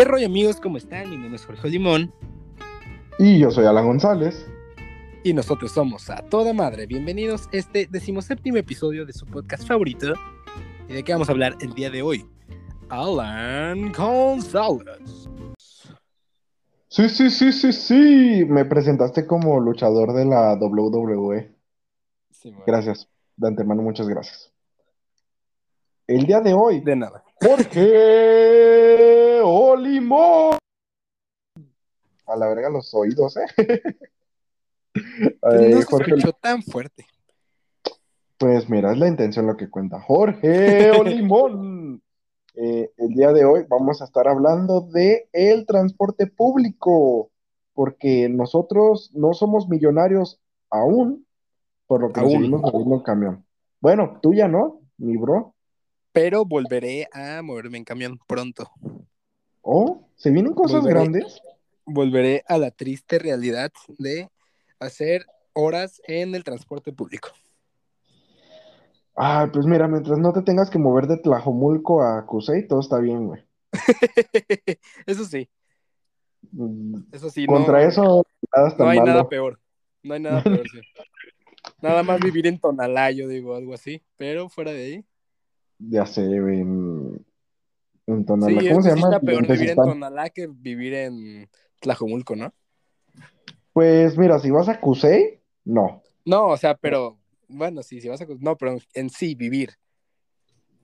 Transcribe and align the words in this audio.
¿Qué 0.00 0.06
rollo 0.06 0.24
amigos? 0.24 0.58
¿Cómo 0.62 0.78
están? 0.78 1.10
Mi 1.10 1.18
nombre 1.18 1.36
es 1.36 1.44
Jorge 1.44 1.68
Limón 1.68 2.10
Y 3.18 3.38
yo 3.38 3.50
soy 3.50 3.66
Alan 3.66 3.84
González. 3.84 4.50
y 5.22 5.34
nosotros 5.34 5.72
somos 5.72 6.08
A 6.08 6.22
Toda 6.22 6.54
Madre. 6.54 6.86
Bienvenidos 6.86 7.48
a 7.52 7.58
este 7.58 7.86
decimoséptimo 7.86 8.56
episodio 8.56 9.04
de 9.04 9.12
su 9.12 9.26
podcast 9.26 9.68
favorito. 9.68 10.14
¿Y 10.88 10.94
de 10.94 11.02
qué 11.02 11.12
vamos 11.12 11.28
a 11.28 11.32
hablar 11.32 11.54
el 11.60 11.74
día 11.74 11.90
de 11.90 12.00
hoy? 12.00 12.26
Alan 12.88 13.92
González. 13.92 15.28
Sí, 16.88 17.06
sí, 17.10 17.28
sí, 17.28 17.52
sí, 17.52 17.70
sí. 17.70 18.46
Me 18.48 18.64
presentaste 18.64 19.26
como 19.26 19.60
luchador 19.60 20.14
de 20.14 20.24
la 20.24 20.54
WWE. 20.54 21.54
Sí, 22.30 22.48
bueno, 22.48 22.64
Gracias. 22.66 23.06
De 23.36 23.48
antemano, 23.48 23.82
muchas 23.82 24.08
gracias. 24.08 24.50
El 26.06 26.24
día 26.24 26.40
de 26.40 26.54
hoy, 26.54 26.80
De 26.80 26.96
nada. 26.96 27.22
Jorge 27.42 29.40
Olimón. 29.42 30.58
A 32.26 32.36
la 32.36 32.48
verga 32.48 32.68
los 32.68 32.92
oídos, 32.94 33.36
¿eh? 33.38 33.46
No 35.42 35.52
se 35.52 35.84
Jorge, 35.84 36.16
escuchó 36.16 36.32
tan 36.32 36.62
fuerte. 36.64 37.06
pues 38.36 38.68
mira, 38.68 38.90
es 38.92 38.98
la 38.98 39.06
intención 39.06 39.46
lo 39.46 39.56
que 39.56 39.70
cuenta. 39.70 40.00
Jorge 40.00 40.90
Olimón. 40.90 42.02
Eh, 42.56 42.90
el 42.96 43.14
día 43.14 43.32
de 43.32 43.44
hoy 43.44 43.64
vamos 43.68 44.02
a 44.02 44.04
estar 44.04 44.26
hablando 44.26 44.80
de 44.80 45.28
el 45.32 45.66
transporte 45.66 46.26
público, 46.26 47.30
porque 47.74 48.28
nosotros 48.28 49.12
no 49.14 49.34
somos 49.34 49.68
millonarios 49.68 50.40
aún, 50.68 51.24
por 51.86 52.00
lo 52.00 52.12
que 52.12 52.20
seguimos 52.20 52.60
moviendo 52.60 52.96
en 52.96 53.02
camión. 53.02 53.46
Bueno, 53.80 54.18
tú 54.20 54.34
ya 54.34 54.48
no, 54.48 54.80
mi 54.98 55.16
bro. 55.16 55.54
Pero 56.12 56.44
volveré 56.44 57.08
a 57.12 57.42
moverme 57.42 57.78
en 57.78 57.84
camión 57.84 58.18
pronto. 58.26 58.70
Oh, 59.62 60.08
¿se 60.16 60.30
vienen 60.30 60.54
cosas 60.54 60.82
Volveré. 60.82 61.00
grandes? 61.00 61.42
Volveré 61.84 62.44
a 62.46 62.58
la 62.58 62.70
triste 62.70 63.18
realidad 63.18 63.72
de 63.98 64.30
hacer 64.78 65.26
horas 65.52 66.00
en 66.06 66.34
el 66.34 66.44
transporte 66.44 66.92
público. 66.92 67.30
Ah, 69.16 69.48
pues 69.52 69.66
mira, 69.66 69.86
mientras 69.86 70.18
no 70.18 70.32
te 70.32 70.42
tengas 70.42 70.70
que 70.70 70.78
mover 70.78 71.06
de 71.06 71.18
Tlajomulco 71.18 72.02
a 72.02 72.24
Cusey, 72.26 72.66
todo 72.66 72.80
está 72.80 72.98
bien, 72.98 73.26
güey. 73.26 73.44
Eso 75.06 75.24
sí, 75.24 75.48
Mm, 76.52 77.02
eso 77.12 77.30
sí. 77.30 77.46
Contra 77.46 77.82
no, 77.82 77.88
eso, 77.88 78.26
nada 78.54 78.74
No 78.78 78.88
hay 78.88 79.00
nada 79.00 79.28
peor. 79.28 79.60
No 80.02 80.14
hay 80.14 80.20
nada 80.20 80.42
peor, 80.42 80.68
sí. 80.68 80.80
Nada 81.82 82.02
más 82.02 82.20
vivir 82.20 82.46
en 82.46 82.58
Tonalá, 82.58 83.10
yo 83.10 83.28
digo, 83.28 83.54
algo 83.54 83.74
así. 83.74 84.02
Pero 84.16 84.48
fuera 84.48 84.72
de 84.72 84.84
ahí. 84.84 85.04
Ya 85.88 86.04
sé, 86.04 86.22
en, 86.24 87.24
en 88.06 88.24
Tonalá. 88.26 88.60
es 88.60 88.68
¿Cómo 88.68 88.82
se 88.82 88.90
llama? 88.90 89.08
está 89.08 89.20
peor 89.20 89.46
vivir 89.46 89.70
en. 89.70 89.76
Tonalá 89.76 90.30
que 90.30 90.46
vivir 90.46 90.94
en 90.94 91.48
Tlajomulco, 91.80 92.36
¿no? 92.36 92.52
Pues 93.72 94.18
mira, 94.18 94.38
si 94.38 94.50
vas 94.50 94.68
a 94.68 94.80
Cusey, 94.80 95.40
no. 95.64 96.02
No, 96.24 96.48
o 96.48 96.56
sea, 96.56 96.76
pero. 96.76 97.18
Bueno, 97.48 97.82
sí, 97.82 98.00
si 98.00 98.08
vas 98.08 98.20
a. 98.20 98.26
No, 98.38 98.56
pero 98.56 98.76
en 98.94 99.10
sí, 99.10 99.34
vivir. 99.34 99.70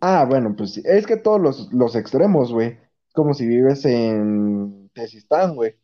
Ah, 0.00 0.26
bueno, 0.28 0.54
pues 0.56 0.74
sí, 0.74 0.82
es 0.84 1.06
que 1.06 1.16
todos 1.16 1.40
los, 1.40 1.72
los 1.72 1.94
extremos, 1.94 2.52
güey. 2.52 2.78
Como 3.12 3.34
si 3.34 3.46
vives 3.46 3.84
en 3.84 4.90
Tezistán, 4.92 5.54
güey. 5.54 5.74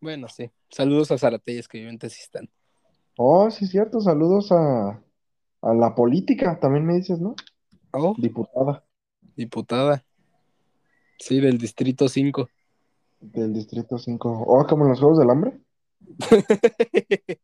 Bueno, 0.00 0.28
sí. 0.28 0.50
Saludos 0.70 1.10
a 1.10 1.18
Zaratelles 1.18 1.68
que 1.68 1.78
viven 1.78 1.94
en 1.94 1.98
Tezistán. 1.98 2.48
Oh, 3.16 3.50
sí, 3.50 3.66
cierto. 3.66 4.00
Saludos 4.00 4.52
a, 4.52 5.02
a 5.62 5.74
la 5.74 5.94
política, 5.94 6.58
también 6.60 6.86
me 6.86 6.96
dices, 6.96 7.20
¿no? 7.20 7.34
Oh, 7.92 8.14
Diputada 8.18 8.84
diputada. 9.36 10.04
Sí, 11.18 11.40
del 11.40 11.58
Distrito 11.58 12.08
5. 12.08 12.48
del 13.20 13.52
Distrito 13.54 13.98
5. 13.98 14.44
Oh, 14.46 14.66
como 14.66 14.84
en 14.84 14.90
los 14.90 15.00
Juegos 15.00 15.18
del 15.18 15.30
Hambre. 15.30 15.60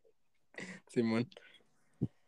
Simón. 0.88 1.28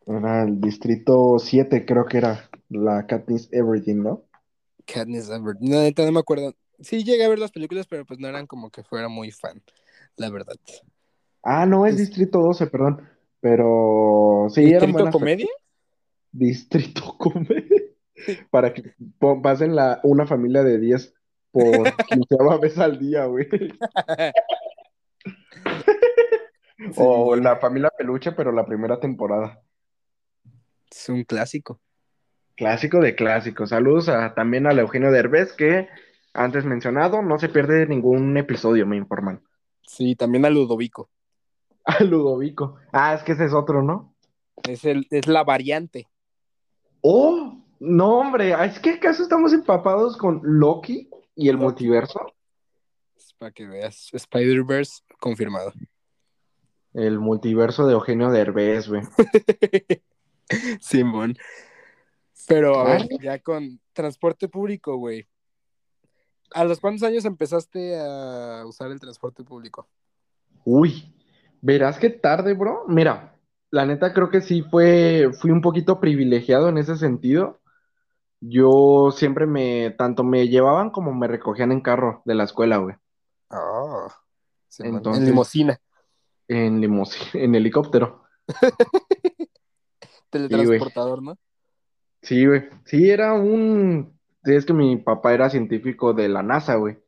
Era 0.06 0.44
el 0.44 0.60
Distrito 0.60 1.38
7, 1.38 1.84
creo 1.84 2.06
que 2.06 2.18
era 2.18 2.48
la 2.70 3.06
Katniss 3.06 3.48
Everything, 3.52 3.96
¿no? 4.02 4.24
Katniss 4.86 5.28
Everdeen. 5.28 5.70
No, 5.70 5.80
neta, 5.82 6.04
no 6.06 6.12
me 6.12 6.20
acuerdo. 6.20 6.54
Sí, 6.80 7.04
llegué 7.04 7.24
a 7.24 7.28
ver 7.28 7.38
las 7.38 7.50
películas, 7.52 7.86
pero 7.86 8.06
pues 8.06 8.18
no 8.20 8.28
eran 8.28 8.46
como 8.46 8.70
que 8.70 8.82
fuera 8.84 9.08
muy 9.08 9.30
fan, 9.32 9.62
la 10.16 10.30
verdad. 10.30 10.54
Ah, 11.42 11.66
no, 11.66 11.84
es 11.86 11.94
Es- 11.94 12.00
Distrito 12.00 12.38
12, 12.40 12.66
perdón. 12.68 13.06
Pero 13.40 14.46
sí, 14.50 14.62
eran 14.62 14.72
¿Distrito 14.72 14.92
buenas 14.94 15.12
Comedia? 15.12 15.48
Distrito 16.32 17.16
Comedia. 17.18 17.77
Para 18.50 18.72
que 18.72 18.94
pasen 19.42 19.74
la, 19.74 20.00
una 20.02 20.26
familia 20.26 20.62
de 20.62 20.78
10 20.78 21.14
por 21.50 21.62
quinceava 22.08 22.58
vez 22.58 22.78
al 22.78 22.98
día, 22.98 23.24
güey. 23.26 23.48
O 26.96 27.34
la 27.36 27.56
familia 27.56 27.90
peluche, 27.96 28.32
pero 28.32 28.52
la 28.52 28.64
primera 28.64 29.00
temporada. 29.00 29.60
Es 30.90 31.08
un 31.08 31.24
clásico. 31.24 31.80
Clásico 32.56 33.00
de 33.00 33.14
clásicos. 33.14 33.70
Saludos 33.70 34.08
a, 34.08 34.34
también 34.34 34.66
al 34.66 34.78
Eugenio 34.78 35.10
Derbez, 35.10 35.52
que 35.52 35.88
antes 36.32 36.64
mencionado, 36.64 37.20
no 37.20 37.38
se 37.38 37.48
pierde 37.48 37.86
ningún 37.86 38.36
episodio, 38.36 38.86
me 38.86 38.96
informan. 38.96 39.42
Sí, 39.82 40.14
también 40.14 40.44
a 40.44 40.50
Ludovico. 40.50 41.10
A 41.84 42.02
Ludovico. 42.04 42.76
Ah, 42.92 43.14
es 43.14 43.22
que 43.22 43.32
ese 43.32 43.46
es 43.46 43.52
otro, 43.52 43.82
¿no? 43.82 44.14
Es, 44.68 44.84
el, 44.84 45.06
es 45.10 45.26
la 45.26 45.44
variante. 45.44 46.08
Oh, 47.00 47.57
no, 47.80 48.18
hombre, 48.18 48.54
¿es 48.64 48.78
que 48.78 48.90
acaso 48.90 49.22
estamos 49.22 49.52
empapados 49.52 50.16
con 50.16 50.40
Loki 50.42 51.08
y 51.34 51.48
el 51.48 51.54
Loki. 51.54 51.64
multiverso? 51.64 52.20
Es 53.16 53.32
para 53.34 53.52
que 53.52 53.66
veas. 53.66 54.08
Spider-Verse 54.12 55.02
confirmado. 55.20 55.72
El 56.94 57.18
multiverso 57.18 57.86
de 57.86 57.92
Eugenio 57.92 58.30
Derbez, 58.30 58.88
güey. 58.88 59.02
Simón. 60.80 61.36
Pero 62.46 62.80
a 62.80 62.84
ver, 62.84 63.08
ya 63.20 63.38
con 63.40 63.78
transporte 63.92 64.48
público, 64.48 64.96
güey. 64.96 65.26
¿A 66.54 66.64
los 66.64 66.80
cuántos 66.80 67.02
años 67.02 67.24
empezaste 67.26 68.00
a 68.00 68.64
usar 68.66 68.90
el 68.90 69.00
transporte 69.00 69.44
público? 69.44 69.86
Uy, 70.64 71.14
verás 71.60 71.98
qué 71.98 72.08
tarde, 72.08 72.54
bro. 72.54 72.84
Mira, 72.88 73.36
la 73.70 73.84
neta 73.84 74.14
creo 74.14 74.30
que 74.30 74.40
sí 74.40 74.62
fue, 74.62 75.30
fui 75.40 75.50
un 75.50 75.60
poquito 75.60 76.00
privilegiado 76.00 76.68
en 76.70 76.78
ese 76.78 76.96
sentido. 76.96 77.60
Yo 78.40 79.10
siempre 79.10 79.46
me, 79.46 79.90
tanto 79.98 80.22
me 80.24 80.48
llevaban 80.48 80.90
como 80.90 81.12
me 81.12 81.26
recogían 81.26 81.72
en 81.72 81.80
carro 81.80 82.22
de 82.24 82.34
la 82.34 82.44
escuela, 82.44 82.76
güey. 82.78 82.94
Ah, 83.50 84.08
En 84.78 85.24
limusina. 85.24 85.80
En 86.46 86.80
limusina, 86.80 87.30
en 87.34 87.54
helicóptero. 87.54 88.22
Teletransportador, 90.30 91.22
¿no? 91.22 91.38
Sí, 92.22 92.46
güey. 92.46 92.68
Sí, 92.84 93.10
era 93.10 93.34
un, 93.34 94.18
sí, 94.44 94.54
es 94.54 94.66
que 94.66 94.72
mi 94.72 94.96
papá 94.96 95.32
era 95.32 95.50
científico 95.50 96.12
de 96.12 96.28
la 96.28 96.42
NASA, 96.42 96.76
güey. 96.76 96.98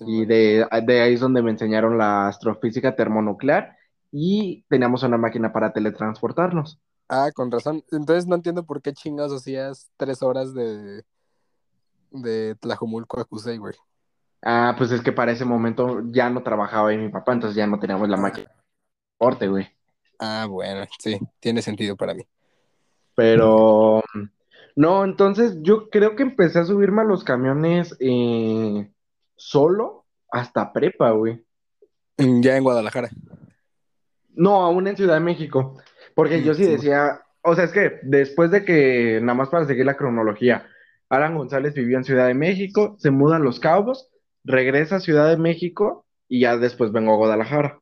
Y 0.00 0.24
Simón. 0.24 0.28
de, 0.28 0.66
de 0.86 1.00
ahí 1.00 1.14
es 1.14 1.20
donde 1.20 1.42
me 1.42 1.50
enseñaron 1.52 1.98
la 1.98 2.28
astrofísica 2.28 2.96
termonuclear 2.96 3.76
y 4.10 4.64
teníamos 4.68 5.02
una 5.04 5.16
máquina 5.16 5.52
para 5.52 5.72
teletransportarnos. 5.72 6.80
Ah, 7.08 7.30
con 7.34 7.50
razón. 7.50 7.84
Entonces 7.92 8.26
no 8.26 8.34
entiendo 8.34 8.64
por 8.64 8.80
qué 8.82 8.92
chingados 8.92 9.32
hacías 9.32 9.90
tres 9.96 10.22
horas 10.22 10.54
de, 10.54 11.04
de 12.10 12.54
Tlajomulco 12.56 13.20
a 13.20 13.24
Cusey, 13.24 13.58
güey. 13.58 13.74
Ah, 14.42 14.74
pues 14.76 14.90
es 14.90 15.00
que 15.02 15.12
para 15.12 15.32
ese 15.32 15.44
momento 15.44 16.02
ya 16.10 16.28
no 16.28 16.42
trabajaba 16.42 16.90
ahí 16.90 16.98
mi 16.98 17.08
papá, 17.08 17.32
entonces 17.32 17.56
ya 17.56 17.66
no 17.66 17.78
teníamos 17.78 18.08
la 18.08 18.16
máquina 18.18 18.48
de 18.48 18.54
transporte, 19.18 19.48
güey. 19.48 19.68
Ah, 20.18 20.46
bueno, 20.48 20.86
sí, 20.98 21.18
tiene 21.40 21.62
sentido 21.62 21.96
para 21.96 22.14
mí. 22.14 22.26
Pero 23.14 24.02
no, 24.76 25.04
entonces 25.04 25.56
yo 25.62 25.88
creo 25.88 26.16
que 26.16 26.24
empecé 26.24 26.58
a 26.58 26.64
subirme 26.64 27.02
a 27.02 27.04
los 27.04 27.24
camiones 27.24 27.96
eh, 28.00 28.90
solo 29.36 30.04
hasta 30.30 30.72
prepa, 30.72 31.10
güey. 31.12 31.44
Mm, 32.18 32.40
Ya 32.42 32.56
en 32.56 32.64
Guadalajara. 32.64 33.10
No, 34.34 34.62
aún 34.62 34.88
en 34.88 34.96
Ciudad 34.96 35.14
de 35.14 35.20
México. 35.20 35.76
Porque 36.14 36.42
yo 36.42 36.54
sí 36.54 36.64
sí. 36.64 36.70
decía, 36.70 37.22
o 37.42 37.54
sea, 37.54 37.64
es 37.64 37.72
que 37.72 37.98
después 38.02 38.50
de 38.50 38.64
que, 38.64 39.20
nada 39.20 39.34
más 39.34 39.48
para 39.48 39.66
seguir 39.66 39.84
la 39.84 39.96
cronología, 39.96 40.66
Alan 41.08 41.36
González 41.36 41.74
vivió 41.74 41.98
en 41.98 42.04
Ciudad 42.04 42.26
de 42.26 42.34
México, 42.34 42.96
se 42.98 43.10
muda 43.10 43.36
a 43.36 43.40
Los 43.40 43.60
Cabos, 43.60 44.10
regresa 44.44 44.96
a 44.96 45.00
Ciudad 45.00 45.28
de 45.28 45.36
México 45.36 46.06
y 46.28 46.40
ya 46.40 46.56
después 46.56 46.92
vengo 46.92 47.12
a 47.12 47.16
Guadalajara. 47.16 47.80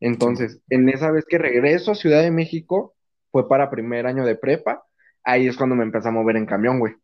Entonces, 0.00 0.60
en 0.68 0.88
esa 0.88 1.10
vez 1.10 1.24
que 1.28 1.38
regreso 1.38 1.92
a 1.92 1.96
Ciudad 1.96 2.22
de 2.22 2.30
México, 2.30 2.94
fue 3.32 3.48
para 3.48 3.70
primer 3.70 4.06
año 4.06 4.24
de 4.24 4.36
prepa, 4.36 4.84
ahí 5.22 5.46
es 5.46 5.56
cuando 5.56 5.74
me 5.74 5.84
empecé 5.84 6.08
a 6.08 6.12
mover 6.12 6.36
en 6.36 6.46
camión, 6.46 6.78
güey. 6.78 6.94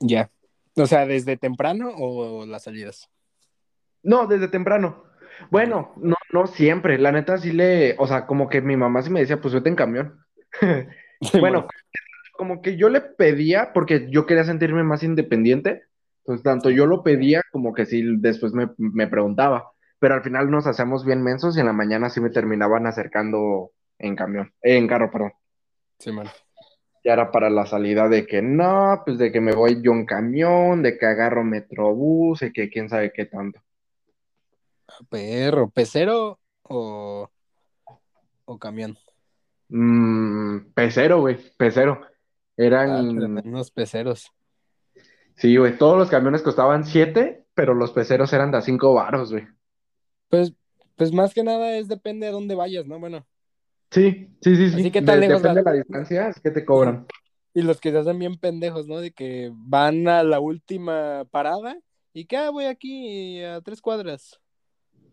Ya. 0.00 0.30
O 0.76 0.86
sea, 0.86 1.06
¿desde 1.06 1.36
temprano 1.36 1.90
o 1.96 2.46
las 2.46 2.64
salidas? 2.64 3.08
No, 4.02 4.26
desde 4.26 4.48
temprano. 4.48 5.07
Bueno, 5.50 5.92
no, 5.96 6.16
no 6.32 6.46
siempre. 6.46 6.98
La 6.98 7.12
neta 7.12 7.38
sí 7.38 7.52
le, 7.52 7.94
o 7.98 8.06
sea, 8.06 8.26
como 8.26 8.48
que 8.48 8.60
mi 8.60 8.76
mamá 8.76 9.02
sí 9.02 9.10
me 9.10 9.20
decía, 9.20 9.40
pues 9.40 9.54
vete 9.54 9.68
en 9.68 9.76
camión. 9.76 10.24
Bueno, 11.36 11.66
como 12.32 12.62
que 12.62 12.76
yo 12.76 12.88
le 12.90 13.00
pedía, 13.00 13.72
porque 13.74 14.08
yo 14.10 14.26
quería 14.26 14.44
sentirme 14.44 14.84
más 14.84 15.02
independiente, 15.02 15.84
Entonces, 16.20 16.44
tanto 16.44 16.70
yo 16.70 16.86
lo 16.86 17.02
pedía 17.02 17.42
como 17.52 17.74
que 17.74 17.86
sí, 17.86 18.04
después 18.18 18.52
me, 18.54 18.70
me 18.78 19.08
preguntaba. 19.08 19.72
Pero 20.00 20.14
al 20.14 20.22
final 20.22 20.50
nos 20.50 20.66
hacíamos 20.66 21.04
bien 21.04 21.22
mensos 21.22 21.56
y 21.56 21.60
en 21.60 21.66
la 21.66 21.72
mañana 21.72 22.10
sí 22.10 22.20
me 22.20 22.30
terminaban 22.30 22.86
acercando 22.86 23.72
en 23.98 24.16
camión, 24.16 24.52
en 24.62 24.86
carro, 24.88 25.10
perdón. 25.10 25.32
Sí, 25.98 26.12
man. 26.12 26.28
Ya 27.04 27.14
era 27.14 27.30
para 27.32 27.50
la 27.50 27.66
salida 27.66 28.08
de 28.08 28.26
que 28.26 28.40
no, 28.42 29.02
pues 29.04 29.18
de 29.18 29.32
que 29.32 29.40
me 29.40 29.52
voy 29.52 29.82
yo 29.82 29.92
en 29.92 30.06
camión, 30.06 30.82
de 30.82 30.96
que 30.98 31.06
agarro 31.06 31.42
metrobús 31.44 32.42
y 32.42 32.52
que 32.52 32.70
quién 32.70 32.88
sabe 32.88 33.12
qué 33.12 33.26
tanto. 33.26 33.60
Perro, 35.08 35.70
¿pecero 35.70 36.38
o, 36.62 37.30
o 38.46 38.58
camión? 38.58 38.98
Mm, 39.68 40.72
pecero, 40.74 41.20
güey, 41.20 41.36
pecero. 41.56 42.00
Eran, 42.56 42.90
Ah, 42.90 43.02
pero 43.14 43.26
unos 43.48 43.70
peceros. 43.70 44.30
sí, 45.36 45.56
güey, 45.56 45.76
todos 45.78 45.96
los 45.98 46.10
camiones 46.10 46.42
costaban 46.42 46.84
siete, 46.84 47.46
pero 47.54 47.74
los 47.74 47.92
peceros 47.92 48.32
eran 48.32 48.50
de 48.50 48.58
a 48.58 48.62
cinco 48.62 48.94
varos, 48.94 49.32
güey. 49.32 49.46
Pues, 50.28 50.52
pues 50.96 51.12
más 51.12 51.34
que 51.34 51.42
nada 51.44 51.76
es 51.76 51.88
depende 51.88 52.26
de 52.26 52.32
dónde 52.32 52.54
vayas, 52.54 52.86
¿no? 52.86 52.98
Bueno, 52.98 53.26
Sí, 53.90 54.28
sí, 54.42 54.56
sí, 54.56 54.68
sí. 54.70 54.76
Así 54.76 54.90
que 54.90 55.00
tan 55.02 55.20
De- 55.20 55.28
lejos 55.28 55.42
depende 55.42 55.60
de 55.60 55.64
la 55.64 55.72
distancia, 55.76 56.28
es 56.28 56.40
que 56.40 56.50
te 56.50 56.64
cobran. 56.64 57.06
y 57.54 57.62
los 57.62 57.80
que 57.80 57.90
se 57.90 57.98
hacen 57.98 58.18
bien 58.18 58.36
pendejos, 58.38 58.86
¿no? 58.86 58.98
De 59.00 59.12
que 59.12 59.50
van 59.54 60.06
a 60.08 60.22
la 60.22 60.40
última 60.40 61.24
parada 61.30 61.78
y 62.12 62.26
que 62.26 62.36
ah, 62.36 62.50
voy 62.50 62.66
aquí 62.66 63.42
a 63.42 63.60
tres 63.62 63.80
cuadras. 63.80 64.38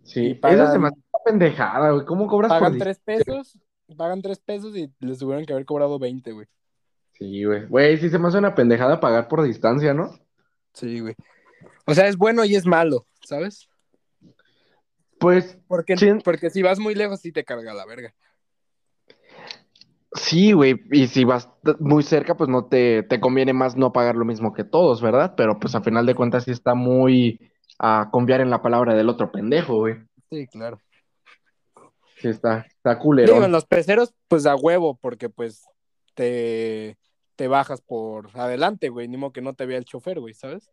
Sí, 0.05 0.35
pagan- 0.35 0.71
se 0.71 0.79
me 0.79 0.87
hace 0.87 0.97
una 0.97 1.23
pendejada, 1.25 1.91
güey. 1.91 2.05
¿Cómo 2.05 2.27
cobras 2.27 2.49
Pagan 2.51 2.77
tres 2.77 2.99
pesos, 2.99 3.59
pagan 3.97 4.21
tres 4.21 4.39
pesos 4.39 4.75
y 4.77 4.91
les 4.99 5.17
tuvieron 5.19 5.45
que 5.45 5.53
haber 5.53 5.65
cobrado 5.65 5.99
20, 5.99 6.31
güey. 6.31 6.47
Sí, 7.13 7.43
güey. 7.43 7.65
Güey, 7.67 7.97
sí 7.97 8.09
se 8.09 8.19
me 8.19 8.27
hace 8.27 8.37
una 8.37 8.53
pendejada 8.55 8.99
pagar 8.99 9.27
por 9.27 9.41
distancia, 9.43 9.93
¿no? 9.93 10.11
Sí, 10.73 10.99
güey. 10.99 11.15
O 11.87 11.93
sea, 11.93 12.07
es 12.07 12.17
bueno 12.17 12.45
y 12.45 12.55
es 12.55 12.65
malo, 12.65 13.05
¿sabes? 13.23 13.67
Pues 15.19 15.57
Porque, 15.67 15.97
Sí. 15.97 16.09
porque 16.23 16.49
si 16.49 16.61
vas 16.61 16.77
muy 16.79 16.93
lejos 16.93 17.19
sí 17.21 17.31
te 17.31 17.43
carga 17.43 17.73
la 17.73 17.85
verga. 17.85 18.13
sí, 20.13 20.51
güey. 20.53 20.81
Y 20.91 21.07
si 21.07 21.25
vas 21.25 21.49
muy 21.79 22.03
cerca, 22.03 22.37
pues 22.37 22.49
no 22.49 22.65
te, 22.65 23.03
te 23.03 23.19
conviene 23.19 23.53
más 23.53 23.75
no 23.75 23.91
pagar 23.91 24.15
lo 24.15 24.23
mismo 24.25 24.53
que 24.53 24.63
todos, 24.63 25.01
¿verdad? 25.01 25.33
Pero 25.35 25.59
pues 25.59 25.75
a 25.75 25.81
final 25.81 26.05
de 26.05 26.15
cuentas 26.15 26.45
sí 26.45 26.51
está 26.51 26.73
muy 26.73 27.51
a 27.79 28.09
confiar 28.11 28.41
en 28.41 28.49
la 28.49 28.61
palabra 28.61 28.93
del 28.95 29.09
otro 29.09 29.31
pendejo, 29.31 29.77
güey. 29.79 29.95
Sí, 30.29 30.47
claro. 30.47 30.79
Sí, 32.17 32.29
está, 32.29 32.59
está 32.67 32.91
Digo, 32.91 33.01
culerón. 33.03 33.43
en 33.43 33.51
los 33.51 33.65
peceros, 33.65 34.13
pues 34.27 34.45
a 34.45 34.55
huevo, 34.55 34.97
porque 35.01 35.29
pues 35.29 35.65
te, 36.13 36.97
te 37.35 37.47
bajas 37.47 37.81
por 37.81 38.29
adelante, 38.39 38.89
güey. 38.89 39.07
Ni 39.07 39.17
modo 39.17 39.33
que 39.33 39.41
no 39.41 39.53
te 39.53 39.65
vea 39.65 39.77
el 39.77 39.85
chofer, 39.85 40.19
güey, 40.19 40.33
¿sabes? 40.33 40.71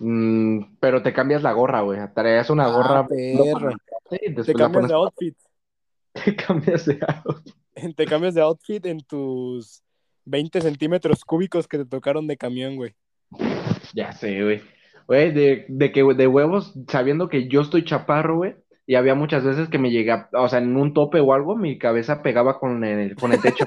Mm, 0.00 0.76
pero 0.80 1.02
te 1.02 1.12
cambias 1.12 1.42
la 1.42 1.52
gorra, 1.52 1.80
güey. 1.82 1.98
Traes 2.14 2.50
una 2.50 2.66
Ah, 2.66 2.70
gorra. 2.70 3.06
perro. 3.06 3.70
Sí, 4.10 4.18
Te 4.44 4.54
cambias 4.54 4.70
pones- 4.72 4.88
de 4.88 4.94
outfit. 4.94 5.36
Te 6.24 6.36
cambias 6.36 6.86
de 6.86 6.98
outfit. 7.24 7.54
Te 7.96 8.06
cambias 8.06 8.34
de 8.34 8.40
outfit 8.42 8.86
en 8.86 9.00
tus 9.00 9.82
20 10.24 10.60
centímetros 10.60 11.24
cúbicos 11.24 11.68
que 11.68 11.78
te 11.78 11.84
tocaron 11.86 12.26
de 12.26 12.36
camión, 12.36 12.76
güey. 12.76 12.94
Ya 13.94 14.12
sé, 14.12 14.42
güey. 14.42 14.62
Güey, 15.06 15.32
de, 15.32 15.66
de 15.68 15.92
que 15.92 16.02
de 16.02 16.26
huevos, 16.26 16.74
sabiendo 16.88 17.28
que 17.28 17.48
yo 17.48 17.60
estoy 17.60 17.84
chaparro, 17.84 18.38
güey, 18.38 18.56
y 18.86 18.94
había 18.94 19.14
muchas 19.14 19.44
veces 19.44 19.68
que 19.68 19.78
me 19.78 19.90
llegaba, 19.90 20.28
o 20.32 20.48
sea, 20.48 20.60
en 20.60 20.76
un 20.76 20.94
tope 20.94 21.20
o 21.20 21.32
algo, 21.32 21.56
mi 21.56 21.78
cabeza 21.78 22.22
pegaba 22.22 22.58
con 22.58 22.84
el, 22.84 23.16
con 23.16 23.32
el 23.32 23.40
techo. 23.40 23.64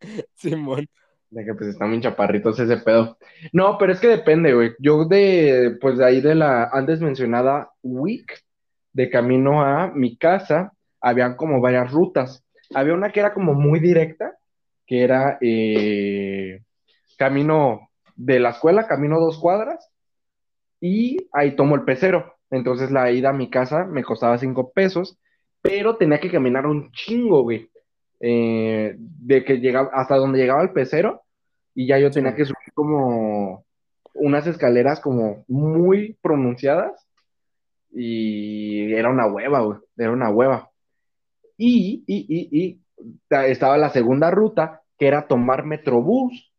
Simón. 0.34 0.86
De 1.30 1.44
que 1.44 1.54
pues 1.54 1.70
están 1.70 1.90
bien 1.90 2.02
chaparritos 2.02 2.58
ese 2.58 2.76
pedo. 2.78 3.16
No, 3.52 3.78
pero 3.78 3.92
es 3.92 4.00
que 4.00 4.08
depende, 4.08 4.52
güey. 4.52 4.72
Yo 4.78 5.06
de, 5.06 5.78
pues 5.80 5.96
de 5.96 6.04
ahí 6.04 6.20
de 6.20 6.34
la 6.34 6.64
antes 6.72 7.00
mencionada 7.00 7.70
week, 7.82 8.42
de 8.92 9.08
camino 9.08 9.62
a 9.62 9.90
mi 9.94 10.18
casa, 10.18 10.72
habían 11.00 11.36
como 11.36 11.60
varias 11.60 11.90
rutas. 11.90 12.44
Había 12.74 12.94
una 12.94 13.12
que 13.12 13.20
era 13.20 13.32
como 13.32 13.54
muy 13.54 13.80
directa, 13.80 14.36
que 14.86 15.04
era 15.04 15.38
eh, 15.40 16.62
camino 17.16 17.88
de 18.14 18.40
la 18.40 18.50
escuela, 18.50 18.86
camino 18.86 19.18
dos 19.18 19.38
cuadras, 19.38 19.91
y 20.82 21.28
ahí 21.32 21.56
tomo 21.56 21.76
el 21.76 21.84
pecero. 21.84 22.34
Entonces 22.50 22.90
la 22.90 23.10
ida 23.12 23.30
a 23.30 23.32
mi 23.32 23.48
casa 23.48 23.86
me 23.86 24.02
costaba 24.02 24.36
cinco 24.36 24.72
pesos, 24.72 25.16
pero 25.62 25.96
tenía 25.96 26.20
que 26.20 26.30
caminar 26.30 26.66
un 26.66 26.90
chingo, 26.90 27.42
güey. 27.44 27.70
Eh, 28.20 28.96
de 28.98 29.44
que 29.44 29.58
llegaba 29.58 29.90
hasta 29.94 30.16
donde 30.16 30.38
llegaba 30.38 30.62
el 30.62 30.72
pecero, 30.72 31.22
y 31.74 31.86
ya 31.86 31.98
yo 31.98 32.10
tenía 32.10 32.34
que 32.34 32.44
subir 32.44 32.72
como 32.74 33.64
unas 34.14 34.46
escaleras 34.46 35.00
como 35.00 35.44
muy 35.48 36.18
pronunciadas, 36.20 37.08
y 37.92 38.92
era 38.92 39.08
una 39.10 39.26
hueva, 39.26 39.60
güey, 39.60 39.78
era 39.96 40.12
una 40.12 40.30
hueva. 40.30 40.70
Y, 41.56 42.04
y, 42.06 42.26
y, 42.28 42.62
y 42.62 42.80
ta- 43.28 43.46
estaba 43.46 43.78
la 43.78 43.90
segunda 43.90 44.30
ruta, 44.30 44.82
que 44.98 45.06
era 45.06 45.26
tomar 45.28 45.64
Metrobús 45.64 46.52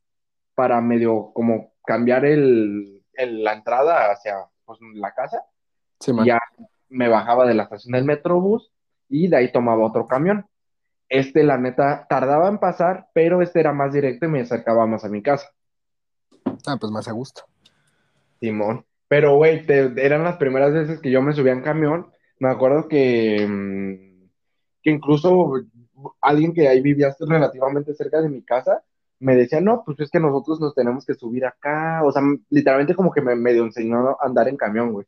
para 0.55 0.81
medio 0.81 1.31
como 1.33 1.73
cambiar 1.85 2.25
el, 2.25 2.92
el- 3.15 3.43
la 3.43 3.53
entrada 3.53 4.11
hacia 4.11 4.35
pues, 4.65 4.79
la 4.95 5.13
casa. 5.13 5.43
Y 6.23 6.27
ya 6.27 6.39
me 6.89 7.07
bajaba 7.07 7.45
de 7.45 7.53
la 7.53 7.63
estación 7.63 7.93
del 7.93 8.05
Metrobús 8.05 8.71
y 9.09 9.27
de 9.27 9.37
ahí 9.37 9.51
tomaba 9.51 9.85
otro 9.85 10.07
camión. 10.07 10.45
Este, 11.09 11.43
la 11.43 11.57
neta, 11.57 12.07
tardaba 12.09 12.47
en 12.49 12.57
pasar, 12.57 13.07
pero 13.13 13.41
este 13.41 13.59
era 13.59 13.73
más 13.73 13.93
directo 13.93 14.25
y 14.25 14.29
me 14.29 14.41
acercaba 14.41 14.87
más 14.87 15.05
a 15.05 15.09
mi 15.09 15.21
casa. 15.21 15.49
Ah, 16.65 16.77
pues 16.79 16.91
más 16.91 17.07
a 17.07 17.11
gusto. 17.11 17.43
Simón. 18.39 18.85
Pero, 19.07 19.35
güey, 19.35 19.63
eran 19.67 20.23
las 20.23 20.37
primeras 20.37 20.73
veces 20.73 20.99
que 20.99 21.11
yo 21.11 21.21
me 21.21 21.33
subía 21.33 21.51
en 21.51 21.61
camión. 21.61 22.11
Me 22.39 22.49
acuerdo 22.49 22.87
que, 22.87 23.45
mm, 23.47 24.29
que 24.81 24.89
incluso 24.89 25.53
alguien 26.19 26.53
que 26.53 26.67
ahí 26.67 26.81
vivía 26.81 27.15
relativamente 27.19 27.93
cerca 27.93 28.21
de 28.21 28.29
mi 28.29 28.41
casa 28.43 28.83
me 29.19 29.35
decía, 29.35 29.61
no, 29.61 29.83
pues 29.85 29.99
es 29.99 30.09
que 30.09 30.19
nosotros 30.19 30.59
nos 30.59 30.75
tenemos 30.75 31.05
que 31.05 31.13
subir 31.13 31.45
acá. 31.45 32.01
O 32.03 32.11
sea, 32.11 32.21
literalmente 32.49 32.95
como 32.95 33.11
que 33.11 33.21
me 33.21 33.35
medio 33.35 33.63
enseñó 33.63 34.09
a 34.09 34.17
andar 34.21 34.47
en 34.47 34.57
camión, 34.57 34.91
güey. 34.91 35.05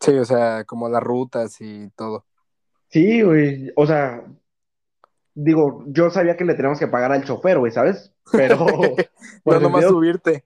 Sí, 0.00 0.12
o 0.16 0.24
sea, 0.24 0.64
como 0.64 0.88
las 0.88 1.02
rutas 1.02 1.60
y 1.60 1.90
todo. 1.96 2.24
Sí, 2.88 3.22
güey. 3.22 3.70
O 3.76 3.86
sea, 3.86 4.24
digo, 5.34 5.84
yo 5.88 6.10
sabía 6.10 6.36
que 6.36 6.44
le 6.44 6.54
teníamos 6.54 6.78
que 6.78 6.88
pagar 6.88 7.12
al 7.12 7.24
chofer, 7.24 7.58
güey, 7.58 7.72
¿sabes? 7.72 8.12
Pero, 8.32 8.66
No 9.44 9.60
nomás 9.60 9.82
sentido- 9.82 9.90
subirte. 9.90 10.44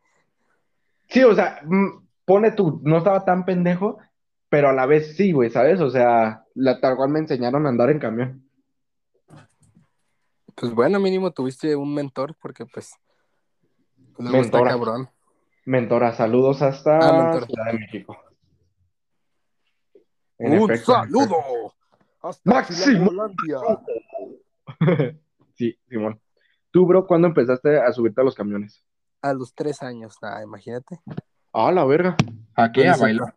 Sí, 1.09 1.23
o 1.25 1.35
sea, 1.35 1.61
mm, 1.65 2.07
pone 2.25 2.53
tú, 2.53 2.81
no 2.85 2.99
estaba 2.99 3.25
tan 3.25 3.45
pendejo, 3.45 3.99
pero 4.49 4.69
a 4.69 4.73
la 4.73 4.87
vez 4.87 5.17
sí, 5.17 5.33
güey, 5.33 5.51
¿sabes? 5.51 5.81
O 5.81 5.91
sea, 5.91 6.45
la, 6.55 6.81
tal 6.81 6.97
cual 6.97 7.11
me 7.11 7.19
enseñaron 7.19 7.67
a 7.67 7.69
andar 7.69 7.91
en 7.91 7.99
camión. 7.99 8.45
Pues 10.61 10.75
bueno, 10.75 11.01
mínimo 11.01 11.33
tuviste 11.33 11.75
un 11.75 11.95
mentor, 11.95 12.37
porque 12.39 12.67
pues 12.67 12.93
luego 14.19 14.43
está 14.43 14.59
Mentora. 14.59 14.71
cabrón. 14.71 15.11
Mentora, 15.65 16.13
saludos 16.13 16.61
hasta 16.61 16.99
Ah, 16.99 17.23
mentora. 17.23 17.47
Ciudad 17.47 17.65
de 17.73 17.79
México. 17.79 18.17
En 20.37 20.61
¡Un 20.61 20.71
efecto, 20.71 20.93
saludo! 20.93 21.35
Hasta 22.21 22.51
Máximo. 22.51 23.11
Sí, 25.55 25.79
Simón. 25.89 26.21
Tú, 26.71 26.87
bro, 26.87 27.07
¿cuándo 27.07 27.29
empezaste 27.29 27.79
a 27.79 27.91
subirte 27.93 28.21
a 28.21 28.25
los 28.25 28.35
camiones? 28.35 28.83
A 29.23 29.33
los 29.35 29.55
tres 29.55 29.83
años, 29.83 30.17
ah, 30.23 30.43
imagínate. 30.43 31.01
Ah, 31.53 31.71
la 31.73 31.85
verga. 31.85 32.17
¿A 32.55 32.71
qué? 32.73 32.89
A 32.89 32.97
bailar. 32.97 33.35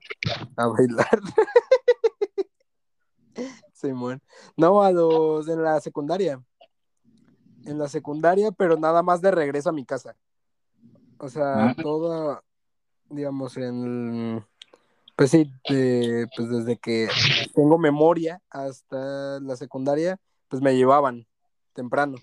A 0.58 0.68
bailar. 0.68 1.20
Simón. 3.74 4.22
No, 4.56 4.84
a 4.84 4.92
los 4.92 5.48
en 5.50 5.64
la 5.64 5.80
secundaria. 5.82 6.42
En 7.66 7.78
la 7.78 7.88
secundaria, 7.88 8.52
pero 8.52 8.78
nada 8.78 9.02
más 9.04 9.22
de 9.22 9.32
regreso 9.32 9.70
a 9.70 9.74
mi 9.74 9.86
casa. 9.86 10.16
O 11.18 11.30
sea, 11.30 11.70
Ah. 11.70 11.76
toda, 11.82 12.44
digamos, 13.10 13.56
en 13.58 14.46
pues 15.16 15.30
sí, 15.30 15.50
de- 15.70 16.28
pues 16.36 16.50
desde 16.50 16.76
que 16.78 17.08
tengo 17.54 17.78
memoria 17.78 18.42
hasta 18.50 19.40
la 19.42 19.56
secundaria, 19.56 20.20
pues 20.48 20.62
me 20.62 20.76
llevaban 20.76 21.28
temprano, 21.74 22.18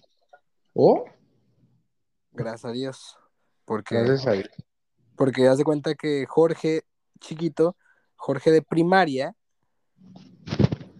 Oh, 0.74 1.04
gracias 2.32 2.64
a 2.64 2.72
Dios. 2.72 3.16
Porque, 3.64 3.94
gracias 3.96 4.26
a 4.26 4.32
Dios. 4.32 4.48
porque 5.16 5.46
haz 5.48 5.58
de 5.58 5.64
cuenta 5.64 5.94
que 5.94 6.26
Jorge, 6.26 6.82
chiquito, 7.20 7.76
Jorge 8.16 8.50
de 8.50 8.62
primaria, 8.62 9.34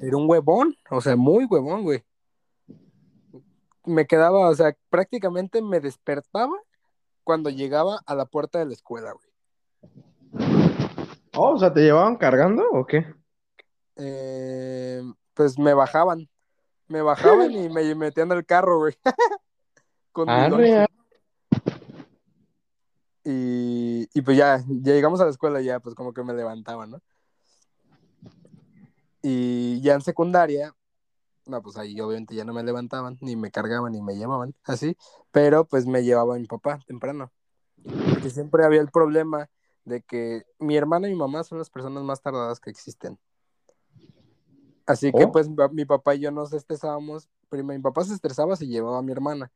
era 0.00 0.16
un 0.16 0.28
huevón, 0.30 0.76
o 0.90 1.00
sea, 1.00 1.16
muy 1.16 1.44
huevón, 1.44 1.82
güey. 1.82 2.04
Me 3.84 4.06
quedaba, 4.06 4.48
o 4.48 4.54
sea, 4.54 4.76
prácticamente 4.88 5.62
me 5.62 5.80
despertaba 5.80 6.54
cuando 7.24 7.50
llegaba 7.50 8.00
a 8.06 8.14
la 8.14 8.26
puerta 8.26 8.58
de 8.58 8.66
la 8.66 8.72
escuela, 8.72 9.12
güey. 9.12 9.30
Oh, 11.36 11.54
o 11.54 11.58
sea, 11.58 11.72
¿te 11.72 11.80
llevaban 11.80 12.16
cargando 12.16 12.68
o 12.70 12.84
qué? 12.86 13.06
Eh, 13.96 15.02
pues 15.34 15.58
me 15.58 15.74
bajaban, 15.74 16.28
me 16.88 17.02
bajaban 17.02 17.50
y 17.52 17.68
me 17.68 17.94
metían 17.94 18.32
al 18.32 18.44
carro, 18.44 18.78
güey. 18.78 18.94
Con 20.12 20.28
arre. 20.28 20.86
Y, 23.24 24.08
Y 24.12 24.22
pues 24.22 24.36
ya, 24.36 24.58
ya 24.66 24.92
llegamos 24.92 25.20
a 25.20 25.24
la 25.24 25.30
escuela, 25.30 25.60
ya 25.60 25.80
pues 25.80 25.94
como 25.94 26.12
que 26.12 26.22
me 26.22 26.34
levantaban, 26.34 26.90
¿no? 26.90 27.00
Y 29.22 29.80
ya 29.82 29.94
en 29.94 30.00
secundaria, 30.00 30.74
no, 31.50 31.62
pues 31.62 31.76
ahí 31.76 32.00
obviamente 32.00 32.34
ya 32.34 32.44
no 32.44 32.54
me 32.54 32.62
levantaban, 32.62 33.18
ni 33.20 33.36
me 33.36 33.50
cargaban, 33.50 33.92
ni 33.92 34.00
me 34.00 34.16
llevaban, 34.16 34.54
así, 34.64 34.96
pero 35.30 35.64
pues 35.66 35.86
me 35.86 36.02
llevaba 36.04 36.36
mi 36.36 36.46
papá 36.46 36.78
temprano. 36.86 37.30
Porque 37.82 38.30
siempre 38.30 38.64
había 38.64 38.80
el 38.80 38.90
problema 38.90 39.48
de 39.84 40.02
que 40.02 40.44
mi 40.58 40.76
hermana 40.76 41.08
y 41.08 41.12
mi 41.12 41.18
mamá 41.18 41.42
son 41.44 41.58
las 41.58 41.70
personas 41.70 42.02
más 42.04 42.20
tardadas 42.22 42.60
que 42.60 42.70
existen. 42.70 43.18
Así 44.86 45.12
que 45.12 45.24
Oh. 45.24 45.32
pues 45.32 45.48
mi 45.72 45.84
papá 45.84 46.14
y 46.14 46.20
yo 46.20 46.30
nos 46.30 46.52
estresábamos. 46.52 47.28
Primero, 47.48 47.78
mi 47.78 47.82
papá 47.82 48.04
se 48.04 48.14
estresaba 48.14 48.56
si 48.56 48.66
llevaba 48.66 48.98
a 48.98 49.02
mi 49.02 49.12
hermana. 49.12 49.50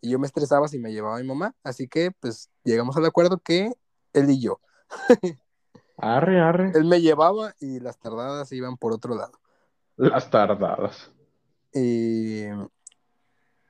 Y 0.00 0.10
yo 0.10 0.18
me 0.18 0.26
estresaba 0.26 0.68
si 0.68 0.78
me 0.78 0.92
llevaba 0.92 1.16
a 1.16 1.20
mi 1.20 1.26
mamá. 1.26 1.54
Así 1.62 1.88
que 1.88 2.12
pues 2.20 2.50
llegamos 2.64 2.96
al 2.96 3.06
acuerdo 3.06 3.38
que 3.38 3.72
él 4.12 4.30
y 4.30 4.40
yo. 4.40 4.60
Arre, 5.96 6.40
arre. 6.40 6.72
Él 6.74 6.84
me 6.84 7.00
llevaba 7.00 7.54
y 7.60 7.80
las 7.80 7.98
tardadas 7.98 8.52
iban 8.52 8.76
por 8.76 8.92
otro 8.92 9.16
lado. 9.16 9.32
Las 9.96 10.30
tardadas. 10.30 11.10
Y, 11.72 12.44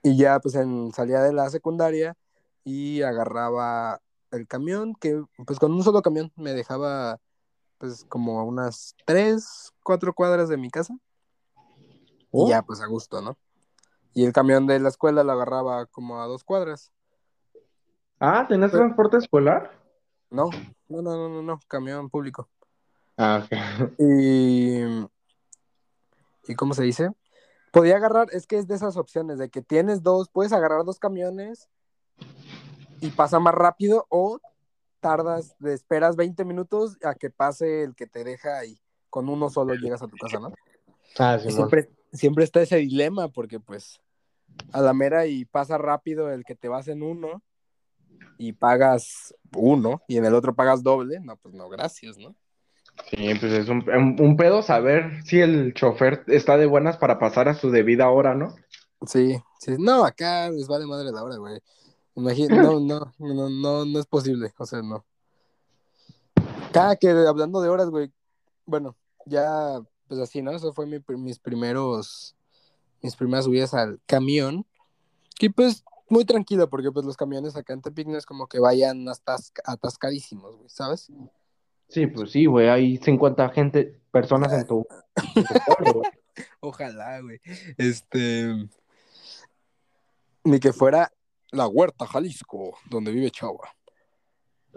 y 0.02 0.16
ya 0.16 0.38
pues 0.40 0.54
en, 0.54 0.92
salía 0.92 1.20
de 1.20 1.32
la 1.32 1.50
secundaria 1.50 2.16
y 2.64 3.02
agarraba 3.02 4.00
el 4.30 4.46
camión, 4.46 4.94
que 4.94 5.22
pues 5.46 5.58
con 5.58 5.72
un 5.72 5.82
solo 5.82 6.02
camión 6.02 6.32
me 6.36 6.52
dejaba 6.52 7.18
pues 7.78 8.04
como 8.08 8.40
a 8.40 8.44
unas 8.44 8.94
tres, 9.04 9.72
cuatro 9.82 10.12
cuadras 10.12 10.48
de 10.48 10.56
mi 10.56 10.70
casa. 10.70 10.96
Oh. 12.30 12.46
Y 12.46 12.50
ya 12.50 12.62
pues 12.62 12.80
a 12.80 12.86
gusto, 12.86 13.22
¿no? 13.22 13.38
Y 14.14 14.24
el 14.24 14.32
camión 14.32 14.66
de 14.66 14.80
la 14.80 14.88
escuela 14.88 15.22
lo 15.22 15.32
agarraba 15.32 15.86
como 15.86 16.20
a 16.20 16.26
dos 16.26 16.44
cuadras. 16.44 16.92
Ah, 18.20 18.46
¿tenés 18.48 18.70
Pero- 18.70 18.84
transporte 18.84 19.16
escolar? 19.16 19.78
No, 20.30 20.50
no, 20.88 21.00
no, 21.00 21.16
no, 21.16 21.28
no, 21.28 21.42
no, 21.42 21.60
camión 21.68 22.10
público. 22.10 22.48
Ah, 23.16 23.42
ok. 23.44 23.50
Y, 23.98 24.80
¿y 26.46 26.54
cómo 26.54 26.74
se 26.74 26.82
dice? 26.82 27.10
Podía 27.72 27.96
agarrar, 27.96 28.28
es 28.32 28.46
que 28.46 28.58
es 28.58 28.66
de 28.66 28.75
esas 28.75 28.96
opciones, 28.96 29.38
de 29.38 29.50
que 29.50 29.62
tienes 29.62 30.02
dos, 30.02 30.28
puedes 30.28 30.52
agarrar 30.52 30.84
dos 30.84 30.98
camiones 30.98 31.68
y 33.00 33.10
pasa 33.10 33.38
más 33.38 33.54
rápido 33.54 34.06
o 34.08 34.40
tardas, 35.00 35.54
de 35.58 35.75
esperas 35.75 36.16
20 36.16 36.44
minutos 36.44 36.96
a 37.04 37.14
que 37.14 37.30
pase 37.30 37.82
el 37.82 37.94
que 37.94 38.06
te 38.06 38.25
deja 38.25 38.64
y 38.64 38.80
con 39.10 39.28
uno 39.28 39.48
solo 39.50 39.75
llegas 39.75 40.02
a 40.02 40.08
tu 40.08 40.16
casa, 40.16 40.40
¿no? 40.40 40.52
Ah, 41.18 41.38
Simón. 41.38 41.56
siempre, 41.56 41.90
siempre 42.12 42.44
está 42.44 42.60
ese 42.60 42.76
dilema 42.76 43.28
porque 43.28 43.60
pues 43.60 44.00
a 44.72 44.80
la 44.80 44.92
mera 44.92 45.26
y 45.26 45.44
pasa 45.44 45.78
rápido 45.78 46.30
el 46.32 46.44
que 46.44 46.54
te 46.54 46.68
vas 46.68 46.88
en 46.88 47.02
uno 47.02 47.42
y 48.38 48.52
pagas 48.52 49.34
uno 49.56 50.02
y 50.08 50.16
en 50.16 50.25
el 50.25 50.34
otro 50.34 50.54
pagas 50.54 50.82
doble, 50.82 51.20
no, 51.20 51.37
pues 51.37 51.54
no, 51.54 51.68
gracias, 51.68 52.18
¿no? 52.18 52.34
Sí, 53.10 53.34
pues 53.40 53.52
es 53.52 53.68
un, 53.68 53.88
un, 53.88 54.16
un 54.20 54.36
pedo 54.36 54.62
saber 54.62 55.22
si 55.24 55.40
el 55.40 55.72
chofer 55.74 56.24
está 56.26 56.56
de 56.56 56.66
buenas 56.66 56.98
para 56.98 57.18
pasar 57.18 57.48
a 57.48 57.54
su 57.54 57.70
debida 57.70 58.10
hora, 58.10 58.34
¿no? 58.34 58.54
Sí, 59.06 59.40
sí, 59.60 59.76
no, 59.78 60.04
acá 60.04 60.50
les 60.50 60.66
vale 60.68 60.86
madre 60.86 61.10
la 61.10 61.22
hora, 61.24 61.36
güey. 61.36 61.60
Imagina, 62.16 62.56
no, 62.56 62.80
no, 62.80 63.14
no, 63.18 63.48
no, 63.48 63.84
no 63.84 63.98
es 63.98 64.06
posible, 64.06 64.52
o 64.58 64.66
sea, 64.66 64.82
no. 64.82 65.04
Cada 66.72 66.96
que 66.96 67.08
hablando 67.10 67.60
de 67.60 67.68
horas, 67.68 67.88
güey, 67.88 68.12
bueno, 68.66 68.94
ya, 69.24 69.80
pues 70.06 70.20
así, 70.20 70.42
¿no? 70.42 70.50
Eso 70.50 70.72
fue 70.72 70.86
mi, 70.86 70.98
mis 71.16 71.38
primeros, 71.38 72.36
mis 73.00 73.16
primeras 73.16 73.46
subidas 73.46 73.72
al 73.72 74.00
camión, 74.06 74.66
y 75.40 75.48
pues 75.48 75.84
muy 76.10 76.24
tranquilo, 76.24 76.68
porque 76.68 76.90
pues 76.90 77.06
los 77.06 77.16
camiones 77.16 77.56
acá 77.56 77.72
en 77.72 77.82
Tepic 77.82 78.08
no 78.08 78.18
es 78.18 78.26
como 78.26 78.46
que 78.48 78.58
vayan 78.58 79.06
atas- 79.08 79.52
atascadísimos, 79.64 80.56
güey, 80.56 80.68
¿sabes? 80.68 81.10
Sí, 81.88 82.07
pues 82.07 82.30
sí, 82.30 82.47
güey, 82.47 82.68
hay 82.68 82.99
50 82.99 83.49
gente, 83.50 84.00
personas 84.11 84.52
en 84.52 84.66
tu, 84.66 84.87
en 85.35 85.45
tu 85.45 85.54
pueblo, 85.66 85.92
güey. 86.00 86.11
Ojalá, 86.61 87.21
güey. 87.21 87.40
Este, 87.76 88.68
ni 90.45 90.61
que 90.61 90.73
fuera 90.73 91.11
la 91.50 91.66
Huerta, 91.66 92.07
Jalisco, 92.07 92.76
donde 92.90 93.11
vive 93.11 93.30
Chava. 93.30 93.75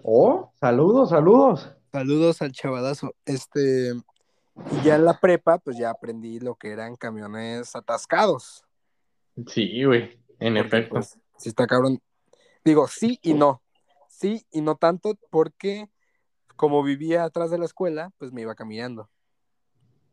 Oh, 0.03 0.51
saludos, 0.59 1.09
saludos. 1.09 1.71
Saludos 1.91 2.41
al 2.41 2.53
chavadazo. 2.53 3.13
Este, 3.25 3.91
y 4.71 4.81
ya 4.83 4.95
en 4.95 5.05
la 5.05 5.19
prepa, 5.19 5.57
pues 5.59 5.77
ya 5.77 5.89
aprendí 5.89 6.39
lo 6.39 6.55
que 6.55 6.71
eran 6.71 6.95
camiones 6.95 7.75
atascados. 7.75 8.63
Sí, 9.47 9.83
güey, 9.83 10.17
en 10.39 10.55
Porque, 10.55 10.59
efecto. 10.59 10.95
pues, 10.95 11.19
sí 11.37 11.49
está 11.49 11.67
cabrón. 11.67 12.01
Digo, 12.63 12.87
sí 12.87 13.19
y 13.21 13.33
no. 13.33 13.61
Sí 14.07 14.45
y 14.51 14.61
no 14.61 14.75
tanto 14.75 15.15
porque 15.29 15.89
como 16.61 16.83
vivía 16.83 17.23
atrás 17.23 17.49
de 17.49 17.57
la 17.57 17.65
escuela, 17.65 18.11
pues 18.19 18.31
me 18.31 18.41
iba 18.41 18.53
caminando. 18.53 19.09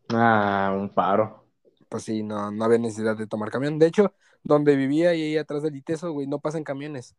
Ah, 0.09 0.75
un 0.75 0.89
paro. 0.89 1.45
Pues 1.91 2.05
sí, 2.05 2.23
no, 2.23 2.51
no 2.51 2.65
había 2.65 2.79
necesidad 2.79 3.19
de 3.19 3.27
tomar 3.27 3.51
camión. 3.51 3.79
De 3.79 3.85
hecho, 3.85 4.15
donde 4.43 4.75
vivía 4.75 5.15
y 5.15 5.25
ahí 5.25 5.37
atrás 5.37 5.63
del 5.63 5.77
ITESO, 5.77 6.11
güey, 6.11 6.27
no 6.27 6.39
pasan 6.39 6.65
camiones. 6.65 7.15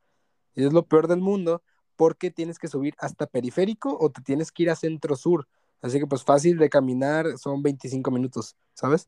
Y 0.56 0.66
es 0.66 0.74
lo 0.74 0.88
peor 0.88 1.08
del 1.08 1.22
mundo 1.22 1.62
porque 1.96 2.32
tienes 2.32 2.58
que 2.58 2.68
subir 2.68 2.96
hasta 2.98 3.28
periférico 3.28 3.96
o 4.02 4.10
te 4.10 4.24
tienes 4.24 4.52
que 4.52 4.64
ir 4.64 4.72
a 4.72 4.76
centro 4.76 5.16
sur. 5.16 5.48
Así 5.80 6.00
que 6.00 6.08
pues 6.08 6.24
fácil 6.24 6.58
de 6.58 6.68
caminar 6.68 7.38
son 7.38 7.62
25 7.62 8.10
minutos, 8.10 8.56
¿sabes? 8.74 9.08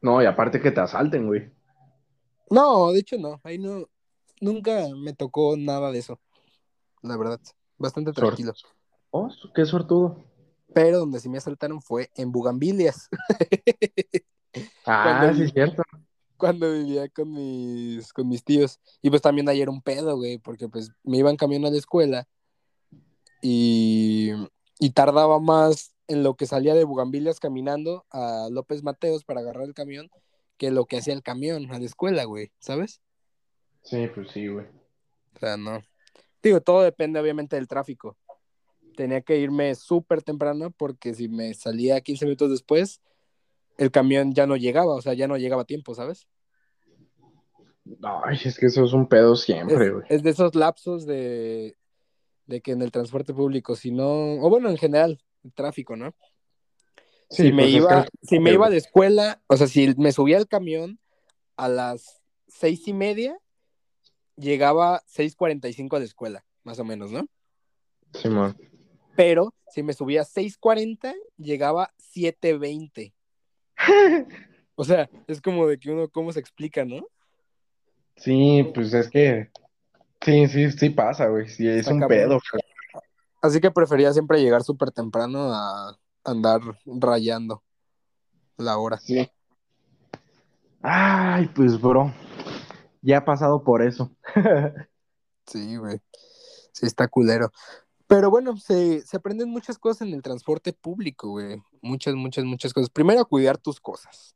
No, 0.00 0.22
y 0.22 0.24
aparte 0.24 0.62
que 0.62 0.70
te 0.70 0.80
asalten, 0.80 1.26
güey. 1.26 1.52
No, 2.48 2.90
de 2.90 3.00
hecho 3.00 3.18
no, 3.18 3.38
ahí 3.44 3.58
no, 3.58 3.86
nunca 4.40 4.86
me 4.96 5.12
tocó 5.12 5.58
nada 5.58 5.92
de 5.92 5.98
eso, 5.98 6.18
la 7.02 7.18
verdad, 7.18 7.38
bastante 7.76 8.12
tranquilo. 8.12 8.54
Oh, 9.10 9.30
qué 9.54 9.64
sortudo. 9.64 10.24
Pero 10.74 10.98
donde 10.98 11.18
sí 11.20 11.28
me 11.28 11.38
asaltaron 11.38 11.80
fue 11.80 12.10
en 12.14 12.30
Bugambilias, 12.32 13.08
Ah, 14.84 15.20
Cuando- 15.20 15.34
sí, 15.36 15.42
es 15.44 15.52
cierto. 15.52 15.82
cuando 16.36 16.72
vivía 16.72 17.08
con 17.08 17.30
mis, 17.32 18.12
con 18.12 18.28
mis 18.28 18.44
tíos. 18.44 18.80
Y 19.02 19.10
pues 19.10 19.22
también 19.22 19.48
ayer 19.48 19.68
un 19.68 19.82
pedo, 19.82 20.16
güey, 20.16 20.38
porque 20.38 20.68
pues 20.68 20.90
me 21.04 21.18
iba 21.18 21.30
en 21.30 21.36
camión 21.36 21.64
a 21.64 21.70
la 21.70 21.76
escuela 21.78 22.28
y, 23.42 24.30
y 24.78 24.90
tardaba 24.90 25.38
más 25.40 25.94
en 26.06 26.22
lo 26.22 26.34
que 26.34 26.46
salía 26.46 26.74
de 26.74 26.84
Bugambilias 26.84 27.40
caminando 27.40 28.04
a 28.10 28.48
López 28.50 28.82
Mateos 28.82 29.24
para 29.24 29.40
agarrar 29.40 29.64
el 29.64 29.74
camión 29.74 30.10
que 30.56 30.70
lo 30.70 30.86
que 30.86 30.98
hacía 30.98 31.12
el 31.14 31.22
camión 31.22 31.70
a 31.70 31.78
la 31.78 31.84
escuela, 31.84 32.24
güey, 32.24 32.50
¿sabes? 32.58 33.00
Sí, 33.82 34.08
pues 34.14 34.30
sí, 34.32 34.48
güey. 34.48 34.66
O 35.36 35.38
sea, 35.38 35.56
no. 35.56 35.80
Digo, 36.42 36.60
todo 36.60 36.82
depende 36.82 37.20
obviamente 37.20 37.56
del 37.56 37.68
tráfico. 37.68 38.16
Tenía 38.98 39.20
que 39.20 39.38
irme 39.38 39.76
súper 39.76 40.24
temprano 40.24 40.72
porque 40.76 41.14
si 41.14 41.28
me 41.28 41.54
salía 41.54 42.00
15 42.00 42.24
minutos 42.24 42.50
después, 42.50 43.00
el 43.76 43.92
camión 43.92 44.34
ya 44.34 44.44
no 44.48 44.56
llegaba, 44.56 44.92
o 44.96 45.00
sea, 45.00 45.14
ya 45.14 45.28
no 45.28 45.36
llegaba 45.36 45.62
a 45.62 45.66
tiempo, 45.66 45.94
¿sabes? 45.94 46.26
Ay, 48.02 48.40
es 48.44 48.58
que 48.58 48.66
eso 48.66 48.84
es 48.84 48.92
un 48.92 49.08
pedo 49.08 49.36
siempre, 49.36 49.90
güey. 49.90 50.04
es 50.08 50.24
de 50.24 50.30
esos 50.30 50.56
lapsos 50.56 51.06
de, 51.06 51.76
de 52.46 52.60
que 52.60 52.72
en 52.72 52.82
el 52.82 52.90
transporte 52.90 53.32
público, 53.32 53.76
si 53.76 53.92
no, 53.92 54.32
o 54.34 54.50
bueno, 54.50 54.68
en 54.68 54.76
general, 54.76 55.22
el 55.44 55.52
tráfico, 55.52 55.94
¿no? 55.94 56.12
Sí, 57.30 57.44
si 57.44 57.52
me 57.52 57.62
pues 57.62 57.74
iba, 57.74 58.02
que- 58.02 58.10
si 58.26 58.40
me 58.40 58.50
iba 58.50 58.68
de 58.68 58.78
escuela, 58.78 59.40
o 59.46 59.56
sea, 59.56 59.68
si 59.68 59.94
me 59.96 60.10
subía 60.10 60.38
al 60.38 60.48
camión 60.48 60.98
a 61.56 61.68
las 61.68 62.20
seis 62.48 62.88
y 62.88 62.92
media, 62.92 63.38
llegaba 64.34 65.04
6.45 65.06 65.94
a 65.94 66.00
la 66.00 66.04
escuela, 66.04 66.44
más 66.64 66.80
o 66.80 66.84
menos, 66.84 67.12
¿no? 67.12 67.28
Simón. 68.14 68.56
Pero 69.18 69.52
si 69.66 69.82
me 69.82 69.94
subía 69.94 70.20
a 70.20 70.24
6.40, 70.24 71.12
llegaba 71.38 71.92
7.20. 72.14 73.12
O 74.80 74.84
sea, 74.84 75.10
es 75.26 75.40
como 75.40 75.66
de 75.66 75.76
que 75.76 75.90
uno, 75.90 76.08
¿cómo 76.08 76.32
se 76.32 76.38
explica, 76.38 76.84
no? 76.84 77.04
Sí, 78.14 78.64
pues 78.72 78.94
es 78.94 79.10
que. 79.10 79.50
Sí, 80.20 80.46
sí, 80.46 80.70
sí 80.70 80.90
pasa, 80.90 81.26
güey. 81.26 81.48
Sí, 81.48 81.66
es 81.66 81.80
Está 81.80 81.94
un 81.94 81.98
cabrón. 81.98 82.16
pedo, 82.16 82.40
güey. 82.52 83.02
Así 83.42 83.60
que 83.60 83.72
prefería 83.72 84.12
siempre 84.12 84.40
llegar 84.40 84.62
súper 84.62 84.92
temprano 84.92 85.52
a 85.52 85.98
andar 86.22 86.60
rayando 86.86 87.64
la 88.56 88.78
hora. 88.78 88.98
Sí. 88.98 89.28
Ay, 90.80 91.48
pues, 91.56 91.80
bro. 91.80 92.14
Ya 93.02 93.16
he 93.16 93.22
pasado 93.22 93.64
por 93.64 93.82
eso. 93.82 94.12
Sí, 95.44 95.76
güey. 95.76 95.98
Sí, 96.72 96.86
está 96.86 97.08
culero. 97.08 97.50
Pero 98.08 98.30
bueno, 98.30 98.56
se, 98.56 99.02
se 99.02 99.16
aprenden 99.18 99.50
muchas 99.50 99.78
cosas 99.78 100.08
en 100.08 100.14
el 100.14 100.22
transporte 100.22 100.72
público, 100.72 101.28
güey. 101.28 101.62
Muchas, 101.82 102.14
muchas, 102.14 102.44
muchas 102.46 102.72
cosas. 102.72 102.88
Primero, 102.88 103.24
cuidar 103.26 103.58
tus 103.58 103.80
cosas. 103.80 104.34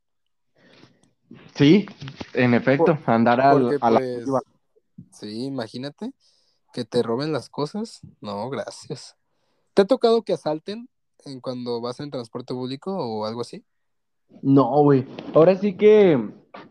Sí, 1.55 1.87
en 2.33 2.53
efecto, 2.53 2.97
andar 3.07 3.41
al- 3.41 3.75
a 3.81 3.89
la 3.89 3.99
pues, 3.99 4.43
sí, 5.11 5.45
imagínate 5.45 6.13
que 6.71 6.85
te 6.85 7.01
roben 7.01 7.33
las 7.33 7.49
cosas. 7.49 8.01
No, 8.21 8.47
gracias. 8.51 9.15
¿Te 9.73 9.81
ha 9.81 9.85
tocado 9.85 10.21
que 10.21 10.33
asalten 10.33 10.87
en 11.25 11.41
cuando 11.41 11.81
vas 11.81 11.99
en 11.99 12.11
transporte 12.11 12.53
público 12.53 12.95
o 12.95 13.25
algo 13.25 13.41
así? 13.41 13.65
No, 14.43 14.69
güey. 14.83 15.05
Ahora 15.33 15.55
sí 15.57 15.75
que. 15.75 16.19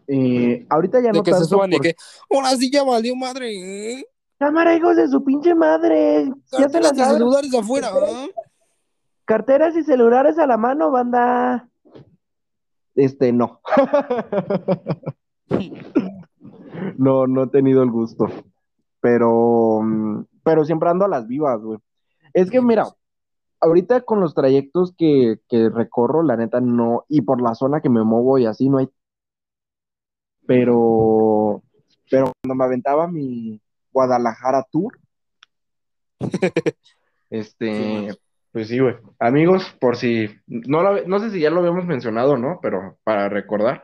eh, 0.07 0.67
ahorita 0.69 1.01
ya 1.01 1.11
De 1.11 1.19
no 1.19 1.23
que 1.25 1.35
se 1.35 1.45
suban 1.47 1.73
y 1.73 1.81
que, 1.81 1.97
ahora 2.31 2.57
sí 2.57 2.71
ya 2.71 2.85
valió 2.85 3.17
madre. 3.17 3.95
¿eh?". 3.99 4.07
Cámara, 4.43 4.75
hijos 4.75 4.97
de 4.97 5.07
su 5.07 5.23
pinche 5.23 5.55
madre. 5.55 6.25
Ya 6.51 6.69
se 6.69 6.81
Carteras 6.81 6.99
y 6.99 7.05
celulares 7.05 7.55
afuera, 7.55 7.91
¿ah? 7.95 8.27
Carteras 9.25 9.77
y 9.77 9.85
celulares 9.85 10.37
a 10.37 10.49
la 10.49 10.57
mano, 10.57 10.91
banda. 10.91 11.71
Este, 12.97 13.33
no. 13.33 13.61
no, 16.99 17.29
no 17.29 17.45
he 17.45 17.47
tenido 17.51 17.85
el 17.85 17.93
gusto. 17.93 18.27
Pero, 19.01 19.81
pero 20.43 20.65
siempre 20.65 20.91
ando 20.91 21.05
a 21.05 21.09
las 21.09 21.29
vivas, 21.29 21.63
güey. 21.63 21.79
Es 22.33 22.51
que, 22.51 22.61
mira, 22.61 22.89
ahorita 23.61 24.01
con 24.01 24.19
los 24.19 24.35
trayectos 24.35 24.93
que, 24.99 25.39
que 25.49 25.69
recorro, 25.69 26.25
la 26.25 26.37
neta 26.37 26.61
no, 26.61 27.05
y 27.09 27.21
por 27.21 27.41
la 27.41 27.55
zona 27.55 27.81
que 27.81 27.89
me 27.89 28.03
muevo 28.03 28.39
y 28.39 28.47
así 28.47 28.69
no 28.69 28.79
hay. 28.79 28.89
Pero, 30.49 31.63
pero 32.11 32.33
cuando 32.43 32.57
me 32.57 32.65
aventaba 32.65 33.07
mi 33.07 33.61
Guadalajara 33.93 34.65
Tour, 34.71 34.99
este, 37.31 38.15
pues 38.53 38.69
sí, 38.69 38.79
güey. 38.79 38.97
Amigos, 39.19 39.75
por 39.81 39.97
si, 39.97 40.29
no, 40.47 40.83
lo- 40.83 41.07
no 41.07 41.19
sé 41.21 41.31
si 41.31 41.41
ya 41.41 41.51
lo 41.51 41.61
habíamos 41.61 41.87
mencionado, 41.87 42.37
¿no? 42.37 42.59
Pero 42.63 42.99
para 43.05 43.29
recordar, 43.29 43.83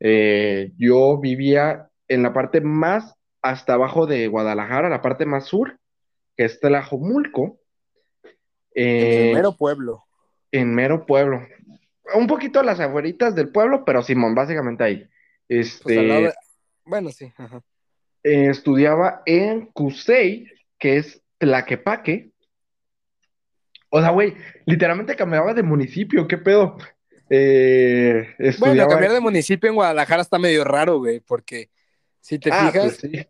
eh, 0.00 0.72
yo 0.76 1.18
vivía 1.18 1.88
en 2.08 2.22
la 2.22 2.32
parte 2.32 2.60
más 2.60 3.14
hasta 3.42 3.74
abajo 3.74 4.06
de 4.06 4.28
Guadalajara, 4.28 4.88
la 4.88 5.02
parte 5.02 5.26
más 5.26 5.44
sur, 5.44 5.78
que 6.36 6.44
es 6.44 6.60
Tlajomulco, 6.60 7.58
eh, 8.74 9.28
El 9.30 9.34
mero 9.36 9.56
pueblo. 9.56 10.04
en 10.52 10.74
mero 10.74 11.06
pueblo. 11.06 11.46
Un 12.14 12.26
poquito 12.26 12.60
a 12.60 12.64
las 12.64 12.80
afueritas 12.80 13.34
del 13.34 13.50
pueblo, 13.50 13.84
pero 13.84 14.02
Simón, 14.02 14.34
básicamente 14.34 14.84
ahí. 14.84 15.08
Pues 15.48 15.82
al 15.98 16.08
lado 16.08 16.20
Este, 16.26 16.28
de- 16.28 16.34
Bueno, 16.84 17.10
sí. 17.10 17.32
Ajá. 17.36 17.62
Eh, 18.24 18.48
estudiaba 18.50 19.22
en 19.26 19.66
Cusey, 19.66 20.46
que 20.78 20.96
es 20.96 21.22
Tlaquepaque. 21.38 22.32
O 23.90 24.00
sea, 24.00 24.10
güey, 24.10 24.34
literalmente 24.66 25.14
cambiaba 25.14 25.54
de 25.54 25.62
municipio, 25.62 26.26
¿qué 26.26 26.36
pedo? 26.38 26.76
Eh, 27.30 28.34
Bueno, 28.58 28.88
cambiar 28.88 29.12
de 29.12 29.20
municipio 29.20 29.68
en 29.70 29.76
Guadalajara 29.76 30.22
está 30.22 30.38
medio 30.38 30.64
raro, 30.64 30.98
güey, 30.98 31.20
porque 31.20 31.70
si 32.20 32.38
te 32.38 32.50
Ah, 32.52 32.70
fijas, 32.72 32.98
pues 33.00 33.12
sí. 33.12 33.26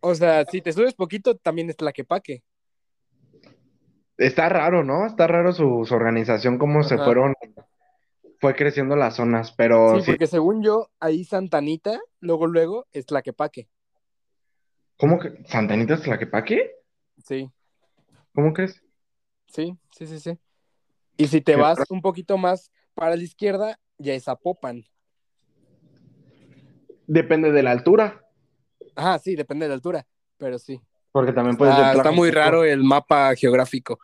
o 0.00 0.14
sea, 0.14 0.44
si 0.46 0.62
te 0.62 0.72
subes 0.72 0.94
poquito, 0.94 1.36
también 1.36 1.68
es 1.68 1.76
Tlaquepaque. 1.76 2.42
Está 4.16 4.48
raro, 4.48 4.84
¿no? 4.84 5.06
Está 5.06 5.26
raro 5.26 5.52
su, 5.52 5.84
su 5.86 5.94
organización, 5.94 6.56
cómo 6.58 6.82
se 6.84 6.96
fueron, 6.98 7.34
fue 8.40 8.54
creciendo 8.54 8.94
las 8.96 9.16
zonas, 9.16 9.52
pero 9.52 9.96
Sí, 9.96 10.02
sí. 10.02 10.10
porque 10.12 10.26
según 10.28 10.62
yo, 10.62 10.88
ahí 11.00 11.24
Santanita, 11.24 12.00
luego, 12.20 12.46
luego, 12.46 12.86
es 12.92 13.06
Tlaquepaque. 13.06 13.68
¿Cómo 15.00 15.18
que? 15.20 15.28
¿Santanitas 15.46 16.02
Tlaquepaque? 16.02 16.58
Sí, 17.24 17.50
¿Cómo 18.34 18.52
crees? 18.52 18.82
sí, 19.46 19.78
sí, 19.90 20.06
sí, 20.06 20.20
sí. 20.20 20.38
Y 21.18 21.28
si 21.28 21.40
te 21.42 21.56
vas 21.56 21.86
un 21.90 22.02
poquito 22.02 22.38
más 22.38 22.72
para 22.94 23.16
la 23.16 23.22
izquierda, 23.22 23.80
ya 23.98 24.14
es 24.14 24.24
Zapopan. 24.24 24.84
Depende 27.06 27.50
de 27.50 27.62
la 27.62 27.70
altura, 27.70 28.20
Ajá, 28.96 29.18
sí, 29.18 29.34
depende 29.36 29.64
de 29.66 29.68
la 29.70 29.74
altura, 29.74 30.06
pero 30.36 30.58
sí. 30.58 30.80
porque 31.12 31.32
también 31.32 31.56
puedes 31.56 31.76
Está, 31.76 31.86
ver 31.92 31.96
está 31.96 32.12
muy 32.12 32.30
raro 32.30 32.64
el 32.64 32.84
mapa 32.84 33.34
geográfico. 33.36 33.98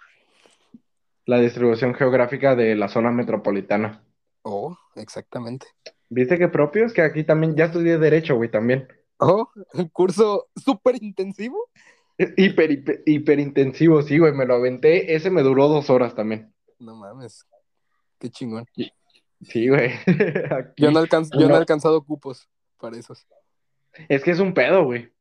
la 1.25 1.39
distribución 1.41 1.95
geográfica 1.95 2.55
de 2.55 2.77
la 2.77 2.89
zona 2.89 3.11
metropolitana. 3.11 4.05
Oh, 4.45 4.77
exactamente. 4.97 5.67
¿Viste 6.11 6.37
qué 6.39 6.49
propio? 6.49 6.85
Es 6.85 6.93
que 6.93 7.03
aquí 7.03 7.25
también 7.25 7.57
ya 7.57 7.65
estudié 7.67 7.97
Derecho, 7.99 8.37
güey, 8.37 8.51
también. 8.51 8.87
Oh, 9.21 9.51
un 9.75 9.89
curso 9.89 10.49
súper 10.57 11.03
intensivo. 11.03 11.69
Hiper, 12.19 12.71
hiper, 12.71 13.03
hiperintensivo, 13.07 14.03
sí, 14.03 14.19
güey, 14.19 14.33
me 14.33 14.47
lo 14.47 14.55
aventé. 14.55 15.15
Ese 15.15 15.31
me 15.31 15.43
duró 15.43 15.69
dos 15.69 15.89
horas 15.91 16.15
también. 16.15 16.53
No 16.79 16.97
mames. 16.97 17.47
Qué 18.19 18.31
chingón. 18.31 18.67
Sí, 19.43 19.69
güey. 19.69 19.91
Aquí. 20.51 20.83
Yo 20.83 20.91
no, 20.91 21.01
alcanz- 21.01 21.31
yo 21.39 21.49
no 21.49 21.55
he 21.55 21.59
alcanzado 21.59 22.03
cupos 22.05 22.49
para 22.79 22.99
esos. 22.99 23.27
Es 24.09 24.23
que 24.23 24.31
es 24.31 24.41
un 24.41 24.55
pedo, 24.55 24.85
güey. 24.85 25.13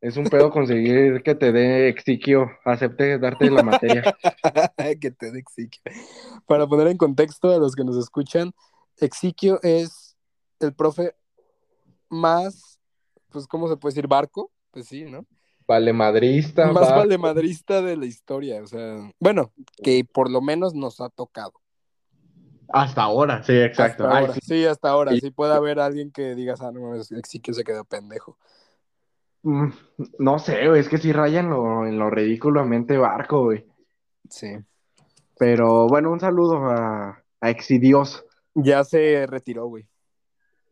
Es 0.00 0.16
un 0.16 0.24
pedo 0.24 0.50
conseguir 0.50 1.22
que 1.22 1.34
te 1.34 1.52
dé 1.52 1.88
exquiquio, 1.88 2.50
acepte 2.64 3.18
darte 3.18 3.50
la 3.50 3.62
materia. 3.62 4.02
que 5.00 5.10
te 5.10 5.32
dé 5.32 5.38
Exiquio. 5.38 5.82
Para 6.46 6.66
poner 6.66 6.88
en 6.88 6.98
contexto 6.98 7.50
a 7.50 7.58
los 7.58 7.74
que 7.74 7.82
nos 7.82 7.96
escuchan, 7.96 8.52
Exiquio 8.98 9.58
es 9.62 10.16
el 10.60 10.74
profe 10.74 11.16
más, 12.08 12.75
pues, 13.36 13.46
¿cómo 13.46 13.68
se 13.68 13.76
puede 13.76 13.92
decir? 13.92 14.06
Barco, 14.08 14.50
pues 14.70 14.86
sí, 14.86 15.04
¿no? 15.04 15.26
Vale, 15.68 15.92
madrista, 15.92 16.72
Más 16.72 16.88
valemadrista 16.90 17.82
de 17.82 17.96
la 17.98 18.06
historia, 18.06 18.62
o 18.62 18.66
sea, 18.66 19.10
bueno, 19.20 19.52
que 19.82 20.04
por 20.10 20.30
lo 20.30 20.40
menos 20.40 20.74
nos 20.74 21.00
ha 21.02 21.10
tocado. 21.10 21.52
Hasta 22.68 23.02
ahora, 23.02 23.42
sí, 23.42 23.52
exacto. 23.52 24.04
Hasta 24.04 24.16
Ay, 24.16 24.22
ahora. 24.24 24.34
sí. 24.34 24.40
sí. 24.42 24.64
hasta 24.64 24.88
ahora. 24.88 25.12
Sí 25.12 25.30
puede 25.30 25.52
haber 25.54 25.78
alguien 25.80 26.10
que 26.12 26.34
digas, 26.34 26.62
ah, 26.62 26.72
no, 26.72 26.80
mames, 26.80 27.12
Exiquio 27.12 27.52
se 27.52 27.62
quedó 27.62 27.84
pendejo. 27.84 28.38
Mm, 29.42 29.68
No 30.18 30.38
sé, 30.38 30.66
güey, 30.66 30.80
es 30.80 30.88
que 30.88 30.96
sí 30.98 31.12
raya 31.12 31.40
en 31.40 31.50
lo, 31.50 31.86
en 31.86 31.98
lo 31.98 32.08
ridículamente 32.10 32.96
barco, 32.96 33.44
güey. 33.44 33.66
Sí. 34.30 34.56
Pero 35.38 35.86
bueno, 35.88 36.10
un 36.10 36.20
saludo 36.20 36.56
a, 36.70 37.22
a 37.40 37.50
Exidios. 37.50 38.24
Ya 38.54 38.82
se 38.84 39.26
retiró, 39.26 39.66
güey. 39.66 39.86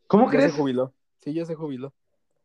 ¿Cómo 0.07 0.25
Ya 0.25 0.31
crees? 0.31 0.51
se 0.53 0.57
jubiló. 0.57 0.93
Sí, 1.19 1.33
ya 1.33 1.45
se 1.45 1.55
jubiló. 1.55 1.93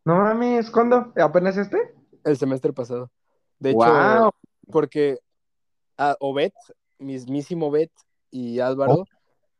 No 0.04 0.16
mames, 0.16 0.70
¿cuándo? 0.70 1.12
¿Apenas 1.16 1.56
este? 1.56 1.94
El 2.24 2.36
semestre 2.36 2.72
pasado. 2.72 3.10
De 3.58 3.70
hecho, 3.70 3.78
Wow. 3.78 4.30
porque 4.70 5.18
a 5.98 6.16
Obed, 6.20 6.52
mismísimo 6.98 7.66
Obed 7.66 7.90
y 8.30 8.60
Álvaro 8.60 8.92
Oh. 9.00 9.04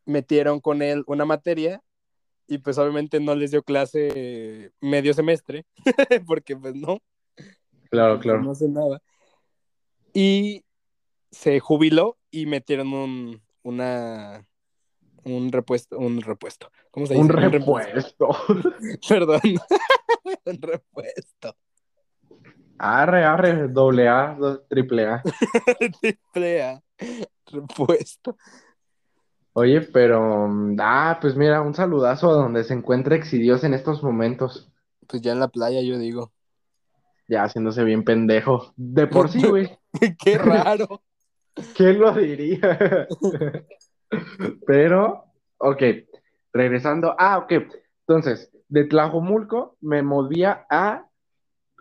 metieron 0.07 0.61
con 0.61 0.83
él 0.83 1.05
una 1.07 1.25
materia 1.25 1.83
y 2.47 2.59
pues 2.59 2.79
obviamente 2.79 3.21
no 3.21 3.35
les 3.35 3.51
dio 3.51 3.63
clase 3.63 4.73
medio 4.81 5.15
semestre, 5.15 5.67
porque 6.27 6.57
pues 6.57 6.75
no, 6.75 6.99
Claro, 7.91 8.19
claro. 8.19 8.43
no 8.43 8.53
hace 8.53 8.69
nada. 8.69 9.01
Y 10.13 10.65
se 11.31 11.61
jubiló 11.61 12.17
y 12.31 12.47
metieron 12.47 12.93
un, 12.93 13.43
una, 13.63 14.49
un 15.25 15.53
repuesto, 15.53 15.99
un 15.99 16.21
repuesto. 16.21 16.71
¿Cómo 16.91 17.07
se 17.07 17.15
dice? 17.15 17.25
Un 17.25 17.29
repuesto. 17.29 18.29
repuesto. 18.29 19.09
Perdón. 19.09 19.41
un 20.45 20.63
repuesto. 20.63 21.57
Arre, 22.79 23.25
arre, 23.25 23.69
doble 23.69 24.09
A, 24.09 24.39
triple 24.69 25.07
A. 25.07 25.23
Triple 26.01 26.63
A. 26.63 26.83
Repuesto. 27.47 28.37
Oye, 29.53 29.83
pero, 29.83 30.49
mm, 30.49 30.77
ah, 30.81 31.19
pues 31.21 31.37
mira, 31.37 31.61
un 31.61 31.75
saludazo 31.75 32.31
a 32.31 32.35
donde 32.35 32.65
se 32.65 32.73
encuentra 32.73 33.17
Exidios 33.17 33.65
en 33.65 33.75
estos 33.75 34.03
momentos. 34.03 34.73
Pues 35.07 35.21
ya 35.21 35.33
en 35.33 35.41
la 35.41 35.49
playa, 35.49 35.83
yo 35.83 35.99
digo. 35.99 36.33
Ya 37.29 37.45
haciéndose 37.45 37.85
bien 37.85 38.03
pendejo. 38.03 38.73
De 38.77 39.07
por 39.07 39.29
sí, 39.29 39.43
güey. 39.47 39.79
Qué 40.23 40.39
raro. 40.39 41.03
¿Quién 41.75 41.99
lo 41.99 42.13
diría? 42.13 43.07
Pero, 44.67 45.25
ok, 45.59 45.83
regresando. 46.53 47.15
Ah, 47.19 47.39
ok. 47.39 47.53
Entonces, 48.07 48.51
de 48.69 48.85
Tlajomulco 48.85 49.77
me 49.81 50.03
movía 50.03 50.67
a 50.71 51.07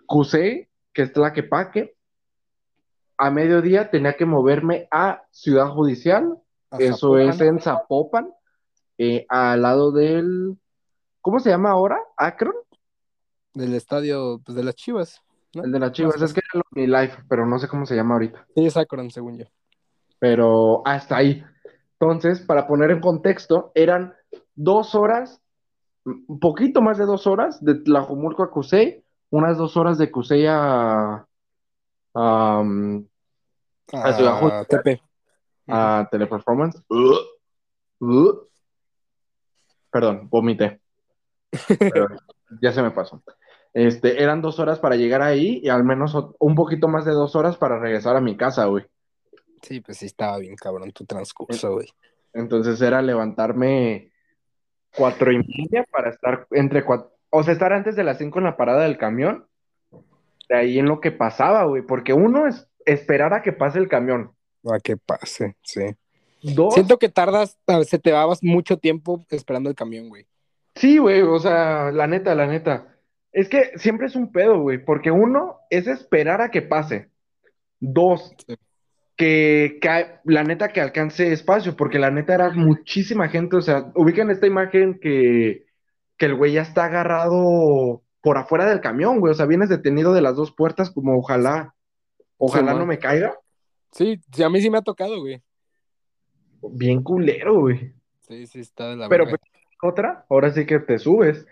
Cusey, 0.06 0.68
que 0.94 1.04
es 1.04 1.14
Tlaquepaque. 1.14 1.96
A 3.18 3.32
mediodía 3.32 3.90
tenía 3.90 4.14
que 4.16 4.26
moverme 4.26 4.88
a 4.92 5.24
Ciudad 5.32 5.68
Judicial, 5.70 6.38
A 6.72 6.78
eso 6.78 7.14
Zapopan. 7.18 7.30
es 7.30 7.42
en 7.42 7.60
Zapopan, 7.60 8.34
eh, 8.98 9.26
al 9.28 9.62
lado 9.62 9.92
del, 9.92 10.58
¿cómo 11.22 11.40
se 11.40 11.50
llama 11.50 11.72
ahora? 11.72 12.00
Akron, 12.16 12.54
Del 13.54 13.74
estadio, 13.76 14.40
pues 14.46 14.56
de 14.56 14.64
las 14.64 14.76
chivas. 14.76 15.22
¿no? 15.56 15.64
el 15.64 15.72
de 15.72 15.80
las 15.80 15.92
Chivas. 15.94 16.22
Es 16.22 16.32
que 16.34 16.42
era 16.54 16.62
mi 16.72 16.86
life, 16.86 17.24
pero 17.28 17.44
no 17.46 17.58
sé 17.58 17.68
cómo 17.68 17.86
se 17.88 17.96
llama 17.96 18.14
ahorita. 18.14 18.46
Sí, 18.56 18.66
es 18.68 18.78
Akron, 18.78 19.10
según 19.10 19.40
yo. 19.40 19.46
pero 20.20 20.84
hasta 20.86 21.18
ahí. 21.18 21.44
Entonces, 22.00 22.40
para 22.40 22.66
poner 22.66 22.92
en 22.92 23.02
contexto, 23.02 23.72
eran 23.76 24.14
dos 24.56 24.96
horas, 24.96 25.42
un 26.06 26.40
poquito 26.40 26.82
más 26.82 26.98
de 26.98 27.06
dos 27.06 27.28
horas 27.28 27.64
de 27.64 27.76
Tlajomulco 27.76 28.44
a 28.44 28.52
Cusey, 28.52 29.04
unas 29.32 29.58
dos 29.58 29.76
horas 29.76 29.98
de 29.98 30.10
Cusey 30.10 30.46
a, 30.48 31.28
a, 32.14 32.60
um, 32.60 33.06
A 33.92 34.14
Ciudad. 34.14 34.66
Tepe. 34.68 35.02
a 35.68 36.08
Teleperformance. 36.10 36.82
Uh, 36.90 38.06
uh. 38.06 38.48
Perdón, 39.92 40.30
vomité. 40.30 40.80
Ya 42.62 42.72
se 42.72 42.82
me 42.82 42.92
pasó. 42.92 43.22
Este, 43.74 44.24
eran 44.24 44.42
dos 44.42 44.60
horas 44.60 44.80
para 44.80 44.96
llegar 44.96 45.22
ahí 45.22 45.60
y 45.62 45.70
al 45.70 45.84
menos 45.84 46.18
un 46.40 46.56
poquito 46.56 46.88
más 46.88 47.06
de 47.06 47.12
dos 47.12 47.36
horas 47.36 47.58
para 47.58 47.80
regresar 47.80 48.16
a 48.16 48.22
mi 48.22 48.36
casa, 48.38 48.66
güey. 48.66 48.86
Sí, 49.62 49.82
pues 49.82 49.98
sí 49.98 50.06
estaba 50.06 50.38
bien 50.40 50.56
cabrón 50.56 50.92
tu 50.92 51.06
transcurso, 51.06 51.74
güey. 51.74 51.88
Entonces 52.34 52.82
era 52.82 53.02
levantarme 53.02 54.12
cuatro 54.96 55.32
y 55.32 55.38
media 55.38 55.86
para 55.92 56.10
estar 56.10 56.48
entre 56.52 56.84
cuatro, 56.84 57.12
o 57.30 57.44
sea, 57.44 57.54
estar 57.54 57.74
antes 57.74 57.96
de 57.96 58.04
las 58.04 58.18
cinco 58.18 58.40
en 58.40 58.46
la 58.46 58.58
parada 58.58 58.84
del 58.84 58.98
camión 58.98 59.46
de 60.50 60.58
ahí 60.58 60.80
en 60.80 60.88
lo 60.88 61.00
que 61.00 61.12
pasaba, 61.12 61.64
güey, 61.66 61.84
porque 61.84 62.12
uno 62.12 62.48
es 62.48 62.68
esperar 62.86 63.34
a 63.34 63.42
que 63.42 63.54
pase 63.54 63.78
el 63.78 63.88
camión. 63.88 64.32
A 64.66 64.80
que 64.80 64.98
pase, 64.98 65.56
sí. 65.62 65.82
Dos, 66.42 66.74
Siento 66.74 66.98
que 66.98 67.10
tardas, 67.10 67.58
se 67.86 68.00
te 68.00 68.12
va 68.12 68.26
mucho 68.42 68.78
tiempo 68.78 69.26
esperando 69.30 69.70
el 69.70 69.76
camión, 69.76 70.10
güey. 70.10 70.26
sí, 70.76 70.98
güey, 70.98 71.22
o 71.22 71.40
sea, 71.40 71.92
la 71.92 72.08
neta, 72.08 72.34
la 72.34 72.48
neta. 72.48 72.96
Es 73.32 73.48
que 73.48 73.78
siempre 73.78 74.08
es 74.08 74.16
un 74.16 74.32
pedo, 74.32 74.60
güey, 74.60 74.84
porque 74.84 75.12
uno 75.12 75.60
es 75.70 75.86
esperar 75.86 76.42
a 76.42 76.50
que 76.50 76.64
pase. 76.64 77.10
Dos, 77.80 78.34
Sí. 78.48 78.56
Que, 79.20 80.22
la 80.24 80.46
neta 80.46 80.70
que 80.70 80.80
alcance 80.80 81.34
espacio, 81.34 81.76
porque 81.76 82.00
la 82.00 82.10
neta 82.10 82.36
era 82.36 82.52
muchísima 82.52 83.28
gente, 83.28 83.58
o 83.58 83.62
sea, 83.62 83.92
ubican 83.94 84.30
esta 84.30 84.48
imagen 84.48 84.98
que, 84.98 85.66
que 86.18 86.26
el 86.26 86.36
güey 86.36 86.54
ya 86.54 86.62
está 86.62 86.86
agarrado 86.86 88.02
por 88.22 88.38
afuera 88.38 88.66
del 88.66 88.80
camión, 88.80 89.20
güey, 89.20 89.32
o 89.32 89.36
sea, 89.36 89.46
vienes 89.46 89.68
detenido 89.68 90.14
de 90.14 90.22
las 90.22 90.38
dos 90.38 90.54
puertas 90.54 90.90
como 90.90 91.18
ojalá, 91.18 91.76
ojalá 92.38 92.74
no 92.74 92.86
me 92.86 92.98
caiga. 92.98 93.38
Sí, 93.92 94.22
sí, 94.34 94.42
a 94.42 94.50
mí 94.50 94.62
sí 94.62 94.70
me 94.70 94.78
ha 94.78 94.84
tocado, 94.84 95.20
güey. 95.20 95.44
Bien 96.62 97.04
culero, 97.04 97.60
güey. 97.60 97.92
Sí, 98.22 98.48
sí, 98.48 98.62
está 98.62 98.92
de 98.92 98.96
la 98.96 99.10
Pero 99.10 99.26
pues, 99.26 99.42
otra, 99.82 100.26
ahora 100.30 100.52
sí 100.52 100.66
que 100.66 100.80
te 100.80 100.98
subes. 100.98 101.46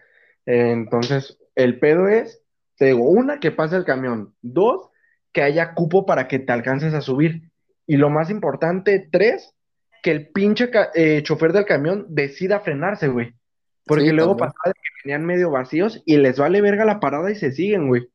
Entonces, 0.45 1.38
el 1.56 1.80
pedo 1.80 2.08
es, 2.08 2.41
te 2.77 2.86
digo, 2.86 3.10
una, 3.10 3.41
que 3.41 3.51
pase 3.51 3.75
el 3.75 3.84
camión. 3.84 4.34
Dos, 4.41 4.89
que 5.34 5.41
haya 5.41 5.73
cupo 5.73 6.06
para 6.06 6.30
que 6.30 6.39
te 6.39 6.53
alcances 6.53 6.93
a 6.93 7.01
subir. 7.01 7.51
Y 7.88 7.97
lo 7.97 8.10
más 8.10 8.30
importante, 8.30 9.08
tres, 9.12 9.54
que 10.04 10.12
el 10.12 10.30
pinche 10.30 10.69
eh, 10.93 11.23
chofer 11.23 11.54
del 11.54 11.65
camión 11.65 12.06
decida 12.10 12.60
frenarse, 12.60 13.08
güey. 13.08 13.34
Porque 13.86 14.06
Sí, 14.06 14.12
luego 14.12 14.32
también. 14.36 14.50
pasaba 14.52 14.67
de 14.67 14.73
que 14.73 14.89
venían 15.06 15.26
medio 15.26 15.50
vacíos 15.50 16.02
y 16.06 16.17
les 16.17 16.38
vale 16.38 16.60
verga 16.62 16.84
la 16.86 17.00
parada 17.00 17.32
y 17.32 17.36
se 17.36 17.52
siguen, 17.52 17.88
güey. 17.88 18.08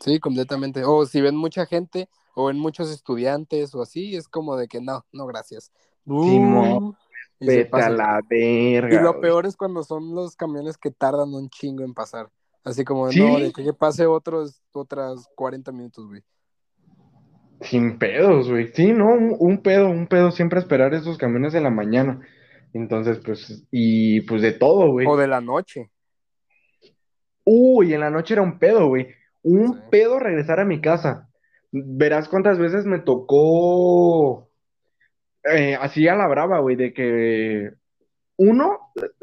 Sí, 0.00 0.20
completamente. 0.20 0.84
O 0.84 1.06
si 1.06 1.20
ven 1.20 1.34
mucha 1.36 1.66
gente 1.66 2.08
o 2.34 2.46
ven 2.46 2.58
muchos 2.58 2.90
estudiantes 2.90 3.74
o 3.74 3.82
así, 3.82 4.14
es 4.14 4.28
como 4.28 4.56
de 4.56 4.68
que 4.68 4.80
no, 4.80 5.04
no, 5.12 5.26
gracias. 5.26 5.72
Uh, 6.04 6.92
y 7.40 7.46
Vete 7.46 7.82
a 7.82 7.88
la 7.90 8.20
Y 8.30 8.74
verga. 8.80 9.02
lo 9.02 9.10
güey. 9.12 9.22
peor 9.22 9.46
es 9.46 9.56
cuando 9.56 9.82
son 9.84 10.14
los 10.14 10.36
camiones 10.36 10.76
que 10.76 10.90
tardan 10.90 11.32
un 11.34 11.48
chingo 11.50 11.82
en 11.84 11.94
pasar. 11.94 12.30
Así 12.64 12.84
como, 12.84 13.10
Sí. 13.10 13.20
no, 13.20 13.38
de 13.38 13.52
que, 13.52 13.64
que 13.64 13.72
pase 13.72 14.06
otros, 14.06 14.60
otras 14.72 15.26
40 15.34 15.72
minutos, 15.72 16.06
güey. 16.06 16.22
Sin 17.60 17.98
pedos, 17.98 18.48
güey. 18.50 18.68
Sí, 18.72 18.92
no, 18.92 19.08
un, 19.12 19.36
un 19.38 19.62
pedo, 19.62 19.88
un 19.88 20.06
pedo 20.06 20.30
siempre 20.30 20.60
esperar 20.60 20.94
esos 20.94 21.18
camiones 21.18 21.54
en 21.54 21.64
la 21.64 21.70
mañana. 21.70 22.20
Entonces, 22.72 23.18
pues, 23.24 23.66
y 23.70 24.20
pues 24.22 24.42
de 24.42 24.52
todo, 24.52 24.90
güey. 24.92 25.06
O 25.06 25.16
de 25.16 25.26
la 25.26 25.40
noche. 25.40 25.90
Uy, 27.44 27.94
en 27.94 28.00
la 28.00 28.10
noche 28.10 28.34
era 28.34 28.42
un 28.42 28.58
pedo, 28.58 28.86
güey. 28.88 29.08
Un 29.42 29.74
Sí. 29.74 29.80
pedo 29.90 30.18
regresar 30.18 30.60
a 30.60 30.64
mi 30.64 30.80
casa. 30.80 31.28
Verás 31.72 32.28
cuántas 32.28 32.58
veces 32.58 32.84
me 32.84 32.98
tocó 32.98 34.48
eh, 35.44 35.76
así 35.80 36.06
a 36.08 36.14
la 36.14 36.26
brava, 36.26 36.58
güey, 36.60 36.76
de 36.76 36.92
que 36.92 37.70
uno, 38.36 38.78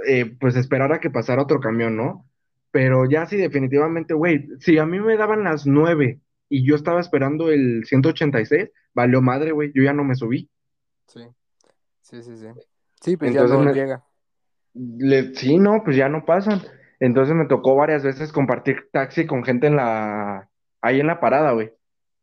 eh, 0.07 0.25
pues 0.39 0.55
esperar 0.55 0.91
a 0.91 0.99
que 0.99 1.09
pasara 1.09 1.41
otro 1.43 1.59
camión, 1.59 1.95
¿no? 1.95 2.25
Pero 2.71 3.07
ya 3.09 3.25
sí, 3.27 3.37
definitivamente, 3.37 4.13
güey, 4.13 4.47
si 4.59 4.77
a 4.77 4.85
mí 4.85 4.99
me 4.99 5.17
daban 5.17 5.43
las 5.43 5.65
nueve 5.67 6.19
y 6.49 6.65
yo 6.67 6.75
estaba 6.75 6.99
esperando 6.99 7.49
el 7.49 7.83
186, 7.85 8.71
valió 8.93 9.21
madre, 9.21 9.51
güey, 9.51 9.71
yo 9.73 9.83
ya 9.83 9.93
no 9.93 10.03
me 10.03 10.15
subí. 10.15 10.49
Sí. 11.07 11.21
Sí, 12.01 12.21
sí, 12.23 12.37
sí. 12.37 12.47
Sí, 13.01 13.17
pues 13.17 13.33
ya 13.33 13.41
Entonces 13.41 13.57
no 13.59 13.65
me- 13.65 13.73
llega. 13.73 14.03
Le- 14.73 15.33
sí, 15.35 15.57
no, 15.57 15.83
pues 15.83 15.95
ya 15.97 16.09
no 16.09 16.25
pasan. 16.25 16.61
Entonces 16.99 17.35
me 17.35 17.45
tocó 17.47 17.75
varias 17.75 18.03
veces 18.03 18.31
compartir 18.31 18.89
taxi 18.91 19.25
con 19.25 19.43
gente 19.43 19.67
en 19.67 19.75
la, 19.75 20.49
ahí 20.81 20.99
en 20.99 21.07
la 21.07 21.19
parada, 21.19 21.51
güey. 21.51 21.71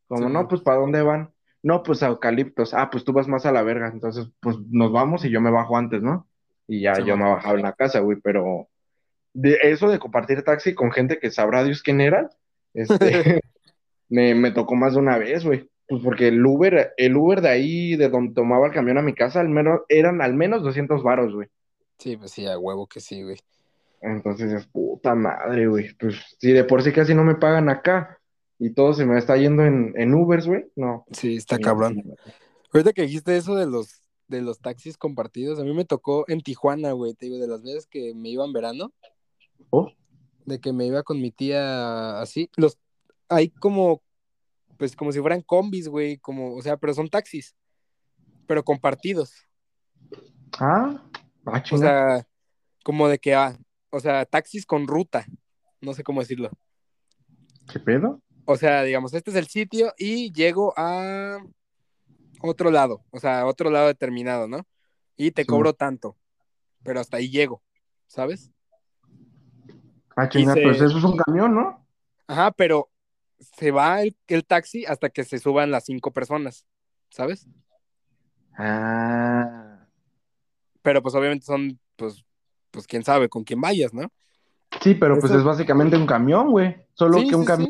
Como, 0.08 0.26
Sí. 0.28 0.32
no, 0.32 0.48
pues, 0.48 0.60
¿para 0.62 0.78
dónde 0.80 1.02
van? 1.02 1.30
No, 1.62 1.82
pues 1.82 2.02
a 2.02 2.08
Eucaliptos. 2.08 2.74
Ah, 2.74 2.90
pues 2.90 3.04
tú 3.04 3.12
vas 3.12 3.28
más 3.28 3.46
a 3.46 3.52
la 3.52 3.62
verga. 3.62 3.88
Entonces, 3.88 4.28
pues 4.40 4.56
nos 4.70 4.92
vamos 4.92 5.24
y 5.24 5.30
yo 5.30 5.40
me 5.40 5.50
bajo 5.50 5.76
antes, 5.76 6.02
¿no? 6.02 6.26
Y 6.66 6.82
ya 6.82 6.94
Sí, 6.94 7.04
yo 7.04 7.16
me 7.16 7.24
bajaba 7.24 7.54
en 7.56 7.62
la 7.62 7.72
casa, 7.74 8.00
güey, 8.00 8.18
pero 8.22 8.68
de 9.34 9.58
eso 9.62 9.88
de 9.88 9.98
compartir 9.98 10.42
taxi 10.42 10.74
con 10.74 10.92
gente 10.92 11.18
que 11.18 11.30
sabrá 11.30 11.64
Dios 11.64 11.82
quién 11.82 12.00
era, 12.00 12.28
este, 12.74 12.82
me, 14.12 14.34
me 14.34 14.50
tocó 14.50 14.74
más 14.74 14.92
de 14.92 14.98
una 14.98 15.16
vez, 15.16 15.42
güey. 15.44 15.68
Pues 15.88 16.02
porque 16.02 16.28
el 16.28 16.44
Uber, 16.44 16.92
el 16.96 17.16
Uber 17.16 17.40
de 17.40 17.48
ahí, 17.48 17.96
de 17.96 18.08
donde 18.10 18.34
tomaba 18.34 18.66
el 18.66 18.72
camión 18.72 18.98
a 18.98 19.02
mi 19.02 19.14
casa, 19.14 19.40
al 19.40 19.48
menos, 19.48 19.80
eran 19.88 20.20
al 20.20 20.34
menos 20.34 20.62
200 20.62 21.02
varos, 21.02 21.34
güey. 21.34 21.48
Sí, 21.98 22.16
pues 22.18 22.30
sí, 22.30 22.46
a 22.46 22.58
huevo 22.58 22.86
que 22.86 23.00
sí, 23.00 23.22
güey. 23.22 23.38
Entonces 24.02 24.52
es 24.52 24.66
puta 24.66 25.14
madre, 25.14 25.66
güey. 25.66 25.94
Pues 25.94 26.16
si 26.38 26.52
de 26.52 26.64
por 26.64 26.82
sí 26.82 26.92
casi 26.92 27.14
no 27.14 27.24
me 27.24 27.36
pagan 27.36 27.68
acá 27.70 28.18
y 28.58 28.70
todo 28.70 28.92
se 28.92 29.06
me 29.06 29.16
está 29.18 29.36
yendo 29.36 29.64
en, 29.64 29.94
en 29.96 30.12
Ubers, 30.14 30.46
güey. 30.46 30.66
No. 30.76 31.06
Sí, 31.12 31.36
está 31.36 31.56
Sí, 31.56 31.62
cabrón. 31.62 32.02
sí. 32.04 32.32
Ahorita 32.72 32.92
que 32.92 33.02
dijiste 33.02 33.36
eso 33.36 33.54
de 33.54 33.66
los, 33.66 34.02
de 34.28 34.42
los 34.42 34.60
taxis 34.60 34.98
compartidos, 34.98 35.58
a 35.58 35.64
mí 35.64 35.72
me 35.72 35.84
tocó 35.84 36.24
en 36.28 36.40
Tijuana, 36.42 36.92
güey, 36.92 37.14
te 37.14 37.26
digo, 37.26 37.38
de 37.38 37.48
las 37.48 37.62
veces 37.62 37.86
que 37.86 38.12
me 38.14 38.28
iba 38.28 38.44
en 38.44 38.52
verano, 38.52 38.92
Oh, 39.70 39.90
de 40.44 40.58
que 40.58 40.72
me 40.72 40.86
iba 40.86 41.02
con 41.02 41.20
mi 41.20 41.30
tía 41.30 42.20
así, 42.20 42.50
los, 42.56 42.78
hay 43.34 43.50
como, 43.50 44.02
pues 44.76 44.94
como 44.96 45.12
si 45.12 45.20
fueran 45.20 45.42
combis, 45.42 45.88
güey, 45.88 46.18
como, 46.18 46.54
o 46.56 46.62
sea, 46.62 46.76
pero 46.76 46.94
son 46.94 47.08
taxis, 47.08 47.54
pero 48.46 48.64
compartidos, 48.64 49.32
ah, 50.58 51.02
ah, 51.46 51.62
o 51.70 51.76
sea, 51.76 52.26
como 52.84 53.08
de 53.08 53.18
que, 53.18 53.34
ah, 53.34 53.56
o 53.90 54.00
sea, 54.00 54.24
taxis 54.26 54.66
con 54.66 54.86
ruta, 54.86 55.26
no 55.80 55.94
sé 55.94 56.02
cómo 56.02 56.20
decirlo. 56.20 56.50
¿Qué 57.70 57.78
pedo? 57.78 58.20
O 58.44 58.56
sea, 58.56 58.82
digamos, 58.82 59.14
este 59.14 59.30
es 59.30 59.36
el 59.36 59.46
sitio 59.46 59.92
y 59.96 60.32
llego 60.32 60.74
a 60.76 61.38
otro 62.42 62.70
lado, 62.70 63.04
o 63.10 63.20
sea, 63.20 63.40
a 63.40 63.46
otro 63.46 63.70
lado 63.70 63.86
determinado, 63.86 64.48
¿no? 64.48 64.66
Y 65.16 65.30
te 65.30 65.42
Sí. 65.42 65.48
cobro 65.48 65.74
tanto, 65.74 66.16
pero 66.82 67.00
hasta 67.00 67.18
ahí 67.18 67.30
llego, 67.30 67.62
¿sabes? 68.08 68.50
Ah, 70.16 70.28
chinga, 70.28 70.54
se- 70.54 70.62
pues 70.62 70.80
eso 70.80 70.98
es 70.98 71.04
un 71.04 71.16
camión, 71.16 71.54
¿no? 71.54 71.86
Ajá, 72.26 72.50
pero 72.50 72.90
se 73.56 73.70
va 73.70 74.02
el, 74.02 74.16
el 74.28 74.44
taxi 74.44 74.84
hasta 74.86 75.10
que 75.10 75.24
se 75.24 75.38
suban 75.38 75.70
las 75.70 75.84
cinco 75.84 76.12
personas, 76.12 76.64
¿sabes? 77.10 77.46
Ah. 78.56 79.86
Pero 80.82 81.02
pues 81.02 81.14
obviamente 81.14 81.44
son, 81.46 81.78
pues, 81.96 82.24
pues 82.70 82.86
quién 82.86 83.04
sabe 83.04 83.28
con 83.28 83.44
quién 83.44 83.60
vayas, 83.60 83.92
¿no? 83.94 84.08
Sí, 84.80 84.94
pero 84.94 85.18
pues 85.18 85.32
es 85.32 85.44
básicamente 85.44 85.96
un 85.96 86.06
camión, 86.06 86.50
güey. 86.50 86.76
Solo 86.94 87.18
Sí, 87.18 87.28
que 87.28 87.36
un 87.36 87.42
sí, 87.42 87.46
camión, 87.46 87.68